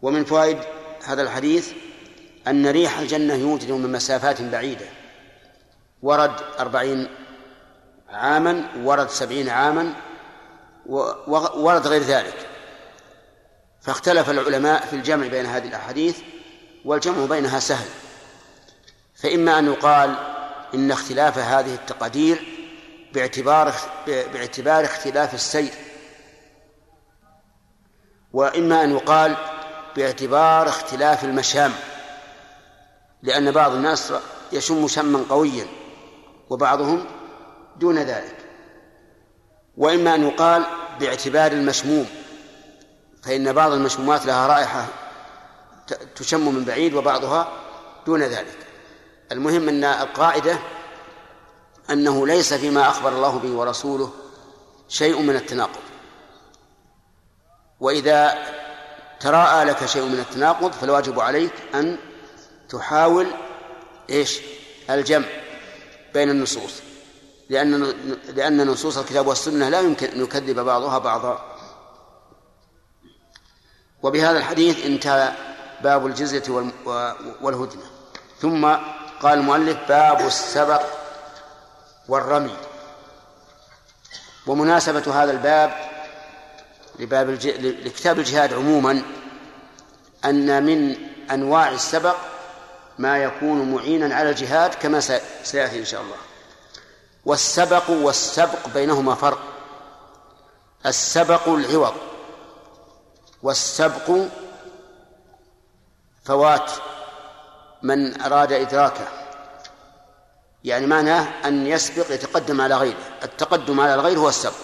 ومن 0.02 0.24
فوائد 0.24 0.58
هذا 1.04 1.22
الحديث 1.22 1.72
أن 2.50 2.66
ريح 2.66 2.98
الجنة 2.98 3.34
يوجد 3.34 3.70
من 3.70 3.92
مسافات 3.92 4.42
بعيدة. 4.42 4.86
ورد 6.02 6.32
أربعين 6.58 7.08
عاما 8.08 8.68
ورد 8.82 9.10
سبعين 9.10 9.48
عاما 9.48 9.92
ورد 11.56 11.86
غير 11.86 12.02
ذلك. 12.02 12.46
فاختلف 13.80 14.30
العلماء 14.30 14.86
في 14.86 14.96
الجمع 14.96 15.26
بين 15.26 15.46
هذه 15.46 15.68
الأحاديث 15.68 16.18
والجمع 16.84 17.24
بينها 17.24 17.58
سهل. 17.58 17.88
فإما 19.14 19.58
أن 19.58 19.66
يقال 19.66 20.14
إن 20.74 20.90
اختلاف 20.90 21.38
هذه 21.38 21.74
التقادير 21.74 22.42
باعتبار 23.14 23.74
باعتبار 24.06 24.84
اختلاف 24.84 25.34
السير. 25.34 25.72
وإما 28.32 28.84
أن 28.84 28.90
يقال 28.90 29.36
باعتبار 29.96 30.68
اختلاف 30.68 31.24
المشام. 31.24 31.72
لأن 33.22 33.50
بعض 33.50 33.72
الناس 33.72 34.12
يشم 34.52 34.88
شما 34.88 35.24
قويا 35.30 35.66
وبعضهم 36.50 37.04
دون 37.76 37.98
ذلك. 37.98 38.36
وإما 39.76 40.14
أن 40.14 40.28
يقال 40.28 40.64
باعتبار 41.00 41.52
المشموم 41.52 42.06
فإن 43.22 43.52
بعض 43.52 43.72
المشمومات 43.72 44.26
لها 44.26 44.46
رائحة 44.46 44.86
تشم 46.16 46.54
من 46.54 46.64
بعيد 46.64 46.94
وبعضها 46.94 47.52
دون 48.06 48.22
ذلك. 48.22 48.56
المهم 49.32 49.68
أن 49.68 49.84
القاعدة 49.84 50.58
أنه 51.90 52.26
ليس 52.26 52.54
فيما 52.54 52.88
أخبر 52.88 53.08
الله 53.08 53.38
به 53.38 53.52
ورسوله 53.52 54.12
شيء 54.88 55.22
من 55.22 55.36
التناقض. 55.36 55.80
وإذا 57.80 58.38
تراءى 59.20 59.64
لك 59.64 59.86
شيء 59.86 60.04
من 60.04 60.18
التناقض 60.18 60.72
فالواجب 60.72 61.20
عليك 61.20 61.52
أن 61.74 61.98
تحاول 62.68 63.26
إيش؟ 64.10 64.40
الجمع 64.90 65.26
بين 66.14 66.30
النصوص. 66.30 66.72
لأن 67.48 67.84
لأن 68.34 68.66
نصوص 68.66 68.98
الكتاب 68.98 69.26
والسنة 69.26 69.68
لا 69.68 69.80
يمكن 69.80 70.06
أن 70.06 70.22
يكذب 70.22 70.60
بعضها 70.60 70.98
بعضا. 70.98 71.56
وبهذا 74.02 74.38
الحديث 74.38 74.86
انتهى 74.86 75.32
باب 75.82 76.06
الجزية 76.06 76.72
والهدنة. 77.40 77.82
ثم 78.40 78.66
قال 79.22 79.38
المؤلف 79.38 79.78
باب 79.88 80.26
السبق 80.26 80.82
والرمي. 82.08 82.56
ومناسبة 84.46 85.22
هذا 85.22 85.30
الباب 85.30 85.88
لباب 86.98 87.30
الج... 87.30 87.46
لكتاب 87.86 88.18
الجهاد 88.18 88.52
عموما 88.52 89.02
أن 90.24 90.62
من 90.62 90.96
أنواع 91.30 91.68
السبق 91.68 92.16
ما 92.98 93.18
يكون 93.18 93.72
معينا 93.72 94.14
على 94.14 94.30
الجهاد 94.30 94.74
كما 94.74 95.00
سيأتي 95.42 95.78
إن 95.78 95.84
شاء 95.84 96.02
الله. 96.02 96.16
والسبق 97.24 97.90
والسبق 97.90 98.68
بينهما 98.74 99.14
فرق. 99.14 99.38
السبق 100.86 101.48
العوض 101.48 101.94
والسبق 103.42 104.10
فوات 106.24 106.70
من 107.82 108.20
أراد 108.20 108.52
إدراكه. 108.52 109.08
يعني 110.64 110.86
معناه 110.86 111.28
أن 111.44 111.66
يسبق 111.66 112.10
يتقدم 112.10 112.60
على 112.60 112.76
غيره. 112.76 112.98
التقدم 113.22 113.80
على 113.80 113.94
الغير 113.94 114.18
هو 114.18 114.28
السبق. 114.28 114.54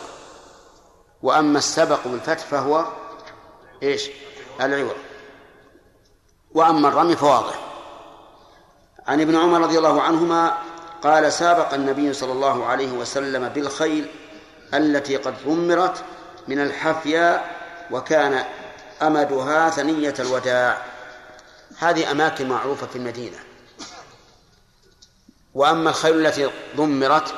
وأما 1.22 1.58
السبق 1.58 2.08
بالفتح 2.08 2.44
فهو 2.44 2.86
إيش؟ 3.82 4.10
العوض. 4.60 4.96
وأما 6.54 6.88
الرمي 6.88 7.16
فواضح. 7.16 7.73
عن 9.08 9.20
ابن 9.20 9.36
عمر 9.36 9.60
رضي 9.60 9.78
الله 9.78 10.02
عنهما 10.02 10.58
قال 11.02 11.32
سابق 11.32 11.74
النبي 11.74 12.12
صلى 12.12 12.32
الله 12.32 12.66
عليه 12.66 12.92
وسلم 12.92 13.48
بالخيل 13.48 14.06
التي 14.74 15.16
قد 15.16 15.34
ضمرت 15.46 16.04
من 16.48 16.60
الحفيا 16.60 17.44
وكان 17.90 18.44
أمدها 19.02 19.70
ثنية 19.70 20.14
الوداع. 20.18 20.82
هذه 21.78 22.10
أماكن 22.10 22.48
معروفة 22.48 22.86
في 22.86 22.96
المدينة. 22.96 23.36
وأما 25.54 25.90
الخيل 25.90 26.26
التي 26.26 26.50
ضمرت 26.76 27.34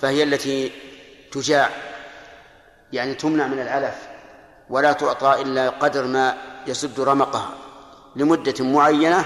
فهي 0.00 0.22
التي 0.22 0.72
تجاع 1.32 1.70
يعني 2.92 3.14
تمنع 3.14 3.46
من 3.46 3.60
العلف 3.60 3.94
ولا 4.70 4.92
تعطى 4.92 5.42
إلا 5.42 5.70
قدر 5.70 6.04
ما 6.04 6.36
يسد 6.66 7.00
رمقها. 7.00 7.50
لمدة 8.16 8.64
معينة 8.64 9.24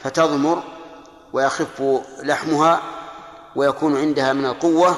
فتضمر 0.00 0.62
ويخف 1.34 1.82
لحمها 2.22 2.82
ويكون 3.56 3.96
عندها 3.96 4.32
من 4.32 4.46
القوة 4.46 4.96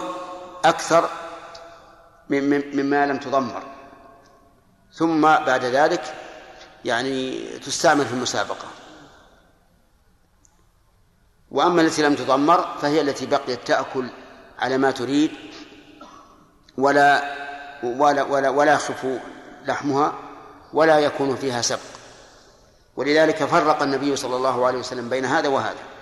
أكثر 0.65 1.11
مما 2.31 3.07
لم 3.07 3.19
تضمر. 3.19 3.63
ثم 4.93 5.23
بعد 5.23 5.65
ذلك 5.65 6.15
يعني 6.85 7.49
تستعمل 7.59 8.07
في 8.07 8.13
المسابقة. 8.13 8.67
وأما 11.51 11.83
التي 11.83 12.03
لم 12.03 12.15
تضمر 12.15 12.77
فهي 12.83 13.01
التي 13.01 13.27
بقيت 13.27 13.67
تأكل 13.67 14.11
على 14.59 14.79
ما 14.79 14.91
تريد 14.91 15.31
ولا 16.79 17.37
ولا 17.83 18.23
ولا, 18.23 18.49
ولا 18.49 18.73
يخف 18.73 19.07
لحمها 19.65 20.15
ولا 20.73 20.99
يكون 20.99 21.37
فيها 21.37 21.63
سبق. 21.63 21.81
ولذلك 22.97 23.45
فرق 23.45 23.83
النبي 23.83 24.17
صلى 24.17 24.37
الله 24.37 24.67
عليه 24.67 24.79
وسلم 24.79 25.09
بين 25.09 25.25
هذا 25.25 25.49
وهذا. 25.49 25.96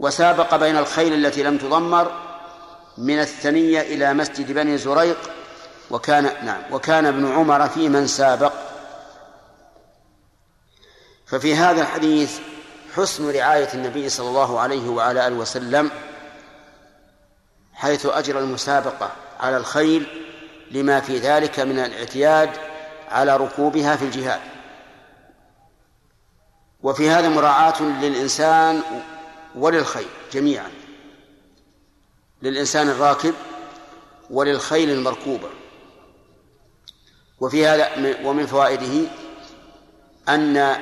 وسابق 0.00 0.56
بين 0.56 0.76
الخيل 0.76 1.26
التي 1.26 1.42
لم 1.42 1.58
تضمر 1.58 2.12
من 2.98 3.20
الثنية 3.20 3.80
إلى 3.80 4.14
مسجد 4.14 4.52
بني 4.52 4.78
زريق 4.78 5.18
وكان 5.90 6.22
نعم 6.44 6.62
وكان 6.72 7.06
ابن 7.06 7.32
عمر 7.32 7.68
في 7.68 7.88
من 7.88 8.06
سابق. 8.06 8.52
ففي 11.26 11.54
هذا 11.54 11.82
الحديث 11.82 12.38
حسن 12.96 13.30
رعاية 13.30 13.68
النبي 13.74 14.08
صلى 14.08 14.28
الله 14.28 14.60
عليه 14.60 14.88
وعلى 14.88 15.26
آله 15.26 15.36
وسلم 15.36 15.90
حيث 17.74 18.06
أجرى 18.06 18.38
المسابقة 18.38 19.10
على 19.40 19.56
الخيل 19.56 20.06
لما 20.70 21.00
في 21.00 21.18
ذلك 21.18 21.60
من 21.60 21.78
الاعتياد 21.78 22.50
على 23.10 23.36
ركوبها 23.36 23.96
في 23.96 24.04
الجهاد. 24.04 24.40
وفي 26.82 27.10
هذا 27.10 27.28
مراعاة 27.28 27.82
للإنسان 27.82 28.82
وللخيل 29.54 30.08
جميعا. 30.32 30.70
للإنسان 32.42 32.88
الراكب 32.88 33.34
وللخيل 34.30 34.90
المركوبة. 34.90 35.48
وفي 37.40 37.66
هذا 37.66 38.16
ومن 38.24 38.46
فوائده 38.46 39.10
أن 40.28 40.76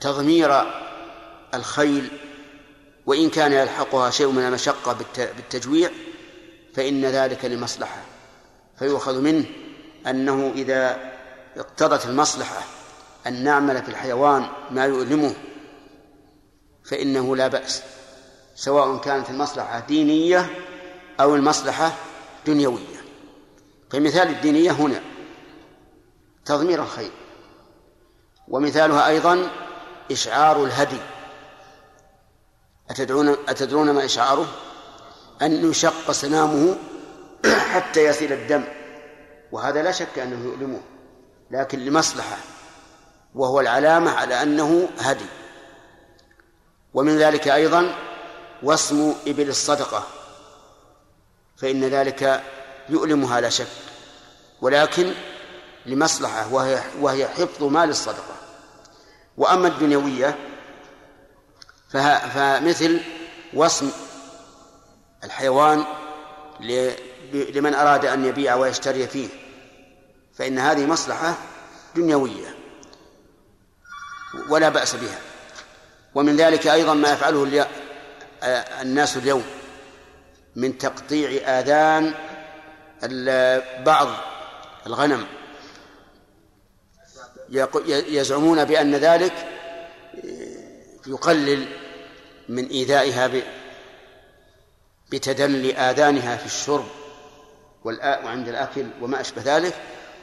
تضمير 0.00 0.62
الخيل 1.54 2.08
وإن 3.06 3.30
كان 3.30 3.52
يلحقها 3.52 4.10
شيء 4.10 4.30
من 4.30 4.42
المشقة 4.42 4.96
بالتجويع 5.36 5.90
فإن 6.74 7.04
ذلك 7.04 7.44
لمصلحة. 7.44 8.02
فيؤخذ 8.78 9.20
منه 9.20 9.44
أنه 10.06 10.52
إذا 10.54 11.12
اقتضت 11.56 12.06
المصلحة 12.06 12.62
أن 13.26 13.44
نعمل 13.44 13.82
في 13.82 13.88
الحيوان 13.88 14.46
ما 14.70 14.84
يؤلمه 14.84 15.34
فإنه 16.88 17.36
لا 17.36 17.48
بأس 17.48 17.82
سواء 18.54 18.96
كانت 18.98 19.30
المصلحة 19.30 19.80
دينية 19.80 20.50
أو 21.20 21.34
المصلحة 21.34 21.92
دنيوية. 22.46 22.98
فمثال 23.90 24.28
الدينية 24.28 24.70
هنا 24.70 25.00
تضمير 26.44 26.82
الخير 26.82 27.10
ومثالها 28.48 29.06
أيضا 29.08 29.50
إشعار 30.12 30.64
الهدي. 30.64 31.00
أتدرون 32.90 33.28
أتدرون 33.48 33.90
ما 33.90 34.04
إشعاره؟ 34.04 34.46
أن 35.42 35.70
يشق 35.70 36.10
سنامه 36.12 36.76
حتى 37.72 38.04
يسيل 38.04 38.32
الدم. 38.32 38.64
وهذا 39.52 39.82
لا 39.82 39.92
شك 39.92 40.18
أنه 40.18 40.44
يؤلمه 40.44 40.80
لكن 41.50 41.78
لمصلحة 41.78 42.36
وهو 43.34 43.60
العلامة 43.60 44.10
على 44.10 44.42
أنه 44.42 44.88
هدي. 44.98 45.37
ومن 46.94 47.18
ذلك 47.18 47.48
أيضا 47.48 47.94
وصم 48.62 49.14
إبل 49.26 49.48
الصدقة 49.48 50.06
فإن 51.56 51.84
ذلك 51.84 52.42
يؤلمها 52.88 53.40
لا 53.40 53.48
شك 53.48 53.66
ولكن 54.60 55.14
لمصلحة 55.86 56.54
وهي 56.54 56.82
وهي 57.00 57.28
حفظ 57.28 57.64
مال 57.64 57.90
الصدقة. 57.90 58.34
وأما 59.36 59.68
الدنيوية 59.68 60.38
فمثل 61.90 63.00
وصم 63.54 63.90
الحيوان 65.24 65.84
لمن 67.32 67.74
أراد 67.74 68.04
أن 68.04 68.24
يبيع 68.24 68.54
ويشتري 68.54 69.06
فيه 69.06 69.28
فإن 70.34 70.58
هذه 70.58 70.86
مصلحة 70.86 71.34
دنيوية 71.96 72.54
ولا 74.48 74.68
بأس 74.68 74.94
بها. 74.96 75.27
ومن 76.18 76.36
ذلك 76.36 76.66
أيضا 76.66 76.94
ما 76.94 77.12
يفعله 77.12 77.66
الناس 78.82 79.16
اليوم 79.16 79.44
من 80.56 80.78
تقطيع 80.78 81.30
آذان 81.58 82.14
بعض 83.84 84.08
الغنم. 84.86 85.26
يزعمون 87.88 88.64
بأن 88.64 88.94
ذلك 88.94 89.32
يقلل 91.06 91.66
من 92.48 92.68
إيذائها 92.68 93.30
بتدلي 95.10 95.76
آذانها 95.76 96.36
في 96.36 96.46
الشرب 96.46 96.86
وعند 97.84 98.48
الأكل 98.48 98.86
وما 99.00 99.20
أشبه 99.20 99.42
ذلك 99.44 99.74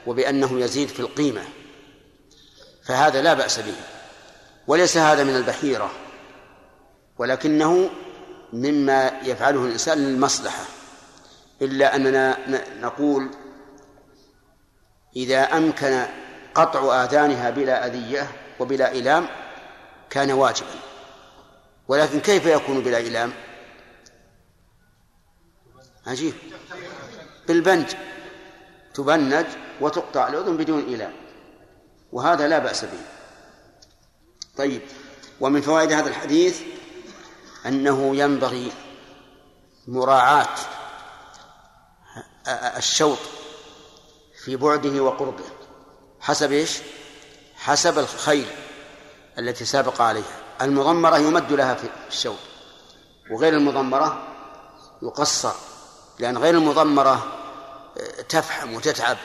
وبأنه 0.08 0.60
يزيد 0.60 0.88
في 0.88 1.00
القيمة. 1.00 1.44
فهذا 2.84 3.22
لا 3.22 3.34
بأس 3.34 3.60
به. 3.60 3.76
وليس 4.68 4.98
هذا 4.98 5.24
من 5.24 5.36
البحيرة 5.36 5.92
ولكنه 7.18 7.90
مما 8.54 9.12
يفعله 9.24 9.66
الإنسان 9.66 9.98
للمصلحة 9.98 10.64
إلا 11.62 11.96
أننا 11.96 12.38
نقول 12.82 13.30
إذا 15.16 15.58
أمكن 15.58 16.06
قطع 16.56 17.04
آذانها 17.04 17.50
بلا 17.50 17.88
أذية 17.88 18.32
وبلا 18.60 18.92
إلام 18.92 19.28
كان 20.10 20.32
واجبا 20.32 20.76
ولكن 21.88 22.20
كيف 22.20 22.46
يكون 22.46 22.82
بلا 22.82 23.00
إلام؟ 23.00 23.32
عجيب. 26.08 26.34
بالبنج 27.48 27.94
تبنج 28.94 29.46
وتقطع 29.82 30.28
الأذن 30.28 30.58
بدون 30.58 30.86
إيلام 30.86 31.14
وهذا 32.12 32.48
لا 32.48 32.60
بأس 32.60 32.86
به. 32.86 33.15
طيب. 34.58 34.82
ومن 35.40 35.62
فوائد 35.62 35.92
هذا 35.92 36.10
الحديث 36.10 36.62
أنه 37.66 38.16
ينبغي 38.16 38.72
مراعاة 39.88 40.56
الشوط 42.78 43.18
في 44.44 44.56
بعده 44.56 45.02
وقربه. 45.02 45.44
حسب 46.20 46.52
إيش؟ 46.52 46.78
حسب 47.56 48.00
الخيل 48.00 48.48
التي 49.40 49.66
سابق 49.66 50.02
عليها. 50.02 50.40
المضمرة 50.62 51.18
يمد 51.18 51.52
لها 51.52 51.74
في 51.74 51.90
الشوط 52.08 52.40
وغير 53.32 53.54
المضمرة 53.54 54.28
يقصر 55.02 55.54
لأن 56.20 56.38
غير 56.38 56.56
المضمرة 56.56 57.32
تفحم 58.30 58.74
وتتعب 58.74 59.18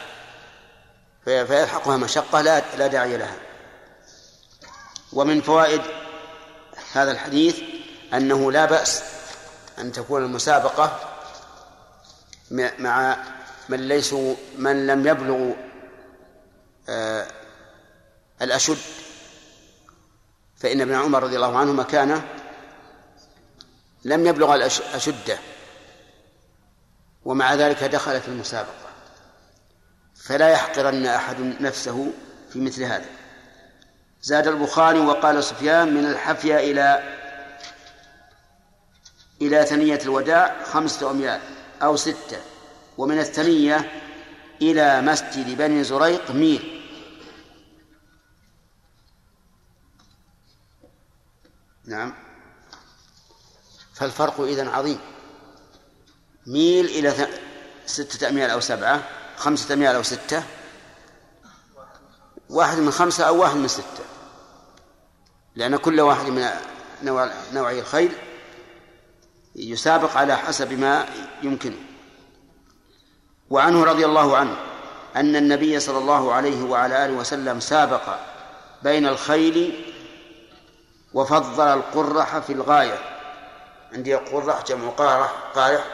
فيلحقها 1.25 1.97
مشقة 1.97 2.41
لا 2.41 2.87
داعي 2.87 3.17
لها. 3.17 3.50
ومن 5.13 5.41
فوائد 5.41 5.83
هذا 6.93 7.11
الحديث 7.11 7.61
أنه 8.15 8.53
لا 8.53 8.65
بأس 8.65 9.03
أن 9.79 9.93
تكون 9.93 10.25
المسابقة 10.25 11.01
مع 12.79 13.17
من 13.69 13.89
ليسوا 13.89 14.35
من 14.59 14.87
لم 14.87 15.07
يبلغوا 15.07 15.55
آه، 16.89 17.27
الأشد. 18.43 18.79
فإن 20.57 20.81
ابن 20.81 20.95
عمر 20.95 21.23
رضي 21.23 21.37
الله 21.37 21.59
عنهما 21.59 21.83
كان 21.83 22.23
لم 24.05 24.27
يبلغ 24.27 24.55
الأشدة 24.55 25.39
ومع 27.25 27.55
ذلك 27.55 27.85
دخل 27.85 28.21
في 28.21 28.29
المسابقة. 28.29 28.91
فلا 30.15 30.49
يحقرن 30.49 31.07
أحد 31.07 31.41
نفسه 31.41 32.13
في 32.53 32.61
مثل 32.61 32.83
هذا. 32.83 33.20
زاد 34.23 34.49
البخاري 34.49 34.99
وقال 34.99 35.45
سفيان 35.45 35.95
من 35.95 36.07
الحفية 36.07 36.57
إلى 36.57 37.17
إلى 39.43 39.67
ثنية 39.67 40.01
الوداع 40.03 40.65
خمسة 40.65 41.11
أميال 41.11 41.41
أو 41.83 41.97
ستة 41.97 42.39
ومن 42.99 43.19
الثنية 43.19 43.93
إلى 44.63 45.01
مسجد 45.01 45.57
بني 45.59 45.85
زريق 45.85 46.31
ميل. 46.31 46.77
نعم. 51.85 52.15
فالفرق 53.95 54.41
إذن 54.41 54.69
عظيم. 54.69 54.99
ميل 56.47 56.87
إلى 56.87 57.29
ستة 57.87 58.29
أميال 58.29 58.51
أو 58.51 58.61
سبعة 58.61 59.09
خمسة 59.37 59.75
أميال 59.75 59.95
أو 59.95 60.03
ستة 60.03 60.43
واحد 62.51 62.79
من 62.79 62.91
خمسة 62.91 63.25
أو 63.25 63.41
واحد 63.41 63.57
من 63.57 63.69
ستة. 63.69 64.10
لأن 65.61 65.77
كل 65.77 66.01
واحد 66.01 66.27
من 66.27 66.49
نوع 67.03 67.31
نوعي 67.53 67.81
الخيل 67.81 68.13
يسابق 69.57 70.17
على 70.17 70.37
حسب 70.37 70.73
ما 70.73 71.07
يمكنه 71.43 71.77
وعنه 73.51 73.85
رضي 73.85 74.05
الله 74.05 74.37
عنه 74.37 74.57
أن 75.17 75.37
النبي 75.37 75.81
صلى 75.81 75.99
الله 75.99 76.33
عليه 76.33 76.65
وعلى 76.65 77.05
آله 77.05 77.13
وسلم 77.15 77.61
سابق 77.61 78.17
بين 78.83 79.07
الخيل 79.07 79.85
وفضل 81.15 81.69
القرح 81.69 82.39
في 82.39 82.53
الغاية. 82.53 82.99
عندي 83.93 84.15
قرح 84.15 84.63
جمع 84.65 84.89
قارح 84.89 85.33
قارح 85.55 85.85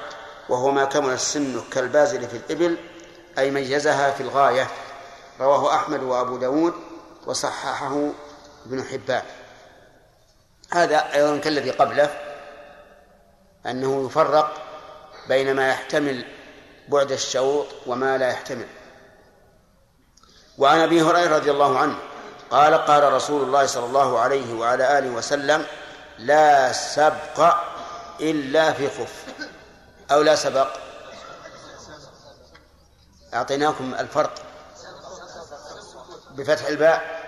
وهو 0.48 0.70
ما 0.70 0.84
كمل 0.84 1.12
السن 1.12 1.60
كالبازل 1.72 2.28
في 2.28 2.36
الإبل 2.36 2.76
أي 3.38 3.50
ميزها 3.50 4.10
في 4.10 4.22
الغاية. 4.22 4.68
رواه 5.40 5.74
أحمد 5.74 6.02
وأبو 6.02 6.36
داود 6.36 6.74
وصححه 7.26 8.10
ابن 8.66 8.82
حبان. 8.82 9.22
هذا 10.72 11.14
أيضا 11.14 11.38
كالذي 11.38 11.70
قبله 11.70 12.18
أنه 13.66 14.06
يفرق 14.06 14.52
بين 15.28 15.56
ما 15.56 15.68
يحتمل 15.68 16.24
بعد 16.88 17.12
الشوط 17.12 17.66
وما 17.86 18.18
لا 18.18 18.28
يحتمل. 18.28 18.66
وعن 20.58 20.78
أبي 20.78 21.02
هريرة 21.02 21.36
رضي 21.36 21.50
الله 21.50 21.78
عنه 21.78 21.98
قال 22.50 22.74
قال 22.74 23.12
رسول 23.12 23.42
الله 23.42 23.66
صلى 23.66 23.84
الله 23.84 24.18
عليه 24.18 24.54
وعلى 24.54 24.98
آله 24.98 25.10
وسلم 25.10 25.66
لا 26.18 26.72
سبق 26.72 27.54
إلا 28.20 28.72
في 28.72 28.88
خف. 28.88 29.24
أو 30.10 30.22
لا 30.22 30.34
سبق. 30.34 30.68
أعطيناكم 33.34 33.94
الفرق 33.94 34.32
بفتح 36.30 36.66
الباء 36.66 37.26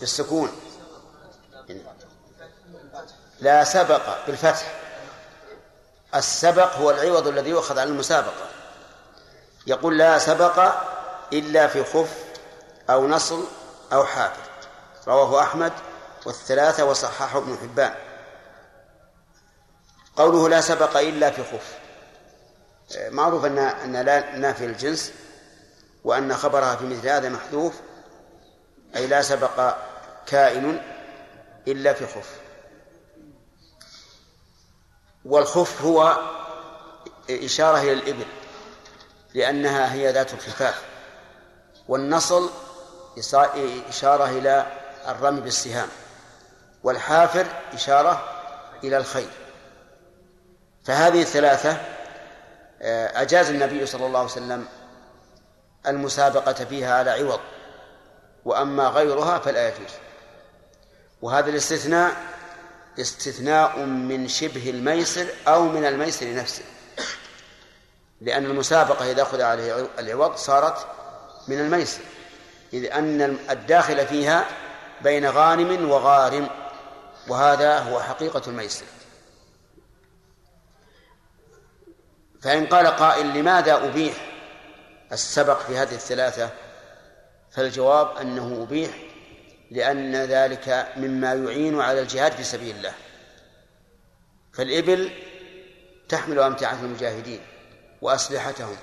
بالسكون. 0.00 0.67
لا 3.40 3.64
سبق 3.64 4.26
بالفتح. 4.26 4.74
السبق 6.14 6.74
هو 6.74 6.90
العوض 6.90 7.26
الذي 7.26 7.50
يؤخذ 7.50 7.78
على 7.78 7.90
المسابقة. 7.90 8.46
يقول 9.66 9.98
لا 9.98 10.18
سبق 10.18 10.72
إلا 11.32 11.66
في 11.66 11.84
خف 11.84 12.24
أو 12.90 13.08
نصل 13.08 13.44
أو 13.92 14.04
حافر. 14.04 14.42
رواه 15.08 15.42
أحمد 15.42 15.72
والثلاثة 16.26 16.84
وصححه 16.84 17.38
ابن 17.38 17.58
حبان. 17.62 17.94
قوله 20.16 20.48
لا 20.48 20.60
سبق 20.60 20.96
إلا 20.96 21.30
في 21.30 21.44
خف. 21.44 21.78
معروف 23.10 23.44
أن 23.44 23.58
أن 23.58 23.96
لا 23.96 24.36
نافي 24.36 24.64
الجنس 24.64 25.12
وأن 26.04 26.36
خبرها 26.36 26.76
في 26.76 26.84
مثل 26.84 27.08
هذا 27.08 27.28
محذوف. 27.28 27.74
أي 28.96 29.06
لا 29.06 29.22
سبق 29.22 29.76
كائن 30.26 30.82
إلا 31.68 31.92
في 31.92 32.06
خف. 32.06 32.47
والخف 35.28 35.82
هو 35.82 36.18
إشارة 37.30 37.78
إلى 37.78 37.92
الإبل 37.92 38.26
لأنها 39.34 39.92
هي 39.92 40.12
ذات 40.12 40.34
الخفاف. 40.34 40.82
والنصل 41.88 42.50
إشارة 43.88 44.24
إلى 44.30 44.66
الرمي 45.08 45.40
بالسهام. 45.40 45.88
والحافر 46.82 47.46
إشارة 47.72 48.24
إلى 48.84 48.96
الخيل. 48.96 49.28
فهذه 50.84 51.22
الثلاثة 51.22 51.76
آه، 52.82 53.22
أجاز 53.22 53.50
النبي 53.50 53.86
صلى 53.86 54.06
الله 54.06 54.18
عليه 54.18 54.30
وسلم 54.30 54.68
المسابقة 55.86 56.52
فيها 56.52 56.98
على 56.98 57.10
عوض 57.10 57.40
وأما 58.44 58.88
غيرها 58.88 59.38
فلا 59.38 59.68
يجوز. 59.68 59.90
وهذا 61.22 61.50
الاستثناء 61.50 62.37
استثناء 63.00 63.78
من 63.78 64.28
شبه 64.28 64.70
الميسر 64.70 65.26
أو 65.48 65.68
من 65.68 65.84
الميسر 65.84 66.34
نفسه. 66.34 66.64
لأن 68.20 68.44
المسابقة 68.44 69.10
إذا 69.10 69.22
أخذ 69.22 69.42
عليه 69.42 69.88
العوض 69.98 70.36
صارت 70.36 70.86
من 71.48 71.60
الميسر 71.60 72.00
إذ 72.72 72.92
أن 72.92 73.38
الداخل 73.50 74.06
فيها 74.06 74.46
بين 75.02 75.26
غانم 75.26 75.90
وغارم 75.90 76.48
وهذا 77.28 77.78
هو 77.78 78.00
حقيقة 78.00 78.42
الميسر. 78.46 78.84
فإن 82.42 82.66
قال 82.66 82.86
قائل 82.86 83.26
لماذا 83.26 83.76
أبيح 83.76 84.14
السبق 85.12 85.60
في 85.60 85.76
هذه 85.76 85.94
الثلاثة؟ 85.94 86.50
فالجواب 87.50 88.16
أنه 88.16 88.66
أبيح 88.68 89.07
لأن 89.70 90.16
ذلك 90.16 90.92
مما 90.96 91.34
يعين 91.34 91.80
على 91.80 92.00
الجهاد 92.00 92.32
في 92.32 92.44
سبيل 92.44 92.76
الله. 92.76 92.92
فالإبل 94.52 95.10
تحمل 96.08 96.38
أمتعة 96.38 96.80
المجاهدين 96.80 97.40
وأسلحتهم 98.02 98.76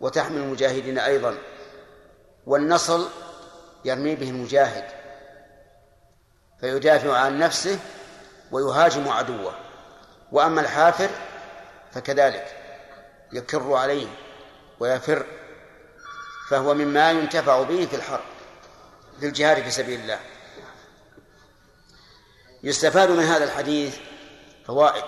وتحمل 0.00 0.36
المجاهدين 0.36 0.98
أيضا 0.98 1.38
والنصل 2.46 3.08
يرمي 3.84 4.14
به 4.14 4.30
المجاهد 4.30 4.84
فيدافع 6.60 7.16
عن 7.18 7.38
نفسه 7.38 7.78
ويهاجم 8.52 9.08
عدوه. 9.08 9.54
وأما 10.32 10.60
الحافر 10.60 11.10
فكذلك 11.92 12.56
يكر 13.32 13.72
عليه 13.72 14.06
ويفر 14.80 15.26
فهو 16.50 16.74
مما 16.74 17.10
ينتفع 17.10 17.62
به 17.62 17.86
في 17.86 17.96
الحرب. 17.96 18.39
في 19.20 19.26
الجهاد 19.26 19.62
في 19.62 19.70
سبيل 19.70 20.00
الله. 20.00 20.18
يستفاد 22.62 23.10
من 23.10 23.24
هذا 23.24 23.44
الحديث 23.44 23.98
فوائد. 24.66 25.04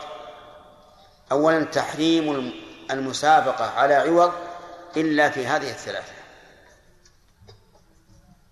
أولا 1.32 1.64
تحريم 1.64 2.52
المسابقة 2.90 3.70
على 3.70 3.94
عوض 3.94 4.32
إلا 4.96 5.30
في 5.30 5.46
هذه 5.46 5.70
الثلاثة. 5.70 6.12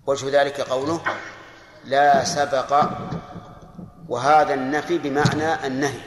وجه 0.07 0.43
ذلك 0.43 0.61
قوله 0.61 1.03
لا 1.85 2.25
سبق 2.25 2.91
وهذا 4.09 4.55
النفي 4.55 4.99
بمعنى 4.99 5.67
النهي. 5.67 6.01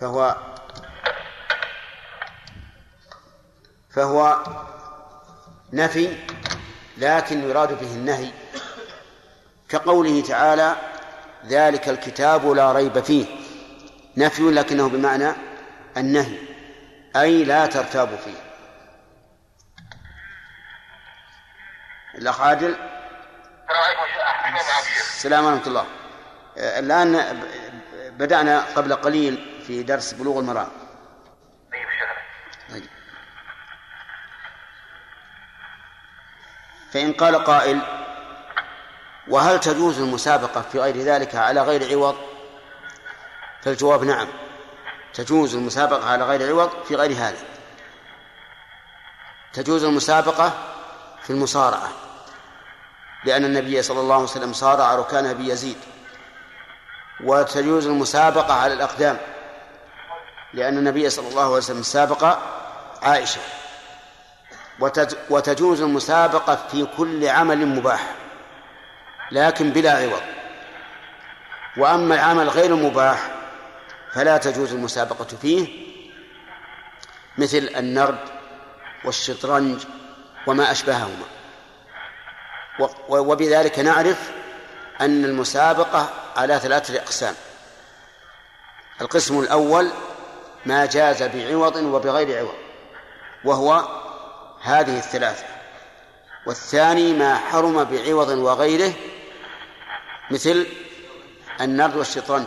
فهو 0.00 0.36
فهو 3.90 4.44
نفي 5.72 6.16
لكن 6.98 7.48
يراد 7.50 7.80
به 7.80 7.94
النهي 7.94 8.30
كقوله 9.68 10.22
تعالى 10.22 10.76
ذلك 11.46 11.88
الكتاب 11.88 12.46
لا 12.46 12.72
ريب 12.72 13.00
فيه. 13.00 13.26
نفي 14.16 14.42
لكنه 14.42 14.88
بمعنى 14.88 15.32
النهي 15.96 16.38
أي 17.16 17.44
لا 17.44 17.66
ترتاب 17.66 18.18
فيه. 18.24 18.46
الأخ 22.14 22.40
عادل؟ 22.40 22.76
السلام 25.16 25.44
ورحمة 25.44 25.66
الله. 25.66 25.86
الآن 26.56 27.42
بدأنا 28.18 28.64
قبل 28.74 28.94
قليل 28.94 29.62
في 29.66 29.82
درس 29.82 30.12
بلوغ 30.12 30.38
المرام. 30.38 30.68
فإن 36.96 37.12
قال 37.12 37.44
قائل 37.44 37.80
وهل 39.28 39.60
تجوز 39.60 40.00
المسابقة 40.00 40.60
في 40.60 40.80
غير 40.80 40.96
ذلك 40.96 41.34
على 41.34 41.62
غير 41.62 41.92
عوض؟ 41.92 42.16
فالجواب 43.62 44.04
نعم 44.04 44.28
تجوز 45.14 45.54
المسابقة 45.54 46.10
على 46.10 46.24
غير 46.24 46.48
عوض 46.48 46.70
في 46.88 46.94
غير 46.94 47.12
هذا. 47.12 47.38
تجوز 49.52 49.84
المسابقة 49.84 50.52
في 51.22 51.30
المصارعة 51.30 51.88
لأن 53.24 53.44
النبي 53.44 53.82
صلى 53.82 54.00
الله 54.00 54.14
عليه 54.14 54.24
وسلم 54.24 54.52
صارع 54.52 54.94
ركان 54.94 55.26
أبي 55.26 55.48
يزيد. 55.48 55.78
وتجوز 57.24 57.86
المسابقة 57.86 58.54
على 58.54 58.74
الأقدام 58.74 59.18
لأن 60.52 60.78
النبي 60.78 61.10
صلى 61.10 61.28
الله 61.28 61.42
عليه 61.42 61.52
وسلم 61.56 61.82
سابق 61.82 62.38
عائشة. 63.02 63.40
وتجوز 65.30 65.80
المسابقة 65.80 66.68
في 66.70 66.86
كل 66.96 67.28
عمل 67.28 67.66
مباح 67.66 68.14
لكن 69.32 69.70
بلا 69.70 69.92
عوض. 69.92 70.22
وأما 71.76 72.14
العمل 72.14 72.48
غير 72.48 72.74
المباح 72.74 73.30
فلا 74.12 74.36
تجوز 74.36 74.72
المسابقة 74.72 75.24
فيه 75.42 75.86
مثل 77.38 77.70
النرد 77.76 78.18
والشطرنج 79.04 79.84
وما 80.46 80.70
أشبههما. 80.70 81.24
وبذلك 83.08 83.78
نعرف 83.78 84.30
أن 85.00 85.24
المسابقة 85.24 86.10
على 86.36 86.58
ثلاثة 86.58 86.98
أقسام. 86.98 87.34
القسم 89.00 89.40
الأول 89.40 89.90
ما 90.66 90.86
جاز 90.86 91.22
بعوض 91.22 91.76
وبغير 91.76 92.38
عوض 92.38 92.54
وهو 93.44 93.88
هذه 94.66 94.98
الثلاثة. 94.98 95.44
والثاني 96.46 97.12
ما 97.12 97.38
حرم 97.38 97.84
بعوض 97.84 98.28
وغيره 98.28 98.92
مثل 100.30 100.66
النرد 101.60 101.96
والشطرنج. 101.96 102.46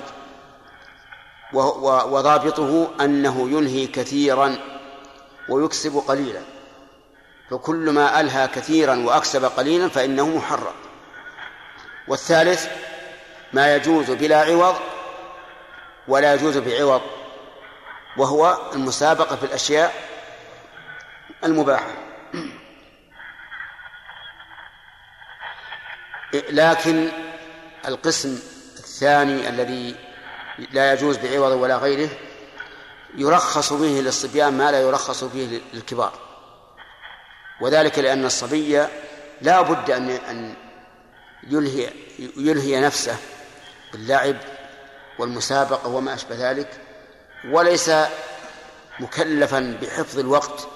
وضابطه 1.54 2.92
أنه 3.02 3.50
ينهي 3.50 3.88
كثيرا 3.88 4.58
ويكسب 5.50 5.98
قليلا. 6.08 6.42
فكل 7.52 7.90
ما 7.90 8.20
ألهى 8.20 8.48
كثيرا 8.48 8.96
وأكسب 8.96 9.46
قليلا 9.46 9.90
فإنه 9.90 10.38
محرم. 10.38 10.74
والثالث 12.08 12.68
ما 13.54 13.76
يجوز 13.76 14.12
بلا 14.12 14.42
عوض 14.42 14.76
ولا 16.08 16.34
يجوز 16.34 16.58
بعوض 16.58 17.02
وهو 18.18 18.58
المسابقة 18.74 19.36
في 19.36 19.44
الأشياء 19.44 19.94
المباحة. 21.44 22.09
لكن 26.34 27.10
القسم 27.88 28.40
الثاني 28.78 29.50
الذي 29.50 29.96
لا 30.72 30.94
يجوز 30.94 31.18
بعوض 31.18 31.52
ولا 31.52 31.78
غيره 31.78 32.10
يرخص 33.16 33.74
به 33.74 33.88
للصبيان 33.88 34.58
ما 34.58 34.72
لا 34.72 34.82
يرخص 34.82 35.24
به 35.24 35.62
للكبار. 35.74 36.14
وذلك 37.62 38.00
لأن 38.00 38.26
الصبي 38.26 38.86
لا 39.42 39.62
بد 39.62 39.92
أن 39.92 40.10
أن 40.10 40.54
يلهي 41.48 41.90
يلهي 42.38 42.82
نفسه 42.82 43.18
باللعب 43.92 44.38
والمسابقة 45.20 45.88
وما 45.88 46.14
أشبه 46.14 46.52
ذلك 46.52 46.82
وليس 47.46 47.92
مكلفا 49.00 49.78
بحفظ 49.82 50.20
الوقت 50.20 50.68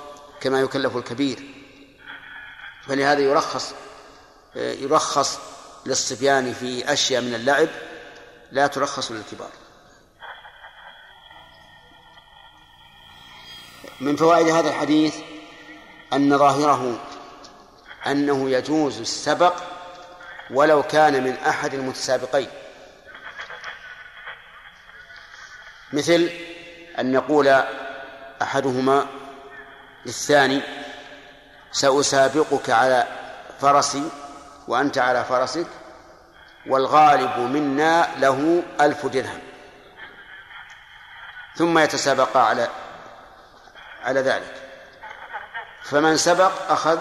كما 0.42 0.60
يكلف 0.60 0.98
الكبير. 0.98 1.40
فلهذا 2.88 3.20
يرخص 3.20 3.74
يرخص 4.56 5.40
للصبيان 5.86 6.54
في 6.54 6.94
أشياء 6.94 7.22
من 7.22 7.34
اللعب 7.34 7.68
لا 8.52 8.68
ترخص 8.68 9.12
للكبار. 9.12 9.52
من 14.00 14.16
فوائد 14.16 14.48
هذا 14.48 14.70
الحديث 14.70 15.16
أن 16.14 16.38
ظاهره 16.38 17.00
أنه 18.08 18.50
يجوز 18.50 19.00
السبق 19.00 19.54
ولو 20.52 20.84
كان 20.84 21.24
من 21.24 21.34
أحد 21.34 21.74
المتسابقين. 21.74 22.50
مثل 25.94 26.30
أن 27.00 27.14
يقول 27.14 27.64
أحدهما 28.42 29.08
للثاني 30.06 30.62
سأسابقك 31.72 32.70
على 32.70 33.08
فرسي 33.62 34.10
وأنت 34.68 34.98
على 34.98 35.24
فرسك 35.24 35.68
والغالب 36.68 37.40
منا 37.40 38.08
له 38.18 38.64
ألف 38.82 39.06
درهم. 39.06 39.40
ثم 41.56 41.80
يتسابقا 41.80 42.40
على 42.40 42.68
على 44.04 44.20
ذلك. 44.20 44.64
فمن 45.84 46.18
سبق 46.18 46.72
أخذ 46.72 47.00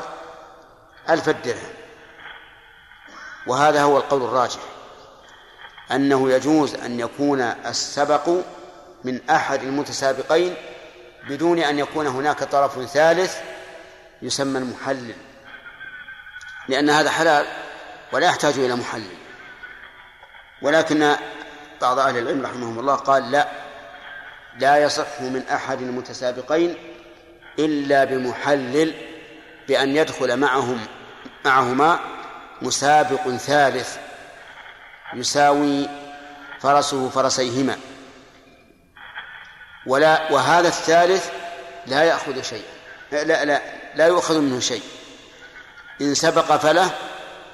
ألف 1.11 1.29
الدرهم 1.29 1.73
وهذا 3.47 3.83
هو 3.83 3.97
القول 3.97 4.23
الراجح 4.23 4.61
أنه 5.93 6.31
يجوز 6.31 6.75
أن 6.75 7.01
يكون 7.01 7.41
السبق 7.41 8.29
من 9.05 9.31
أحد 9.31 9.63
المتسابقين 9.63 10.55
بدون 11.29 11.59
أن 11.59 11.79
يكون 11.79 12.07
هناك 12.07 12.45
طرف 12.45 12.85
ثالث 12.85 13.41
يسمى 14.23 14.59
المحلل. 14.59 15.15
لأن 16.69 16.91
هذا 16.91 17.11
حلال 17.11 17.47
ولا 18.13 18.27
يحتاج 18.27 18.59
إلى 18.59 18.75
محلل 18.75 19.17
ولكن 20.63 21.17
بعض 21.81 21.99
أهل 21.99 22.19
العلم 22.19 22.43
رحمهم 22.43 22.79
الله 22.79 22.95
قال 22.95 23.31
لا 23.31 23.49
لا 24.59 24.77
يصح 24.77 25.21
من 25.21 25.43
أحد 25.49 25.83
المتسابقين 25.83 26.77
إلا 27.59 28.05
بمحلل 28.05 28.95
بأن 29.69 29.97
يدخل 29.97 30.37
معهم 30.37 30.87
معهما 31.45 31.99
مسابق 32.63 33.29
ثالث 33.29 33.97
يساوي 35.15 35.89
فرسه 36.61 37.09
فرسيهما. 37.09 37.79
ولا 39.87 40.33
وهذا 40.33 40.69
الثالث 40.69 41.31
لا 41.87 42.03
يأخذ 42.03 42.43
شيء 42.43 42.65
لا 43.13 43.45
لا 43.45 43.63
لا 43.95 44.07
يؤخذ 44.07 44.41
منه 44.41 44.61
شيء. 44.61 44.83
إن 46.01 46.15
سبق 46.15 46.57
فله 46.57 46.91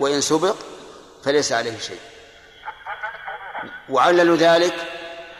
وإن 0.00 0.20
سبق 0.20 0.56
فليس 1.24 1.52
عليه 1.52 1.78
شيء. 1.78 2.00
وعللوا 3.88 4.36
ذلك 4.36 4.74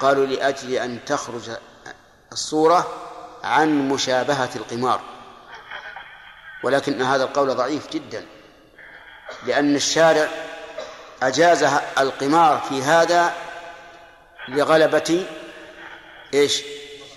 قالوا 0.01 0.27
لأجل 0.27 0.73
أن 0.73 1.05
تخرج 1.05 1.51
الصورة 2.33 2.93
عن 3.45 3.89
مشابهة 3.89 4.51
القمار. 4.57 5.01
ولكن 6.65 7.03
هذا 7.03 7.25
القول 7.25 7.55
ضعيف 7.55 7.91
جدا 7.91 8.27
لأن 9.47 9.77
الشارع 9.77 10.29
أجاز 11.23 11.63
القمار 11.99 12.61
في 12.69 12.83
هذا 12.83 13.33
لغلبة 14.49 15.27
إيش؟ 16.35 16.63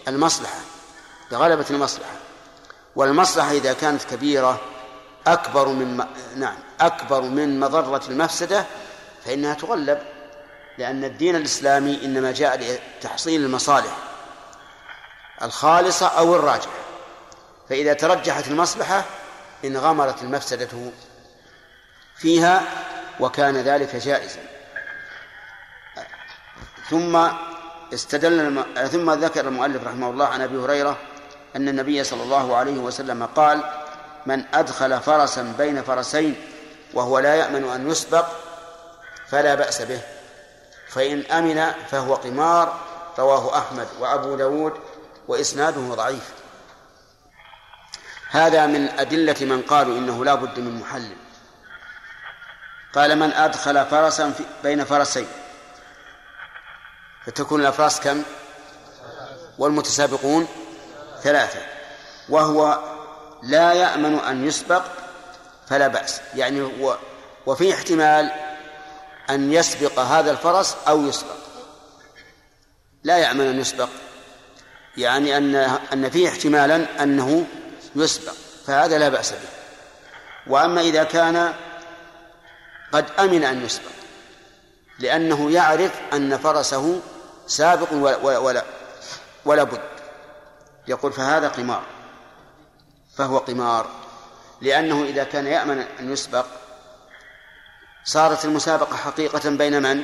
المصلحة 0.07 0.59
لغلبة 1.31 1.65
المصلحة. 1.69 2.11
والمصلحة 2.95 3.51
إذا 3.51 3.73
كانت 3.73 4.03
كبيرة 4.03 4.61
أكبر 5.27 5.67
من 5.67 6.05
نعم 6.35 6.57
أكبر 6.81 7.21
من 7.21 7.59
مضرة 7.59 8.01
المفسدة 8.09 8.65
فإنها 9.25 9.53
تغلب 9.53 9.99
لأن 10.77 11.03
الدين 11.03 11.35
الإسلامي 11.35 12.05
إنما 12.05 12.31
جاء 12.31 12.79
لتحصيل 12.99 13.45
المصالح 13.45 13.97
الخالصة 15.41 16.07
أو 16.07 16.35
الراجحة. 16.35 16.81
فإذا 17.69 17.93
ترجحت 17.93 18.47
المصلحة 18.47 19.03
انغمرت 19.65 20.23
المفسدة 20.23 20.69
فيها 22.15 22.63
وكان 23.19 23.57
ذلك 23.57 23.95
جائزا. 23.95 24.39
ثم 26.89 27.27
استدل 27.93 28.63
ثم 28.91 29.11
ذكر 29.11 29.47
المؤلف 29.47 29.83
رحمه 29.83 30.09
الله 30.09 30.25
عن 30.25 30.41
أبي 30.41 30.57
هريرة 30.57 30.97
أن 31.55 31.69
النبي 31.69 32.03
صلى 32.03 32.23
الله 32.23 32.55
عليه 32.55 32.79
وسلم 32.79 33.25
قال 33.25 33.63
من 34.25 34.45
أدخل 34.53 34.99
فرسا 34.99 35.53
بين 35.57 35.83
فرسين 35.83 36.35
وهو 36.93 37.19
لا 37.19 37.35
يأمن 37.35 37.71
أن 37.71 37.91
يسبق 37.91 38.25
فلا 39.27 39.55
بأس 39.55 39.81
به. 39.81 40.01
فإن 40.89 41.25
أمن 41.31 41.71
فهو 41.91 42.15
قمار 42.15 42.79
رواه 43.19 43.57
أحمد 43.57 43.87
وأبو 43.99 44.35
داود 44.35 44.73
وإسناده 45.27 45.95
ضعيف. 45.95 46.29
هذا 48.29 48.65
من 48.65 48.89
أدلة 48.89 49.35
من 49.41 49.61
قالوا 49.61 49.97
إنه 49.97 50.25
لا 50.25 50.35
بد 50.35 50.59
من 50.59 50.79
محلل 50.79 51.17
قال 52.93 53.19
من 53.19 53.33
أدخل 53.33 53.85
فرسا 53.85 54.33
بين 54.63 54.83
فرسين. 54.83 55.27
فتكون 57.25 57.61
الأفراس 57.61 57.99
كم؟ 57.99 58.23
والمتسابقون 59.57 60.47
ثلاثة. 61.23 61.59
وهو 62.29 62.90
لا 63.43 63.73
يأمن 63.73 64.19
أن 64.19 64.47
يسبق 64.47 64.83
فلا 65.67 65.87
بأس. 65.87 66.21
يعني 66.35 66.61
و 66.61 66.95
وفي 67.45 67.73
احتمال 67.73 68.31
أن 69.29 69.53
يسبق 69.53 69.99
هذا 69.99 70.31
الفرس 70.31 70.75
أو 70.87 71.05
يسبق. 71.05 71.35
لا 73.03 73.17
يأمن 73.17 73.47
أن 73.47 73.59
يسبق. 73.59 73.89
يعني 74.97 75.37
أن 75.37 75.55
أن 75.93 76.09
فيه 76.09 76.29
احتمالا 76.29 77.03
أنه 77.03 77.45
يسبق 77.95 78.33
فهذا 78.67 78.97
لا 78.97 79.09
بأس 79.09 79.31
به. 79.31 79.49
وأما 80.47 80.81
إذا 80.81 81.03
كان 81.03 81.53
قد 82.91 83.05
أمن 83.19 83.43
أن 83.43 83.65
يسبق 83.65 83.91
لأنه 84.99 85.51
يعرف 85.51 85.91
أن 86.13 86.37
فرسه 86.37 86.99
سابق 87.47 87.93
ولا, 87.93 88.17
ولا, 88.17 88.63
ولا 89.45 89.63
بد. 89.63 89.81
يقول 90.87 91.13
فهذا 91.13 91.47
قمار. 91.47 91.83
فهو 93.17 93.37
قمار 93.37 93.89
لأنه 94.61 95.03
إذا 95.03 95.23
كان 95.23 95.47
يأمن 95.47 95.79
أن 95.99 96.13
يسبق 96.13 96.45
صارت 98.03 98.45
المسابقة 98.45 98.95
حقيقة 98.95 99.49
بين 99.49 99.81
من؟ 99.81 100.03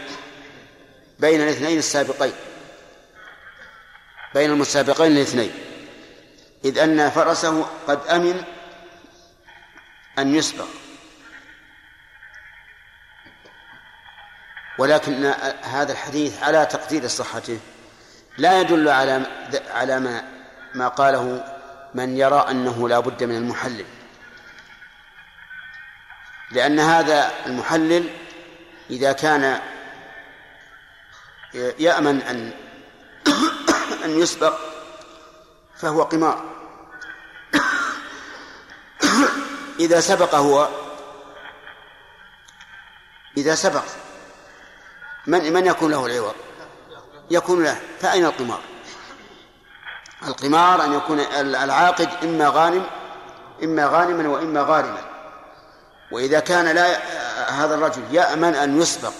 بين 1.20 1.42
الاثنين 1.42 1.78
السابقين. 1.78 2.34
بين 4.34 4.52
المتسابقين 4.52 5.12
الاثنين. 5.12 5.52
إذ 6.66 6.78
أن 6.78 7.10
فرسه 7.10 7.66
قد 7.88 8.08
أمن 8.08 8.44
أن 10.20 10.36
يسبق. 10.36 10.68
ولكن 14.78 15.26
هذا 15.62 15.92
الحديث 15.92 16.44
على 16.44 16.66
تقدير 16.66 17.08
صحته 17.08 17.60
لا 18.38 18.62
يدل 18.62 18.90
على 18.90 19.22
على 19.70 20.00
ما 20.00 20.24
ما 20.74 20.88
قاله 20.88 21.57
من 21.94 22.18
يرى 22.18 22.46
أنه 22.50 22.90
لا 22.90 23.00
بد 23.00 23.24
من 23.24 23.36
المحلل 23.36 23.86
لأن 26.52 26.80
هذا 26.80 27.32
المحلل 27.46 28.10
إذا 28.90 29.12
كان 29.12 29.62
يأمن 31.54 32.22
أن 32.22 32.52
أن 34.06 34.20
يسبق 34.20 34.58
فهو 35.76 36.04
قمار 36.04 36.44
إذا 39.80 40.00
سبق 40.00 40.36
هو 40.36 40.70
إذا 43.38 43.56
سبق 43.56 43.84
من 45.28 45.54
من 45.54 45.66
يكون 45.66 45.92
له 45.92 46.06
العوض؟ 46.06 46.36
يكون 47.32 47.64
له 47.64 47.82
فأين 48.00 48.26
القمار؟ 48.26 48.62
القمار 50.24 50.84
أن 50.84 50.94
يكون 50.94 51.20
العاقد 51.40 52.10
إما 52.24 52.50
غانم 52.50 52.84
إما 53.64 53.86
غانما 53.88 54.30
وإما 54.30 54.62
غارما. 54.62 55.02
وإذا 56.12 56.40
كان 56.40 56.66
لا 56.66 56.98
هذا 57.52 57.76
الرجل 57.76 58.02
يأمن 58.12 58.56
أن 58.56 58.82
يسبق 58.82 59.14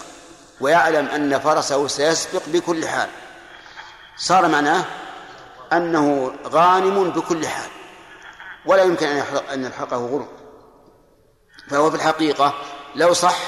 ويعلم 0.60 1.06
أن 1.06 1.38
فرسه 1.38 1.86
سيسبق 1.88 2.42
بكل 2.46 2.88
حال. 2.88 3.08
صار 4.16 4.48
معناه 4.48 4.84
أنه 5.72 6.34
غانم 6.46 7.10
بكل 7.10 7.46
حال. 7.46 7.70
ولا 8.66 8.82
يمكن 8.82 9.06
أن 9.52 9.64
يلحقه 9.64 9.96
غرم 9.96 10.28
فهو 11.70 11.90
في 11.90 11.96
الحقيقة 11.96 12.54
لو 12.94 13.12
صح 13.12 13.38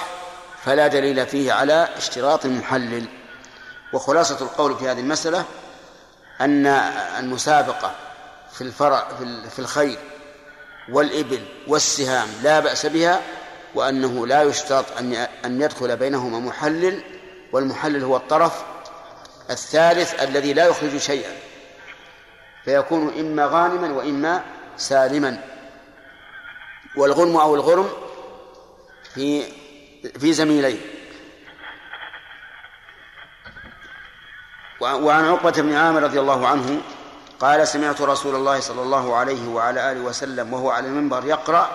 فلا 0.64 0.86
دليل 0.86 1.26
فيه 1.26 1.52
على 1.52 1.88
اشتراط 1.96 2.44
المحلل. 2.44 3.06
وخلاصة 3.92 4.40
القول 4.40 4.76
في 4.76 4.88
هذه 4.88 5.00
المسألة 5.00 5.44
أن 6.40 6.66
المسابقة 7.18 7.94
في 8.52 8.60
الفرع 8.60 9.08
في 9.50 9.58
الخيل 9.58 9.98
والإبل 10.92 11.40
والسهام 11.68 12.28
لا 12.42 12.60
بأس 12.60 12.86
بها 12.86 13.20
وأنه 13.74 14.26
لا 14.26 14.42
يشترط 14.42 14.84
أن 15.44 15.62
يدخل 15.62 15.96
بينهما 15.96 16.38
محلل 16.38 17.02
والمحلل 17.52 18.04
هو 18.04 18.16
الطرف 18.16 18.64
الثالث 19.50 20.22
الذي 20.22 20.52
لا 20.52 20.66
يخرج 20.66 20.96
شيئا 20.96 21.32
فيكون 22.64 23.18
إما 23.18 23.46
غانما 23.46 23.92
وإما 23.92 24.44
سالما. 24.76 25.44
والغنم 26.96 27.36
أو 27.36 27.54
الغرم 27.54 27.90
في 29.14 29.42
في 30.18 30.32
زميلين. 30.32 30.80
وعن 34.80 35.24
عقبة 35.24 35.50
بن 35.50 35.74
عامر 35.74 36.02
رضي 36.02 36.20
الله 36.20 36.48
عنه 36.48 36.80
قال 37.40 37.68
سمعت 37.68 38.00
رسول 38.00 38.34
الله 38.34 38.60
صلى 38.60 38.82
الله 38.82 39.16
عليه 39.16 39.48
وعلى 39.48 39.92
آله 39.92 40.00
وسلم 40.00 40.52
وهو 40.52 40.70
على 40.70 40.86
المنبر 40.86 41.24
يقرأ 41.24 41.70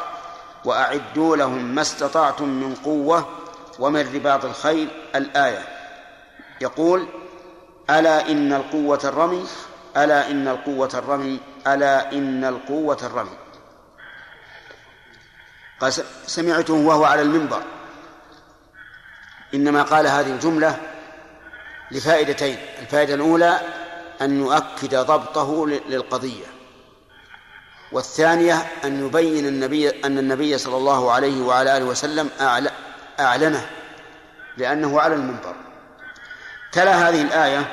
وأعدوا 0.65 1.38
لهم 1.38 1.76
ما 1.76 1.82
استطعتم 1.82 2.49
من 2.49 2.76
قوة 2.76 3.30
ومن 3.80 4.15
رباط 4.15 4.45
الخيل 4.45 4.90
الآية. 5.15 5.64
يقول 6.61 7.07
ألا 7.90 8.32
إن 8.32 8.53
القوة 8.53 8.99
الرمي 9.03 9.45
ألا 9.98 10.32
إن 10.32 10.48
القوة 10.48 10.90
الرمي 10.94 11.40
ألا 11.68 12.11
إن 12.11 12.45
القوة 12.45 12.98
الرمي. 13.03 13.38
قال 15.80 15.94
سمعته 16.27 16.73
وهو 16.73 17.06
على 17.06 17.22
المنبر. 17.22 17.61
إنما 19.53 19.84
قال 19.84 20.07
هذه 20.07 20.32
الجملة 20.32 20.94
لفائدتين 21.95 22.57
الفائدة 22.81 23.13
الأولى 23.13 23.59
أن 24.22 24.39
يؤكد 24.39 24.95
ضبطه 24.95 25.67
للقضية. 25.67 26.45
والثانية 27.91 28.53
أن 28.84 29.05
يبين 29.05 29.47
النبي 29.47 29.89
أن 30.05 30.17
النبي 30.17 30.57
صلى 30.57 30.77
الله 30.77 31.11
عليه 31.11 31.41
وعلى 31.41 31.77
آله 31.77 31.85
وسلم 31.85 32.30
أعلنه 33.19 33.69
لأنه 34.57 35.01
على 35.01 35.15
المنبر. 35.15 35.55
تلا 36.72 37.09
هذه 37.09 37.22
الآية 37.22 37.65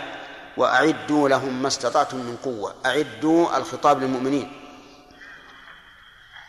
وأعدوا 0.56 1.28
لهم 1.28 1.62
ما 1.62 1.68
استطعتم 1.68 2.16
من 2.16 2.36
قوة. 2.44 2.74
أعدوا 2.86 3.56
الخطاب 3.56 4.02
للمؤمنين. 4.02 4.52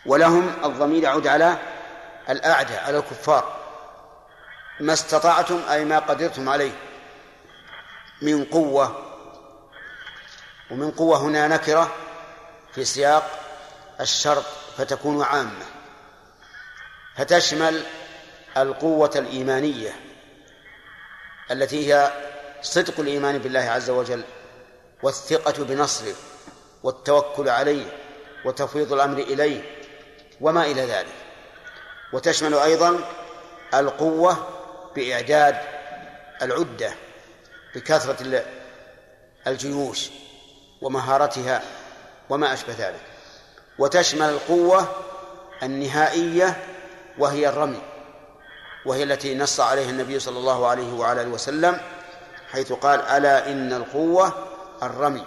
ولهم 0.06 0.54
الضمير 0.64 1.04
يعود 1.04 1.28
على 1.28 1.58
الأعداء 2.30 2.84
على 2.88 2.98
الكفار. 2.98 3.56
ما 4.80 4.94
استطعتم 4.94 5.62
أي 5.70 5.86
ما 5.86 6.00
قدرتم 6.00 6.50
عليه. 6.50 6.72
من 8.22 8.46
قوة 8.46 9.06
ومن 10.72 10.92
قوة 10.92 11.18
هنا 11.18 11.48
نكرة 11.48 11.96
في 12.74 12.86
سياق 12.86 13.40
الشرط 14.02 14.46
فتكون 14.78 15.24
عامة 15.24 15.66
فتشمل 17.16 17.84
القوة 18.58 19.12
الإيمانية 19.16 19.96
التي 21.52 21.94
هي 21.94 22.12
صدق 22.62 23.00
الإيمان 23.00 23.38
بالله 23.38 23.60
عز 23.60 23.90
وجل 23.90 24.24
والثقة 25.04 25.64
بنصره 25.64 26.16
والتوكل 26.84 27.50
عليه 27.50 27.86
وتفويض 28.46 28.94
الأمر 28.94 29.18
إليه 29.18 29.62
وما 30.42 30.66
إلى 30.66 30.82
ذلك. 30.82 31.14
وتشمل 32.14 32.54
أيضا 32.54 33.00
القوة 33.74 34.48
بإعداد 34.96 35.56
العدة 36.42 36.94
بكثرة 37.76 38.44
الجيوش 39.48 40.10
ومهارتها 40.82 41.62
وما 42.30 42.54
أشبه 42.54 42.74
ذلك. 42.78 43.02
وتشمل 43.80 44.30
القوة 44.30 44.88
النهائية 45.64 46.64
وهي 47.18 47.50
الرمي 47.50 47.82
وهي 48.86 49.04
التي 49.04 49.36
نص 49.36 49.60
عليها 49.60 49.90
النبي 49.90 50.20
صلى 50.20 50.38
الله 50.38 50.68
عليه 50.68 50.94
وعلى 50.94 51.22
آله 51.22 51.30
وسلم 51.30 51.80
حيث 52.52 52.74
قال 52.74 53.02
ألا 53.02 53.52
إن 53.52 53.74
القوة 53.74 54.34
الرمي. 54.84 55.26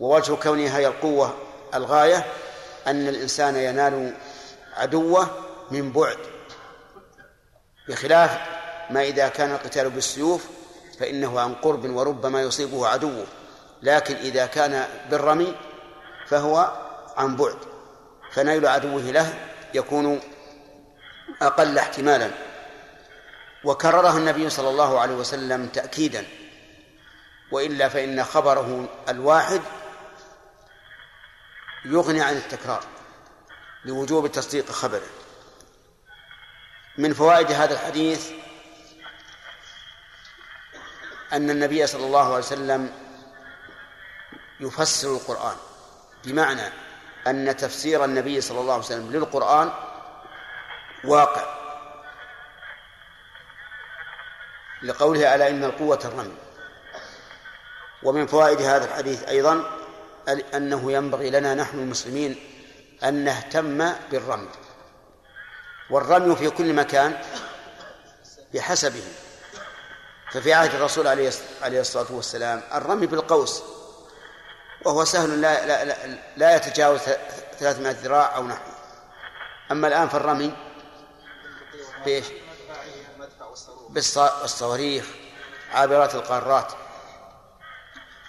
ووجه 0.00 0.34
كونها 0.34 0.78
هي 0.78 0.86
القوة 0.86 1.34
الغاية 1.74 2.26
أن 2.86 3.08
الإنسان 3.08 3.56
ينال 3.56 4.14
عدوه 4.76 5.28
من 5.70 5.92
بعد 5.92 6.18
بخلاف 7.88 8.38
ما 8.90 9.02
إذا 9.02 9.28
كان 9.28 9.50
القتال 9.52 9.90
بالسيوف 9.90 10.46
فإنه 11.00 11.40
عن 11.40 11.54
قرب 11.54 11.90
وربما 11.90 12.42
يصيبه 12.42 12.88
عدوه 12.88 13.26
لكن 13.82 14.14
إذا 14.14 14.46
كان 14.46 14.86
بالرمي 15.10 15.54
فهو 16.26 16.72
عن 17.16 17.36
بعد. 17.36 17.56
فنيل 18.32 18.66
عدوه 18.66 19.02
له 19.02 19.34
يكون 19.74 20.20
أقل 21.42 21.78
احتمالا. 21.78 22.30
وكررها 23.64 24.18
النبي 24.18 24.50
صلى 24.50 24.68
الله 24.68 25.00
عليه 25.00 25.14
وسلم 25.14 25.66
تأكيدا. 25.66 26.26
وإلا 27.52 27.88
فإن 27.88 28.24
خبره 28.24 28.88
الواحد 29.08 29.60
يغني 31.84 32.22
عن 32.22 32.36
التكرار 32.36 32.84
لوجوب 33.84 34.26
تصديق 34.26 34.70
خبره. 34.70 35.08
من 36.98 37.14
فوائد 37.14 37.52
هذا 37.52 37.74
الحديث 37.74 38.39
أن 41.32 41.50
النبي 41.50 41.86
صلى 41.86 42.06
الله 42.06 42.24
عليه 42.24 42.44
وسلم 42.44 42.92
يفسر 44.60 45.08
القرآن 45.08 45.56
بمعنى 46.24 46.72
أن 47.26 47.56
تفسير 47.56 48.04
النبي 48.04 48.40
صلى 48.40 48.60
الله 48.60 48.72
عليه 48.72 48.84
وسلم 48.84 49.12
للقرآن 49.12 49.72
واقع. 51.04 51.60
لقوله 54.82 55.34
ألا 55.34 55.48
إن 55.48 55.64
القوة 55.64 56.00
الرمي. 56.04 56.36
ومن 58.02 58.26
فوائد 58.26 58.60
هذا 58.60 58.84
الحديث 58.84 59.28
أيضا 59.28 59.64
أنه 60.54 60.92
ينبغي 60.92 61.30
لنا 61.30 61.54
نحن 61.54 61.78
المسلمين 61.78 62.36
أن 63.04 63.24
نهتم 63.24 63.92
بالرمي. 64.10 64.48
والرمي 65.90 66.36
في 66.36 66.50
كل 66.50 66.72
مكان 66.72 67.22
بحسبه. 68.54 69.02
ففي 70.30 70.52
عهد 70.52 70.74
الرسول 70.74 71.06
عليه 71.06 71.80
الصلاة 71.80 72.06
والسلام 72.10 72.62
الرمي 72.74 73.06
بالقوس 73.06 73.62
وهو 74.84 75.04
سهل 75.04 75.40
لا, 75.40 75.66
لا, 75.66 75.84
لا, 75.84 76.18
لا 76.36 76.56
يتجاوز 76.56 77.00
300 77.58 77.92
ذراع 77.92 78.36
أو 78.36 78.46
نحو. 78.46 78.70
أما 79.70 79.88
الآن 79.88 80.08
في 80.08 80.14
الرمي 80.14 80.52
بإيش؟ 82.04 82.24
بالصواريخ 83.90 85.06
عابرات 85.72 86.14
القارات. 86.14 86.72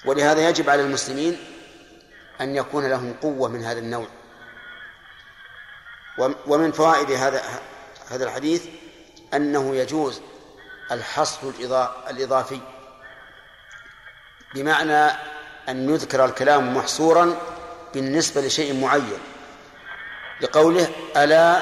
ولهذا 0.05 0.49
يجب 0.49 0.69
على 0.69 0.81
المسلمين 0.81 1.39
أن 2.41 2.55
يكون 2.55 2.89
لهم 2.89 3.13
قوة 3.21 3.49
من 3.49 3.63
هذا 3.63 3.79
النوع. 3.79 4.07
ومن 6.47 6.71
فوائد 6.71 7.11
هذا 7.11 7.43
هذا 8.09 8.23
الحديث 8.23 8.65
أنه 9.33 9.75
يجوز 9.75 10.21
الحصر 10.91 11.37
الإضافي. 12.09 12.59
بمعنى 14.55 15.05
أن 15.69 15.89
يذكر 15.89 16.25
الكلام 16.25 16.77
محصورا 16.77 17.37
بالنسبة 17.93 18.41
لشيء 18.41 18.81
معين. 18.81 19.19
لقوله 20.41 20.89
ألا 21.17 21.61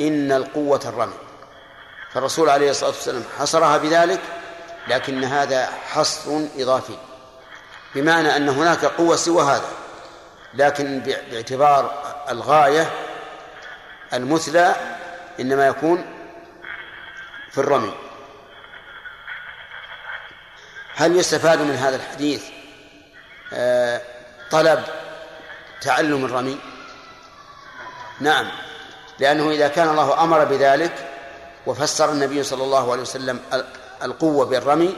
إن 0.00 0.32
القوة 0.32 0.80
الرمي. 0.86 1.18
فالرسول 2.12 2.50
عليه 2.50 2.70
الصلاة 2.70 2.90
والسلام 2.90 3.24
حصرها 3.38 3.76
بذلك 3.76 4.20
لكن 4.88 5.24
هذا 5.24 5.66
حصر 5.66 6.40
إضافي. 6.56 6.98
بمعنى 7.94 8.36
أن 8.36 8.48
هناك 8.48 8.84
قوة 8.84 9.16
سوى 9.16 9.42
هذا 9.42 9.68
لكن 10.54 11.00
باعتبار 11.00 12.14
الغاية 12.28 12.90
المثلى 14.12 14.74
إنما 15.40 15.66
يكون 15.66 16.04
في 17.50 17.58
الرمي. 17.58 18.05
هل 20.96 21.16
يستفاد 21.16 21.58
من 21.58 21.76
هذا 21.76 21.96
الحديث؟ 21.96 22.42
آه، 23.52 24.02
طلب 24.50 24.84
تعلم 25.80 26.24
الرمي؟ 26.24 26.58
نعم 28.20 28.50
لأنه 29.18 29.50
إذا 29.50 29.68
كان 29.68 29.88
الله 29.88 30.22
أمر 30.22 30.44
بذلك 30.44 30.92
وفسر 31.66 32.12
النبي 32.12 32.42
صلى 32.42 32.64
الله 32.64 32.92
عليه 32.92 33.02
وسلم 33.02 33.40
القوة 34.02 34.46
بالرمي 34.46 34.96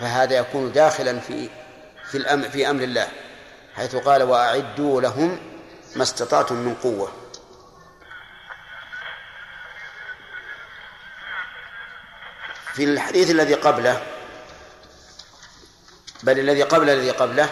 فهذا 0.00 0.36
يكون 0.36 0.72
داخلا 0.72 1.20
في 1.20 1.48
في 2.10 2.18
الأمر 2.18 2.48
في 2.48 2.70
أمر 2.70 2.82
الله 2.82 3.08
حيث 3.76 3.96
قال 3.96 4.22
وأعدوا 4.22 5.00
لهم 5.00 5.38
ما 5.96 6.02
استطعتم 6.02 6.54
من 6.54 6.74
قوة. 6.74 7.12
في 12.74 12.84
الحديث 12.84 13.30
الذي 13.30 13.54
قبله 13.54 14.02
بل 16.22 16.38
الذي 16.38 16.62
قبل 16.62 16.90
الذي 16.90 17.10
قبله 17.10 17.48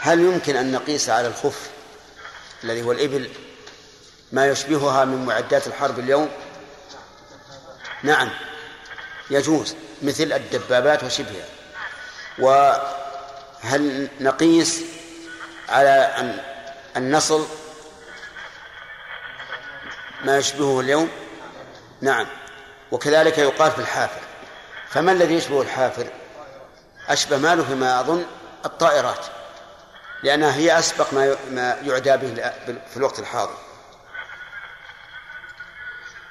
هل 0.00 0.20
يمكن 0.20 0.56
أن 0.56 0.72
نقيس 0.72 1.10
على 1.10 1.28
الخف 1.28 1.70
الذي 2.64 2.82
هو 2.82 2.92
الإبل 2.92 3.30
ما 4.32 4.46
يشبهها 4.46 5.04
من 5.04 5.24
معدات 5.26 5.66
الحرب 5.66 5.98
اليوم؟ 5.98 6.28
نعم 8.02 8.30
يجوز 9.30 9.74
مثل 10.02 10.32
الدبابات 10.32 11.04
وشبهها. 11.04 11.46
وهل 12.38 14.08
نقيس 14.20 14.82
على 15.68 16.14
النصل 16.96 17.46
ما 20.24 20.38
يشبهه 20.38 20.80
اليوم؟ 20.80 21.10
نعم 22.00 22.26
وكذلك 22.92 23.38
يقال 23.38 23.72
في 23.72 23.78
الحافر. 23.78 24.20
فما 24.88 25.12
الذي 25.12 25.34
يشبه 25.34 25.62
الحافر؟ 25.62 26.06
أشبه 27.08 27.36
ماله 27.36 27.64
فيما 27.64 28.00
أظن 28.00 28.26
الطائرات 28.64 29.26
لأنها 30.22 30.54
هي 30.54 30.78
أسبق 30.78 31.14
ما 31.14 31.36
ما 31.50 31.78
يعدى 31.82 32.16
به 32.16 32.52
في 32.90 32.96
الوقت 32.96 33.18
الحاضر. 33.18 33.54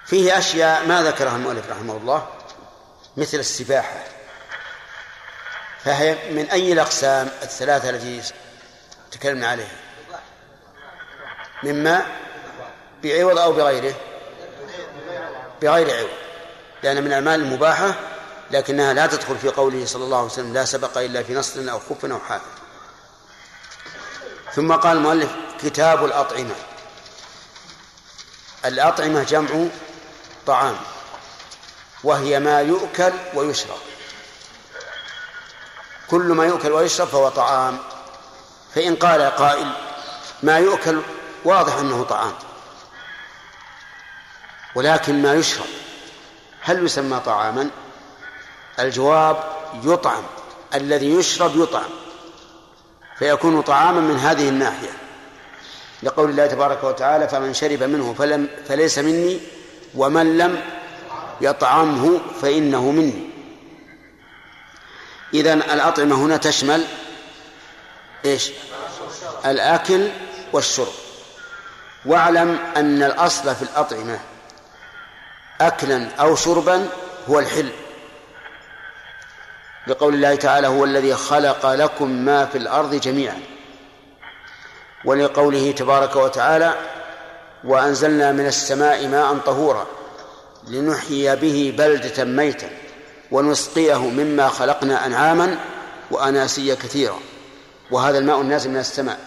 فيه 0.06 0.38
أشياء 0.38 0.85
ما 0.85 1.03
ذكرها 1.03 1.35
المؤلف 1.35 1.69
رحمه 1.72 1.97
الله 1.97 2.27
مثل 3.18 3.38
السباحة. 3.38 4.03
فهي 5.84 6.31
من 6.31 6.49
أي 6.49 6.73
الأقسام 6.73 7.30
الثلاثة 7.43 7.89
التي 7.89 8.22
تكلمنا 9.11 9.47
عليها؟ 9.47 9.76
مما 11.64 12.06
بعوض 13.03 13.38
أو 13.38 13.53
بغيره؟ 13.53 13.95
بغير 15.61 15.97
عوض 15.97 16.10
لأن 16.84 17.02
من 17.02 17.07
الأعمال 17.07 17.41
المباحة 17.41 17.93
لكنها 18.52 18.94
لا 18.94 19.08
تدخل 19.08 19.38
في 19.38 19.50
قوله 19.50 19.86
صلى 19.86 20.04
الله 20.04 20.18
عليه 20.18 20.28
وسلم 20.28 20.54
لا 20.54 20.66
سبق 20.66 20.98
إلا 20.98 21.24
في 21.24 21.34
نصر 21.34 21.72
أو 21.72 21.80
خف 21.80 22.06
أو 22.06 22.20
حافظ 22.20 22.66
ثم 24.56 24.74
قال 24.74 24.98
المؤلف 24.98 25.30
كتاب 25.62 26.06
الأطعمة. 26.06 26.56
الأطعمة 28.66 29.24
جمع 29.24 29.68
طعام 30.48 30.76
وهي 32.04 32.40
ما 32.40 32.62
يؤكل 32.62 33.14
ويشرب. 33.34 33.78
كل 36.10 36.24
ما 36.24 36.46
يؤكل 36.46 36.72
ويشرب 36.72 37.08
فهو 37.08 37.30
طعام. 37.30 37.78
فإن 38.76 38.96
قال 38.96 39.22
قائل 39.22 39.72
ما 40.44 40.58
يؤكل 40.58 41.02
واضح 41.46 41.76
أنه 41.76 42.04
طعام. 42.04 42.34
ولكن 44.76 45.22
ما 45.22 45.34
يشرب 45.34 45.68
هل 46.62 46.86
يسمى 46.86 47.20
طعاما؟ 47.20 47.70
الجواب 48.80 49.43
يطعم 49.84 50.23
الذي 50.76 51.10
يشرب 51.15 51.61
يطعم 51.61 51.89
فيكون 53.19 53.61
طعاما 53.61 53.99
من 53.99 54.18
هذه 54.18 54.49
الناحية. 54.49 54.89
لقول 56.03 56.30
الله 56.30 56.47
تبارك 56.47 56.84
وتعالى 56.84 57.27
فمن 57.27 57.53
شرب 57.53 57.84
منه 57.84 58.15
فلم 58.18 58.49
فليس 58.68 58.99
مني 58.99 59.39
ومن 59.95 60.38
لم 60.38 60.61
يطعمه 61.41 62.19
فإنه 62.41 62.91
مني. 62.91 63.30
إذن 65.34 65.61
الأطعمة 65.61 66.15
هنا 66.15 66.38
تشمل 66.38 66.85
إيش؟ 68.26 68.52
الأكل 69.45 70.10
والشرب. 70.53 70.93
واعلم 72.06 72.60
أن 72.77 73.03
الأصل 73.03 73.56
في 73.56 73.61
الأطعمة 73.61 74.19
أكلا 75.61 76.10
أو 76.15 76.35
شربا 76.35 76.89
هو 77.30 77.39
الحل. 77.39 77.69
لقول 79.88 80.14
الله 80.14 80.36
تعالى 80.36 80.68
هو 80.68 80.84
الذي 80.84 81.16
خلق 81.16 81.66
لكم 81.66 82.12
ما 82.12 82.45
في 82.45 82.57
الأرض 82.57 82.95
جميعا. 82.95 83.40
ولقوله 85.06 85.72
تبارك 85.72 86.16
وتعالى 86.16 86.74
وأنزلنا 87.64 88.32
من 88.32 88.45
السماء 88.45 89.07
ماء 89.07 89.38
طهورا 89.38 89.86
لنحيي 90.68 91.36
به 91.36 91.76
بلدة 91.78 92.24
ميتا 92.24 92.70
ونسقيه 93.32 93.98
مما 93.98 94.48
خلقنا 94.48 95.06
أنعاما 95.06 95.57
وأناسيا 96.12 96.76
كثيرا 96.76 97.20
وهذا 97.91 98.18
الماء 98.18 98.41
النازل 98.41 98.70
من 98.70 98.78
السماء. 98.78 99.20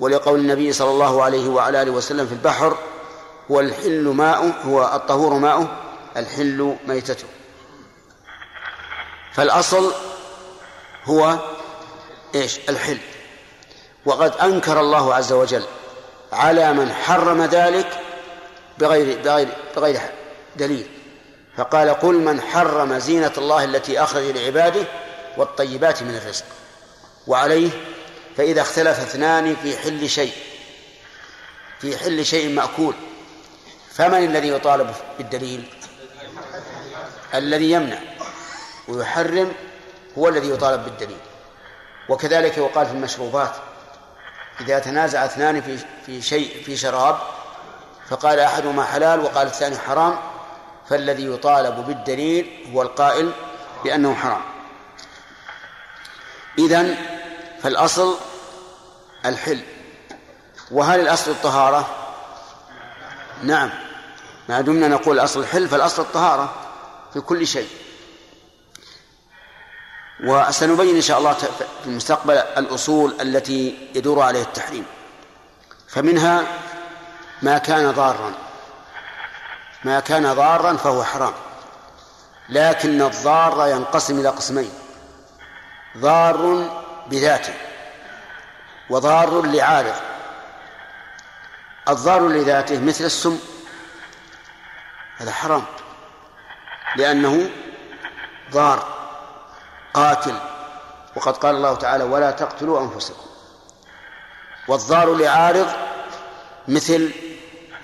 ولقول 0.00 0.40
النبي 0.40 0.72
صلى 0.72 0.90
الله 0.90 1.22
عليه 1.22 1.48
وعلى 1.48 1.82
آله 1.82 1.90
وسلم 1.90 2.26
في 2.26 2.32
البحر 2.32 2.76
هو 3.50 3.60
الحل 3.60 4.04
ماء 4.04 4.52
هو 4.64 4.90
الطهور 4.94 5.34
ماء 5.34 5.66
الحل 6.16 6.76
ميتته. 6.88 7.24
فالأصل 9.36 9.92
هو 11.04 11.38
إيش؟ 12.34 12.58
الحل 12.68 12.98
وقد 14.06 14.32
أنكر 14.36 14.80
الله 14.80 15.14
عز 15.14 15.32
وجل 15.32 15.64
على 16.32 16.72
من 16.72 16.92
حرم 16.92 17.44
ذلك 17.44 18.00
بغير 18.78 19.22
بغير 19.22 19.48
بغير 19.76 20.00
دليل. 20.56 20.86
فقال 21.56 21.90
قل 21.90 22.14
من 22.14 22.40
حرم 22.40 22.98
زينة 22.98 23.32
الله 23.38 23.64
التي 23.64 24.02
أخرج 24.02 24.24
لعباده 24.24 24.84
والطيبات 25.36 26.02
من 26.02 26.16
الرزق. 26.16 26.44
وعليه 27.26 27.70
فإذا 28.36 28.60
اختلف 28.60 29.00
اثنان 29.00 29.56
في 29.62 29.76
حل 29.76 30.08
شيء. 30.08 30.32
في 31.80 31.96
حل 31.96 32.26
شيء 32.26 32.48
مأكول. 32.48 32.94
فمن 33.92 34.24
الذي 34.24 34.48
يطالب 34.48 34.94
بالدليل؟ 35.18 35.64
الذي 37.34 37.70
يمنع. 37.70 38.15
ويحرم 38.88 39.52
هو 40.18 40.28
الذي 40.28 40.50
يطالب 40.50 40.84
بالدليل. 40.84 41.18
وكذلك 42.08 42.58
يقال 42.58 42.86
في 42.86 42.92
المشروبات 42.92 43.52
إذا 44.60 44.78
تنازع 44.78 45.24
اثنان 45.24 45.60
في 45.60 45.78
في 46.06 46.22
شيء 46.22 46.62
في 46.64 46.76
شراب 46.76 47.18
فقال 48.08 48.40
أحدهما 48.40 48.84
حلال 48.84 49.20
وقال 49.20 49.46
الثاني 49.46 49.78
حرام 49.78 50.18
فالذي 50.88 51.26
يطالب 51.26 51.86
بالدليل 51.86 52.70
هو 52.72 52.82
القائل 52.82 53.32
بأنه 53.84 54.14
حرام. 54.14 54.42
إذن 56.58 56.96
فالأصل 57.62 58.16
الحل. 59.26 59.60
وهل 60.70 61.00
الأصل 61.00 61.30
الطهارة؟ 61.30 61.86
نعم. 63.42 63.70
ما 64.48 64.60
دمنا 64.60 64.88
نقول 64.88 65.18
الأصل 65.18 65.40
الحل 65.40 65.68
فالأصل 65.68 66.02
الطهارة 66.02 66.54
في 67.12 67.20
كل 67.20 67.46
شيء. 67.46 67.68
وسنبين 70.24 70.96
إن 70.96 71.00
شاء 71.00 71.18
الله 71.18 71.32
في 71.32 71.64
المستقبل 71.86 72.34
الأصول 72.34 73.20
التي 73.20 73.88
يدور 73.94 74.22
عليها 74.22 74.42
التحريم. 74.42 74.86
فمنها 75.88 76.42
ما 77.42 77.58
كان 77.58 77.90
ضارا. 77.90 78.32
ما 79.84 80.00
كان 80.00 80.32
ضارا 80.32 80.76
فهو 80.76 81.04
حرام. 81.04 81.34
لكن 82.48 83.02
الضار 83.02 83.68
ينقسم 83.68 84.18
إلى 84.18 84.28
قسمين. 84.28 84.70
ضار 85.98 86.70
بذاته 87.06 87.54
وضار 88.90 89.42
لعارض 89.42 89.94
الضار 91.88 92.28
لذاته 92.28 92.80
مثل 92.80 93.04
السم. 93.04 93.38
هذا 95.16 95.32
حرام. 95.32 95.64
لأنه 96.96 97.50
ضار. 98.52 98.95
قاتل. 99.96 100.34
وقد 101.16 101.36
قال 101.36 101.54
الله 101.54 101.74
تعالى 101.74 102.04
ولا 102.04 102.30
تقتلوا 102.30 102.80
أنفسكم. 102.80 103.26
والضار 104.68 105.14
لعارض 105.14 105.66
مثل 106.68 107.10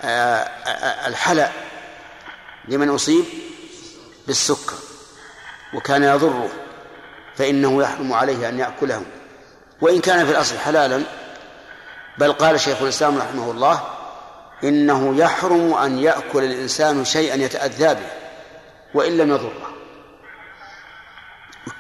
آه، 0.03 0.07
آه، 0.07 1.09
الحلى 1.09 1.51
لمن 2.69 2.91
أصيب 2.91 3.25
بالسكر 4.27 4.75
وكان 5.75 6.03
يضره 6.03 6.49
فإنه 7.37 7.83
يحرم 7.83 8.13
عليه 8.13 8.49
أن 8.49 8.59
يأكله 8.59 9.03
وإن 9.81 10.01
كان 10.01 10.27
في 10.27 10.33
الأصل 10.33 10.59
حلالا 10.59 11.03
بل 12.19 12.33
قال 12.33 12.61
شيخ 12.61 12.83
الإسلام 12.83 13.19
رحمه 13.19 13.51
الله 13.51 13.83
إنه 14.65 15.17
يحرم 15.17 15.75
أن 15.75 15.99
يأكل 15.99 16.45
الإنسان 16.45 17.05
شيئا 17.05 17.35
يتأذى 17.35 17.95
به 17.95 18.11
وإن 18.95 19.17
لم 19.17 19.31
يضره. 19.31 19.72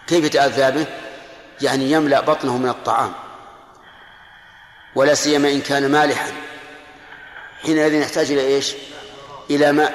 كيف 0.06 0.24
يتأذى 0.24 0.70
به؟ 0.70 0.86
يعني 1.60 1.92
يملأ 1.92 2.20
بطنه 2.20 2.56
من 2.56 2.68
الطعام 2.68 3.12
ولا 4.94 5.14
سيما 5.14 5.48
إن 5.48 5.60
كان 5.60 5.90
مالحا 5.90 6.32
حينئذ 7.62 7.94
يحتاج 7.94 8.30
إلى 8.30 8.40
إيش؟ 8.40 8.74
إلى 9.50 9.72
ماء 9.72 9.94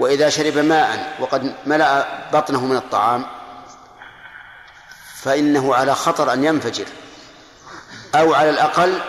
وإذا 0.00 0.28
شرب 0.28 0.58
ماء 0.58 1.16
وقد 1.20 1.54
ملأ 1.66 2.06
بطنه 2.32 2.66
من 2.66 2.76
الطعام 2.76 3.26
فإنه 5.22 5.74
على 5.74 5.94
خطر 5.94 6.32
أن 6.32 6.44
ينفجر 6.44 6.86
أو 8.14 8.34
على 8.34 8.50
الأقل 8.50 9.00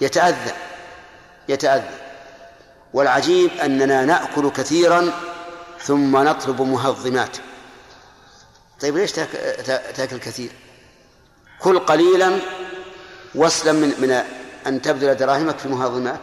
يتأذى 0.00 0.52
يتأذى 1.48 1.98
والعجيب 2.92 3.50
أننا 3.62 4.04
نأكل 4.04 4.50
كثيرا 4.50 5.12
ثم 5.82 6.16
نطلب 6.16 6.62
مهضمات 6.62 7.36
طيب 8.80 8.96
ليش 8.96 9.12
تاكل 9.96 10.18
كثير؟ 10.18 10.50
كل 11.58 11.78
قليلا 11.78 12.38
واسلم 13.34 13.76
من 13.76 13.88
من 13.88 14.24
أن 14.66 14.82
تبذل 14.82 15.14
دراهمك 15.16 15.58
في 15.58 15.66
المهضمات 15.66 16.20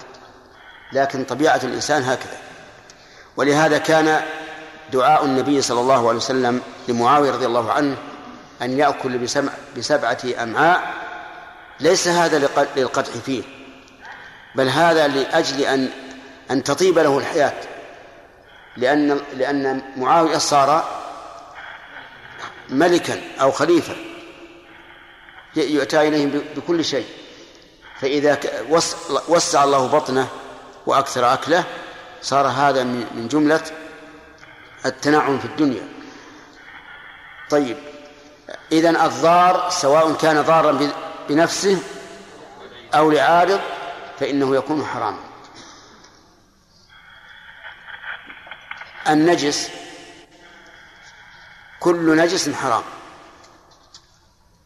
لكن 0.93 1.23
طبيعة 1.23 1.59
الإنسان 1.63 2.03
هكذا. 2.03 2.37
ولهذا 3.37 3.77
كان 3.77 4.21
دعاء 4.93 5.25
النبي 5.25 5.61
صلى 5.61 5.79
الله 5.79 6.07
عليه 6.07 6.17
وسلم 6.17 6.61
لمعاوية 6.87 7.31
رضي 7.31 7.45
الله 7.45 7.71
عنه 7.71 7.97
أن 8.61 8.79
يأكل 8.79 9.17
بسبع 9.17 9.51
بسبعة 9.77 10.17
أمعاء. 10.43 10.93
ليس 11.79 12.07
هذا 12.07 12.49
للقدح 12.75 13.11
فيه 13.25 13.43
بل 14.55 14.69
هذا 14.69 15.07
لأجل 15.07 15.61
أن 15.61 15.89
أن 16.51 16.63
تطيب 16.63 16.99
له 16.99 17.17
الحياة. 17.17 17.53
لأن 18.77 19.19
لأن 19.37 19.81
معاوية 19.97 20.37
صار 20.37 20.96
ملكا 22.69 23.21
أو 23.41 23.51
خليفة 23.51 23.95
يؤتى 25.55 26.07
إليهم 26.07 26.41
بكل 26.55 26.85
شيء. 26.85 27.07
فإذا 27.99 28.39
وسع 29.27 29.63
الله 29.63 29.87
بطنه 29.87 30.27
وأكثر 30.85 31.33
أكله 31.33 31.63
صار 32.21 32.47
هذا 32.47 32.83
من 32.83 33.27
جملة 33.31 33.61
التنعم 34.85 35.39
في 35.39 35.45
الدنيا. 35.45 35.87
طيب 37.49 37.77
إذن 38.71 38.95
الضار 38.95 39.69
سواء 39.69 40.13
كان 40.13 40.41
ضارا 40.41 40.91
بنفسه 41.29 41.81
أو 42.93 43.11
لعارض 43.11 43.61
فإنه 44.19 44.55
يكون 44.55 44.85
حراما. 44.85 45.19
النجس 49.09 49.69
كل 51.79 52.17
نجس 52.17 52.49
حرام. 52.49 52.83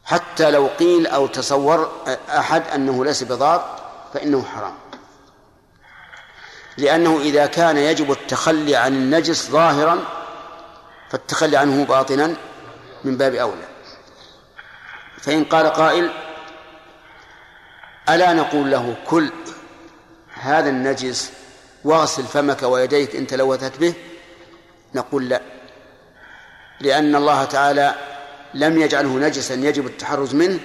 حتى 0.05 0.51
لو 0.51 0.67
قيل 0.67 1.07
أو 1.07 1.27
تصور 1.27 1.91
أحد 2.29 2.67
أنه 2.67 3.05
ليس 3.05 3.23
بضار 3.23 3.79
فإنه 4.13 4.43
حرام. 4.43 4.73
لأنه 6.77 7.19
إذا 7.19 7.45
كان 7.45 7.77
يجب 7.77 8.11
التخلي 8.11 8.75
عن 8.75 8.93
النجس 8.93 9.49
ظاهرا 9.49 9.99
فالتخلي 11.09 11.57
عنه 11.57 11.85
باطنا 11.85 12.35
من 13.03 13.17
باب 13.17 13.35
أولى. 13.35 13.67
فإن 15.21 15.43
قال 15.43 15.67
قائل 15.67 16.11
ألا 18.09 18.33
نقول 18.33 18.71
له 18.71 18.95
كل 19.07 19.31
هذا 20.33 20.69
النجس 20.69 21.31
واغسل 21.83 22.23
فمك 22.23 22.63
ويديك 22.63 23.15
إن 23.15 23.27
تلوثت 23.27 23.77
به؟ 23.77 23.93
نقول 24.95 25.29
لا. 25.29 25.41
لأن 26.81 27.15
الله 27.15 27.43
تعالى 27.43 27.95
لم 28.53 28.81
يجعله 28.81 29.09
نجسا 29.09 29.53
يجب 29.53 29.85
التحرز 29.85 30.35
منه 30.35 30.59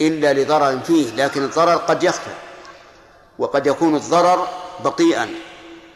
إلا 0.00 0.32
لضرر 0.32 0.80
فيه 0.80 1.10
لكن 1.16 1.44
الضرر 1.44 1.76
قد 1.76 2.02
يخفى 2.02 2.30
وقد 3.38 3.66
يكون 3.66 3.96
الضرر 3.96 4.48
بطيئا 4.84 5.28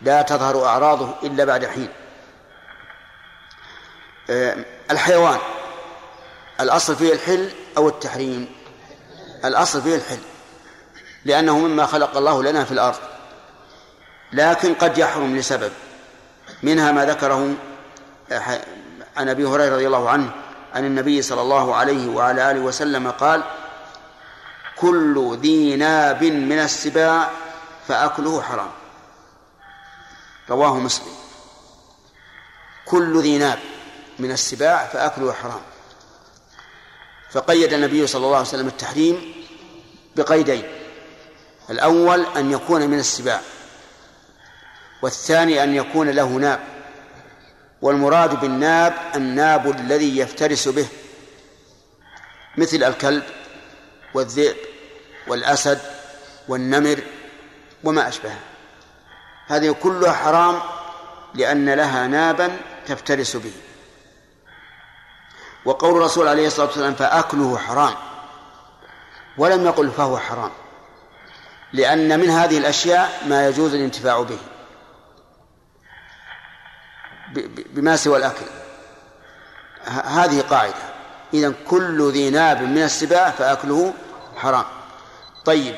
لا 0.02 0.22
تظهر 0.22 0.66
أعراضه 0.66 1.14
إلا 1.22 1.44
بعد 1.44 1.66
حين. 1.66 1.88
آه، 4.30 4.56
الحيوان 4.90 5.38
الأصل 6.60 6.96
فيه 6.96 7.12
الحل 7.12 7.50
أو 7.76 7.88
التحريم؟ 7.88 8.48
الأصل 9.44 9.82
فيه 9.82 9.96
الحل 9.96 10.18
لأنه 11.24 11.58
مما 11.58 11.86
خلق 11.86 12.16
الله 12.16 12.42
لنا 12.42 12.64
في 12.64 12.72
الأرض 12.72 12.98
لكن 14.32 14.74
قد 14.74 14.98
يحرم 14.98 15.36
لسبب 15.36 15.72
منها 16.62 16.92
ما 16.92 17.04
ذكره 17.04 17.54
عن 19.16 19.28
أبي 19.28 19.44
هريرة 19.44 19.74
رضي 19.74 19.86
الله 19.86 20.10
عنه 20.10 20.30
عن 20.74 20.84
النبي 20.84 21.22
صلى 21.22 21.40
الله 21.40 21.74
عليه 21.74 22.08
وعلى 22.08 22.50
آله 22.50 22.60
وسلم 22.60 23.10
قال 23.10 23.42
كل 24.76 25.38
ذي 25.40 25.76
ناب 25.76 26.24
من 26.24 26.58
السباع 26.58 27.30
فأكله 27.88 28.42
حرام. 28.42 28.70
رواه 30.50 30.78
مسلم. 30.78 31.12
كل 32.84 33.22
ذي 33.22 33.38
ناب 33.38 33.58
من 34.18 34.30
السباع 34.32 34.86
فأكله 34.86 35.32
حرام. 35.32 35.62
فقيد 37.30 37.72
النبي 37.72 38.06
صلى 38.06 38.26
الله 38.26 38.36
عليه 38.36 38.48
وسلم 38.48 38.66
التحريم 38.66 39.34
بقيدين 40.16 40.62
الأول 41.70 42.26
أن 42.36 42.50
يكون 42.50 42.90
من 42.90 42.98
السباع 42.98 43.40
والثاني 45.02 45.62
أن 45.62 45.74
يكون 45.74 46.10
له 46.10 46.28
ناب. 46.28 46.73
والمراد 47.85 48.40
بالناب 48.40 48.94
الناب 49.15 49.70
الذي 49.70 50.19
يفترس 50.19 50.69
به 50.69 50.86
مثل 52.56 52.82
الكلب 52.82 53.23
والذئب 54.15 54.56
والأسد 55.27 55.81
والنمر 56.48 57.02
وما 57.85 58.09
أشبهه. 58.09 58.39
هذه 59.47 59.77
كلها 59.82 60.12
حرام 60.12 60.61
لأن 61.35 61.70
لها 61.70 62.06
نابا 62.06 62.56
تفترس 62.86 63.36
به. 63.36 63.52
وقول 65.65 65.97
الرسول 65.97 66.28
عليه 66.28 66.47
الصلاة 66.47 66.66
والسلام 66.66 66.94
فأكله 66.94 67.59
حرام. 67.59 67.94
ولم 69.39 69.66
يقل 69.66 69.90
فهو 69.90 70.19
حرام. 70.19 70.51
لأن 71.73 72.20
من 72.20 72.31
هذه 72.31 72.59
الأشياء 72.59 73.23
ما 73.27 73.48
يجوز 73.48 73.74
الانتفاع 73.74 74.23
به. 74.23 74.39
بما 77.74 77.97
سوى 77.97 78.19
الأكل. 78.19 78.47
هذه 80.05 80.40
قاعدة. 80.40 80.74
إذا 81.35 81.55
كل 81.69 82.12
ذي 82.12 82.31
ناب 82.31 82.62
من 82.62 82.82
السباع 82.82 83.31
فأكله 83.31 83.94
حرام. 84.36 84.65
طيب 85.44 85.74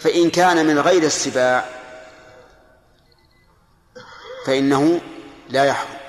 فإن 0.00 0.30
كان 0.30 0.66
من 0.66 0.78
غير 0.78 1.02
السباع 1.02 1.64
فإنه 4.46 5.00
لا 5.48 5.64
يحرم. 5.64 6.00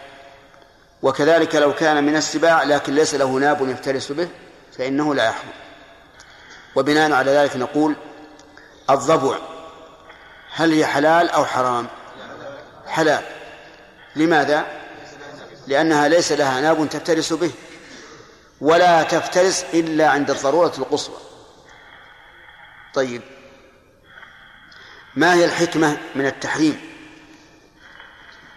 وكذلك 1.02 1.56
لو 1.56 1.73
كان 1.73 2.03
من 2.03 2.15
السباع 2.15 2.64
لكن 2.64 2.95
ليس 2.95 3.15
له 3.15 3.32
ناب 3.32 3.69
يفترس 3.69 4.11
به 4.11 4.30
فإنه 4.78 5.15
لا 5.15 5.26
يحرم. 5.26 5.52
وبناء 6.76 7.11
على 7.11 7.32
ذلك 7.32 7.57
نقول 7.57 7.95
الضبع 8.90 9.38
هل 10.53 10.73
هي 10.73 10.86
حلال 10.86 11.30
أو 11.30 11.45
حرام؟ 11.45 11.88
حلال. 12.88 13.23
لماذا؟ 14.15 14.80
لأنها 15.67 16.07
ليس 16.07 16.31
لها 16.31 16.61
ناب 16.61 16.89
تفترس 16.89 17.33
به 17.33 17.51
ولا 18.61 19.03
تفترس 19.03 19.65
إلا 19.73 20.09
عند 20.09 20.31
الضرورة 20.31 20.73
القصوى. 20.77 21.17
طيب 22.93 23.21
ما 25.15 25.33
هي 25.33 25.45
الحكمة 25.45 25.97
من 26.15 26.25
التحريم؟ 26.25 26.81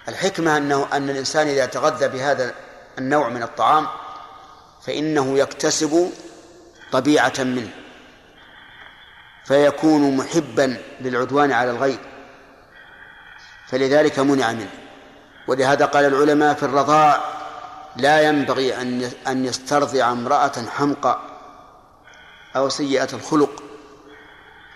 الحكمة 0.08 0.56
أنه 0.56 0.88
أن 0.92 1.10
الإنسان 1.10 1.48
إذا 1.48 1.66
تغذى 1.66 2.08
بهذا 2.08 2.54
النوع 2.98 3.28
من 3.28 3.42
الطعام 3.42 3.86
فإنه 4.86 5.38
يكتسب 5.38 6.12
طبيعة 6.92 7.32
منه 7.38 7.70
فيكون 9.44 10.16
محبا 10.16 10.76
للعدوان 11.00 11.52
على 11.52 11.70
الغير 11.70 11.98
فلذلك 13.68 14.18
منع 14.18 14.52
منه. 14.52 14.83
ولهذا 15.46 15.86
قال 15.86 16.04
العلماء 16.04 16.54
في 16.54 16.62
الرضاع 16.62 17.20
لا 17.96 18.20
ينبغي 18.20 18.76
أن 18.76 19.10
أن 19.26 19.44
يسترضع 19.44 20.12
امرأة 20.12 20.52
حمقى 20.76 21.18
أو 22.56 22.68
سيئة 22.68 23.08
الخلق 23.12 23.62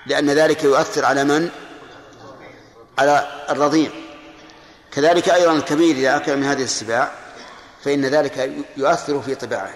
لأن 0.07 0.31
ذلك 0.31 0.65
يؤثر 0.65 1.05
على 1.05 1.25
من؟ 1.25 1.51
على 2.99 3.27
الرضيع 3.51 3.91
كذلك 4.93 5.29
أيضا 5.29 5.53
الكبير 5.53 5.97
إذا 5.97 6.17
أكل 6.17 6.37
من 6.37 6.45
هذه 6.45 6.63
السباع 6.63 7.11
فإن 7.85 8.07
ذلك 8.07 8.65
يؤثر 8.77 9.23
في 9.23 9.35
طباعه 9.35 9.75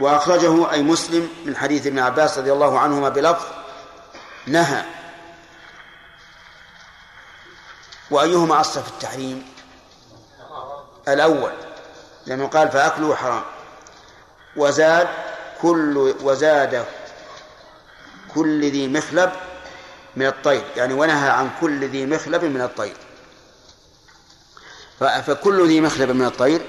وأخرجه 0.00 0.72
أي 0.72 0.82
مسلم 0.82 1.28
من 1.44 1.56
حديث 1.56 1.86
ابن 1.86 1.98
عباس 1.98 2.38
رضي 2.38 2.52
الله 2.52 2.78
عنهما 2.78 3.08
بلفظ 3.08 3.46
نهى 4.46 4.84
وأيهما 8.14 8.60
أصل 8.60 8.82
في 8.82 8.88
التحريم؟ 8.88 9.46
الأول 11.08 11.52
لأنه 12.26 12.46
قال 12.46 12.68
فأكله 12.68 13.14
حرام. 13.14 13.42
وزاد 14.56 15.08
كل 15.62 16.14
وزاد 16.22 16.84
كل 18.34 18.70
ذي 18.70 18.88
مخلب 18.88 19.32
من 20.16 20.26
الطير 20.26 20.64
يعني 20.76 20.94
ونهى 20.94 21.30
عن 21.30 21.50
كل 21.60 21.88
ذي 21.88 22.06
مخلب 22.06 22.44
من 22.44 22.60
الطير. 22.60 22.96
فكل 25.00 25.68
ذي 25.68 25.80
مخلب 25.80 26.10
من 26.10 26.24
الطير 26.24 26.62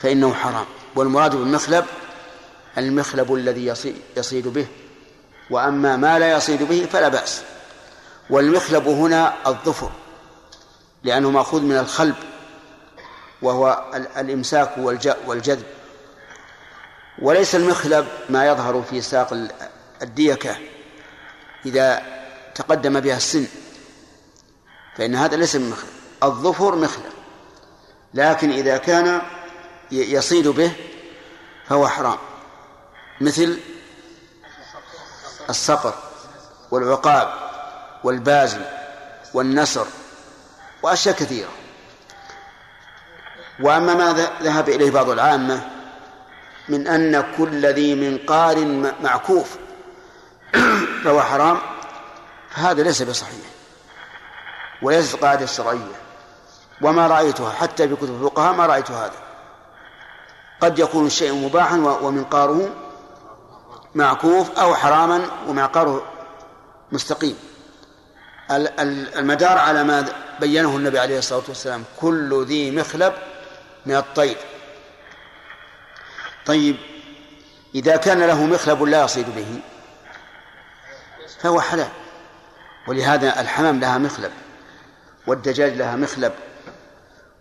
فإنه 0.00 0.34
حرام. 0.34 0.66
والمراد 0.96 1.34
بالمخلب 1.34 1.86
المخلب 2.78 3.34
الذي 3.34 3.66
يصيد 4.16 4.48
به. 4.48 4.66
وأما 5.50 5.96
ما 5.96 6.18
لا 6.18 6.32
يصيد 6.32 6.62
به 6.62 6.88
فلا 6.92 7.08
بأس. 7.08 7.42
والمخلب 8.30 8.88
هنا 8.88 9.34
الظفر. 9.46 9.90
لأنه 11.04 11.30
مأخوذ 11.30 11.62
من 11.62 11.76
الخلب 11.76 12.14
وهو 13.42 13.84
الإمساك 14.16 14.78
والجذب. 15.26 15.66
وليس 17.18 17.54
المخلب 17.54 18.06
ما 18.28 18.46
يظهر 18.46 18.82
في 18.90 19.00
ساق 19.00 19.48
الديكة 20.02 20.56
إذا 21.66 22.02
تقدم 22.54 23.00
بها 23.00 23.16
السن 23.16 23.46
فإن 24.96 25.14
هذا 25.14 25.36
ليس 25.36 25.56
من 25.56 25.70
مخلب. 25.70 25.90
الظفر 26.22 26.76
مخلب 26.76 27.12
لكن 28.14 28.50
إذا 28.50 28.76
كان 28.76 29.22
يصيد 29.92 30.48
به 30.48 30.72
فهو 31.66 31.88
حرام. 31.88 32.18
مثل 33.20 33.58
الصقر 35.50 35.94
والعقاب 36.70 37.34
والبازل 38.04 38.64
والنسر 39.34 39.86
وأشياء 40.84 41.14
كثيرة. 41.14 41.48
وأما 43.60 43.94
ما 43.94 44.28
ذهب 44.42 44.68
إليه 44.68 44.90
بعض 44.90 45.10
العامة 45.10 45.60
من 46.68 46.88
أن 46.88 47.24
كل 47.38 47.66
ذي 47.66 47.94
منقار 47.94 48.64
معكوف. 49.02 49.56
فهو 51.04 51.22
حرام. 51.22 51.58
فهذا 52.50 52.82
ليس 52.82 53.02
بصحيح. 53.02 53.46
وليست 54.82 55.16
قاعدة 55.16 55.46
شرعية 55.46 55.96
وما 56.82 57.06
رأيتها 57.06 57.50
حتى 57.50 57.88
في 57.88 57.96
كتب 57.96 58.22
الفقهاء 58.22 58.52
ما 58.52 58.66
رأيت 58.66 58.90
هذا. 58.90 59.16
قد 60.60 60.78
يكون 60.78 61.06
الشيء 61.06 61.34
مباحا 61.34 61.76
ومنقاره 61.76 62.70
معكوف 63.94 64.58
أو 64.58 64.74
حراما 64.74 65.26
ومعقاره 65.48 66.02
مستقيم. 66.92 67.38
المدار 68.50 69.58
على 69.58 69.84
ما 69.84 70.23
بينه 70.40 70.76
النبي 70.76 70.98
عليه 70.98 71.18
الصلاة 71.18 71.42
والسلام 71.48 71.84
كل 72.00 72.44
ذي 72.44 72.70
مخلب 72.70 73.14
من 73.86 73.96
الطير. 73.96 74.36
طيب 76.46 76.76
إذا 77.74 77.96
كان 77.96 78.22
له 78.22 78.44
مخلب 78.44 78.82
لا 78.82 79.04
يصيد 79.04 79.26
به 79.36 79.60
فهو 81.40 81.60
حلال. 81.60 81.88
ولهذا 82.88 83.40
الحمام 83.40 83.80
لها 83.80 83.98
مخلب 83.98 84.32
والدجاج 85.26 85.72
لها 85.72 85.96
مخلب 85.96 86.32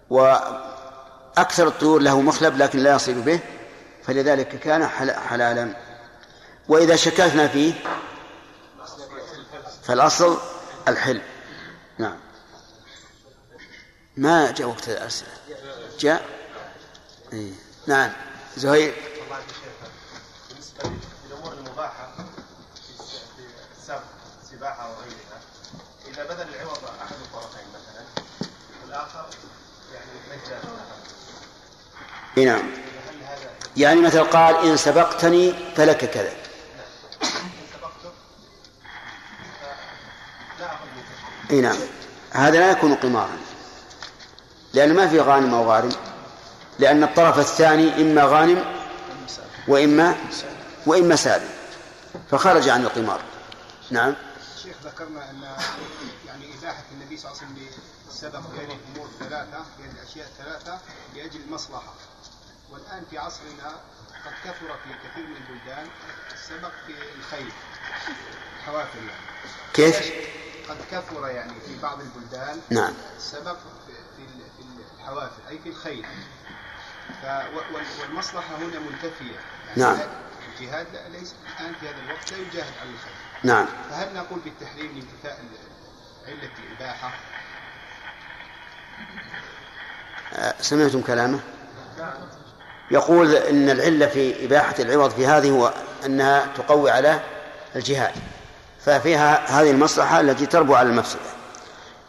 وأكثر 0.10 1.68
الطيور 1.68 2.02
له 2.02 2.22
مخلب 2.22 2.58
لكن 2.58 2.80
لا 2.80 2.96
يصيد 2.96 3.26
به 3.26 3.40
فلذلك 4.04 4.48
كان 4.48 4.88
حلالا. 5.30 5.76
وإذا 6.68 6.96
شككنا 6.96 7.48
فيه 7.48 7.74
فالأصل 9.84 10.38
الحل 10.88 11.16
نعم 11.16 11.33
ما 14.18 14.52
جاء 14.52 14.68
وقت 14.68 14.90
الأسئلة 14.90 15.32
جاء؟ 16.00 16.26
إيه. 17.34 17.52
نعم. 17.88 18.12
زهير. 18.58 18.94
بالنسبة 20.50 20.92
للأمور 21.28 21.54
المباحة 21.54 22.14
في 22.76 23.80
السبق 23.80 24.04
السباحة 24.44 24.90
وغيرها 24.90 25.40
إذا 26.08 26.24
بذل 26.24 26.56
العوض 26.56 26.78
أحد 27.02 27.16
الطرفين 27.16 27.68
مثلا 27.70 28.26
والآخر 28.84 29.26
يعني 29.94 30.12
مجانا 30.28 30.84
اي 32.38 32.46
نعم. 32.46 32.72
يعني 33.78 34.02
مثل 34.02 34.24
قال 34.24 34.56
إن 34.56 34.78
سبقتني 34.78 35.54
فلك 35.76 36.06
كذا. 36.06 36.34
اي 41.52 41.62
نعم. 41.62 41.78
هذا 42.32 42.60
لا 42.60 42.72
يكون 42.72 42.96
قمارا. 42.96 43.43
لأن 44.74 44.94
ما 44.94 45.08
في 45.08 45.20
غانم 45.20 45.54
أو 45.54 45.72
غارم. 45.72 45.92
لأن 46.80 47.04
الطرف 47.04 47.40
الثاني 47.40 48.02
إما 48.02 48.24
غانم 48.24 48.66
وإما 49.68 50.16
وإما 50.86 51.16
سالم 51.16 51.50
فخرج 52.32 52.70
عن 52.70 52.84
القمار. 52.84 53.22
نعم. 53.92 54.16
شيخ 54.64 54.76
ذكرنا 54.84 55.30
أن 55.30 55.42
يعني 56.28 56.46
إباحة 56.60 56.84
النبي 56.92 57.18
صلى 57.18 57.32
الله 57.32 57.42
عليه 57.42 57.52
وسلم 57.52 57.84
سبق 58.12 58.42
بين 58.60 58.78
الأمور 58.80 59.10
الثلاثة 59.14 59.66
بين 59.78 59.92
الأشياء 59.92 60.28
الثلاثة 60.28 60.80
لأجل 61.16 61.40
المصلحة 61.48 61.94
والآن 62.72 63.04
في 63.10 63.18
عصرنا 63.18 63.70
قد 64.26 64.34
كثر 64.44 64.78
في 64.84 65.10
كثير 65.10 65.28
من 65.28 65.36
البلدان 65.36 65.88
السبق 66.34 66.72
في 66.88 66.94
الخيل 67.20 67.52
حوافر 68.66 68.98
يعني. 68.98 69.54
كيف؟ 69.74 70.14
قد 70.70 70.78
كثر 70.92 71.28
يعني 71.28 71.54
في 71.68 71.80
بعض 71.82 72.00
البلدان 72.00 72.62
نعم. 72.70 72.94
السبق 73.18 73.58
في 73.88 73.94
الحوافر 75.04 75.42
أي 75.50 75.60
في 75.64 75.70
الخيل 75.70 76.06
والمصلحة 78.02 78.56
هنا 78.56 78.80
منتفية 78.80 79.36
يعني 79.68 79.82
نعم. 79.82 79.98
الجهاد 80.54 80.88
ليس 81.12 81.36
الآن 81.60 81.74
في 81.74 81.88
هذا 81.88 81.96
الوقت 82.06 82.32
لا 82.32 82.38
يجاهد 82.38 82.74
على 82.82 82.90
الخيل 82.90 83.14
نعم. 83.44 83.66
فهل 83.90 84.14
نقول 84.16 84.40
بالتحريم 84.40 84.92
لانتفاء 84.92 85.40
علة 86.28 86.50
الإباحة؟ 86.70 87.14
آه، 90.34 90.54
سمعتم 90.62 91.02
كلامه؟ 91.02 91.40
يقول 92.92 93.36
إن 93.36 93.70
العلة 93.70 94.06
في 94.06 94.46
إباحة 94.46 94.76
العوض 94.80 95.12
في 95.12 95.28
هذه 95.28 95.50
هو 95.50 95.74
أنها 96.06 96.46
تقوي 96.58 96.92
على 96.92 97.20
الجهاد 97.76 98.14
ففيها 98.86 99.62
هذه 99.62 99.72
المصلحة 99.72 100.20
التي 100.20 100.46
تربو 100.46 100.76
على 100.76 100.90
المفسدة. 100.90 101.43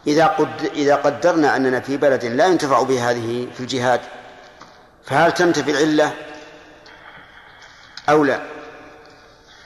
إذا 0.07 0.25
قد 0.27 0.71
إذا 0.75 0.95
قدرنا 0.95 1.55
أننا 1.55 1.79
في 1.79 1.97
بلد 1.97 2.25
لا 2.25 2.45
ينتفع 2.45 2.83
به 2.83 3.11
هذه 3.11 3.47
في 3.53 3.59
الجهاد 3.59 4.01
فهل 5.05 5.31
تنتفي 5.31 5.71
العلة 5.71 6.13
أو 8.09 8.23
لا؟ 8.23 8.41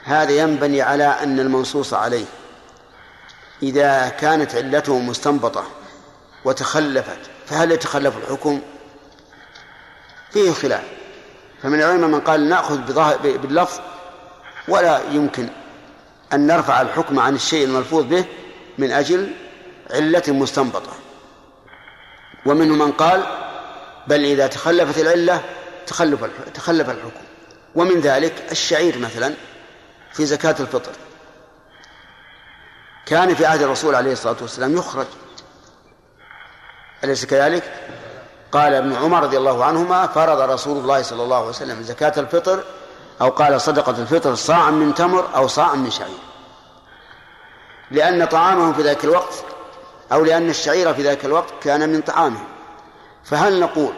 هذا 0.03 0.31
ينبني 0.31 0.81
على 0.81 1.03
أن 1.03 1.39
المنصوص 1.39 1.93
عليه 1.93 2.25
إذا 3.63 4.09
كانت 4.09 4.55
علته 4.55 4.99
مستنبطة 4.99 5.63
وتخلفت 6.45 7.19
فهل 7.45 7.71
يتخلف 7.71 8.17
الحكم؟ 8.17 8.61
فيه 10.31 10.51
خلاف. 10.51 10.83
فمن 11.63 11.79
العلماء 11.79 12.09
من 12.09 12.19
قال 12.19 12.77
بظاهر 12.77 13.17
باللفظ 13.17 13.79
ولا 14.67 15.01
يمكن 15.11 15.47
أن 16.33 16.47
نرفع 16.47 16.81
الحكم 16.81 17.19
عن 17.19 17.35
الشيء 17.35 17.65
الملفوظ 17.65 18.03
به 18.03 18.25
من 18.77 18.91
أجل 18.91 19.31
علة 19.91 20.23
مستنبطة. 20.27 20.91
ومنهم 22.45 22.77
من 22.77 22.91
قال 22.91 23.23
بل 24.07 24.23
إذا 24.25 24.47
تخلفت 24.47 24.97
العلة 24.97 25.43
تخلف 25.87 26.25
تخلف 26.53 26.89
الحكم. 26.89 27.23
ومن 27.75 27.99
ذلك 27.99 28.51
الشعير 28.51 28.99
مثلا 28.99 29.33
في 30.13 30.25
زكاة 30.25 30.55
الفطر. 30.59 30.91
كان 33.05 33.35
في 33.35 33.45
عهد 33.45 33.61
الرسول 33.61 33.95
عليه 33.95 34.11
الصلاة 34.11 34.37
والسلام 34.41 34.77
يخرج. 34.77 35.07
أليس 37.03 37.25
كذلك؟ 37.25 37.63
قال 38.51 38.73
ابن 38.73 38.95
عمر 38.95 39.23
رضي 39.23 39.37
الله 39.37 39.65
عنهما 39.65 40.07
فرض 40.07 40.41
رسول 40.41 40.77
الله 40.77 41.01
صلى 41.01 41.23
الله 41.23 41.37
عليه 41.37 41.47
وسلم 41.47 41.81
زكاة 41.81 42.13
الفطر 42.17 42.63
أو 43.21 43.29
قال 43.29 43.61
صدقة 43.61 43.91
الفطر 43.91 44.35
صاعا 44.35 44.71
من 44.71 44.93
تمر 44.93 45.35
أو 45.35 45.47
صاعا 45.47 45.75
من 45.75 45.91
شعير. 45.91 46.19
لأن 47.91 48.25
طعامهم 48.25 48.73
في 48.73 48.81
ذاك 48.81 49.03
الوقت 49.03 49.43
أو 50.11 50.25
لأن 50.25 50.49
الشعير 50.49 50.93
في 50.93 51.01
ذاك 51.01 51.25
الوقت 51.25 51.53
كان 51.61 51.89
من 51.89 52.01
طعامهم 52.01 52.47
فهل 53.23 53.59
نقول 53.59 53.93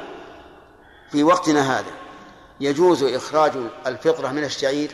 في 1.12 1.24
وقتنا 1.24 1.80
هذا 1.80 1.92
يجوز 2.60 3.04
إخراج 3.04 3.52
الفطرة 3.88 4.28
من 4.28 4.44
الشعير؟ 4.44 4.92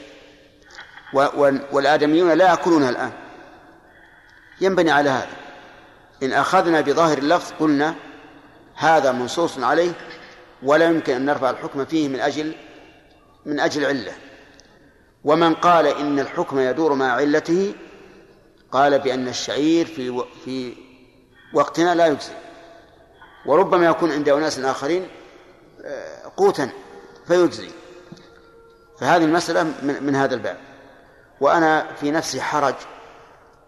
والآدميون 1.71 2.31
لا 2.31 2.45
يأكلونها 2.45 2.89
الآن. 2.89 3.11
ينبني 4.61 4.91
على 4.91 5.09
هذا. 5.09 5.35
إن 6.23 6.33
أخذنا 6.33 6.81
بظاهر 6.81 7.17
اللفظ 7.17 7.53
قلنا 7.59 7.95
هذا 8.75 9.11
منصوص 9.11 9.59
عليه 9.59 9.91
ولا 10.63 10.85
يمكن 10.85 11.13
أن 11.15 11.25
نرفع 11.25 11.49
الحكم 11.49 11.85
فيه 11.85 12.07
من 12.07 12.19
أجل 12.19 12.55
من 13.45 13.59
أجل 13.59 13.85
علة. 13.85 14.13
ومن 15.23 15.53
قال 15.53 15.87
إن 15.87 16.19
الحكم 16.19 16.59
يدور 16.59 16.93
مع 16.93 17.11
علته 17.11 17.73
قال 18.71 18.99
بأن 18.99 19.27
الشعير 19.27 19.85
في. 19.85 20.23
في 20.45 20.86
وقتنا 21.53 21.95
لا 21.95 22.07
يجزي. 22.07 22.33
وربما 23.45 23.85
يكون 23.85 24.11
عند 24.11 24.29
أناس 24.29 24.59
آخرين 24.59 25.07
آه، 25.85 26.31
قوتا 26.37 26.69
فيجزي. 27.27 27.69
فهذه 28.99 29.23
المسألة 29.23 29.63
من, 30.01 30.15
هذا 30.15 30.35
الباب. 30.35 30.57
وأنا 31.41 31.93
في 31.93 32.11
نفسي 32.11 32.41
حرج 32.41 32.75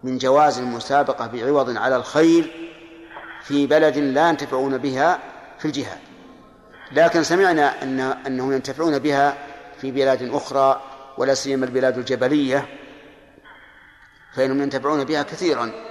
من 0.02 0.18
جواز 0.18 0.58
المسابقة 0.58 1.26
بعوض 1.26 1.76
على 1.76 1.96
الخيل 1.96 2.50
في 3.42 3.66
بلد 3.66 3.98
لا 3.98 4.28
ينتفعون 4.28 4.78
بها 4.78 5.18
في 5.58 5.64
الجهاد. 5.64 5.98
لكن 6.92 7.22
سمعنا 7.22 7.82
أن 7.82 8.00
أنهم 8.00 8.52
ينتفعون 8.52 8.98
بها 8.98 9.38
في 9.80 9.90
بلاد 9.90 10.34
أخرى 10.34 10.82
ولا 11.18 11.34
سيما 11.34 11.66
البلاد 11.66 11.98
الجبلية 11.98 12.68
فإنهم 14.34 14.62
ينتفعون 14.62 15.04
بها 15.04 15.22
كثيرا. 15.22 15.89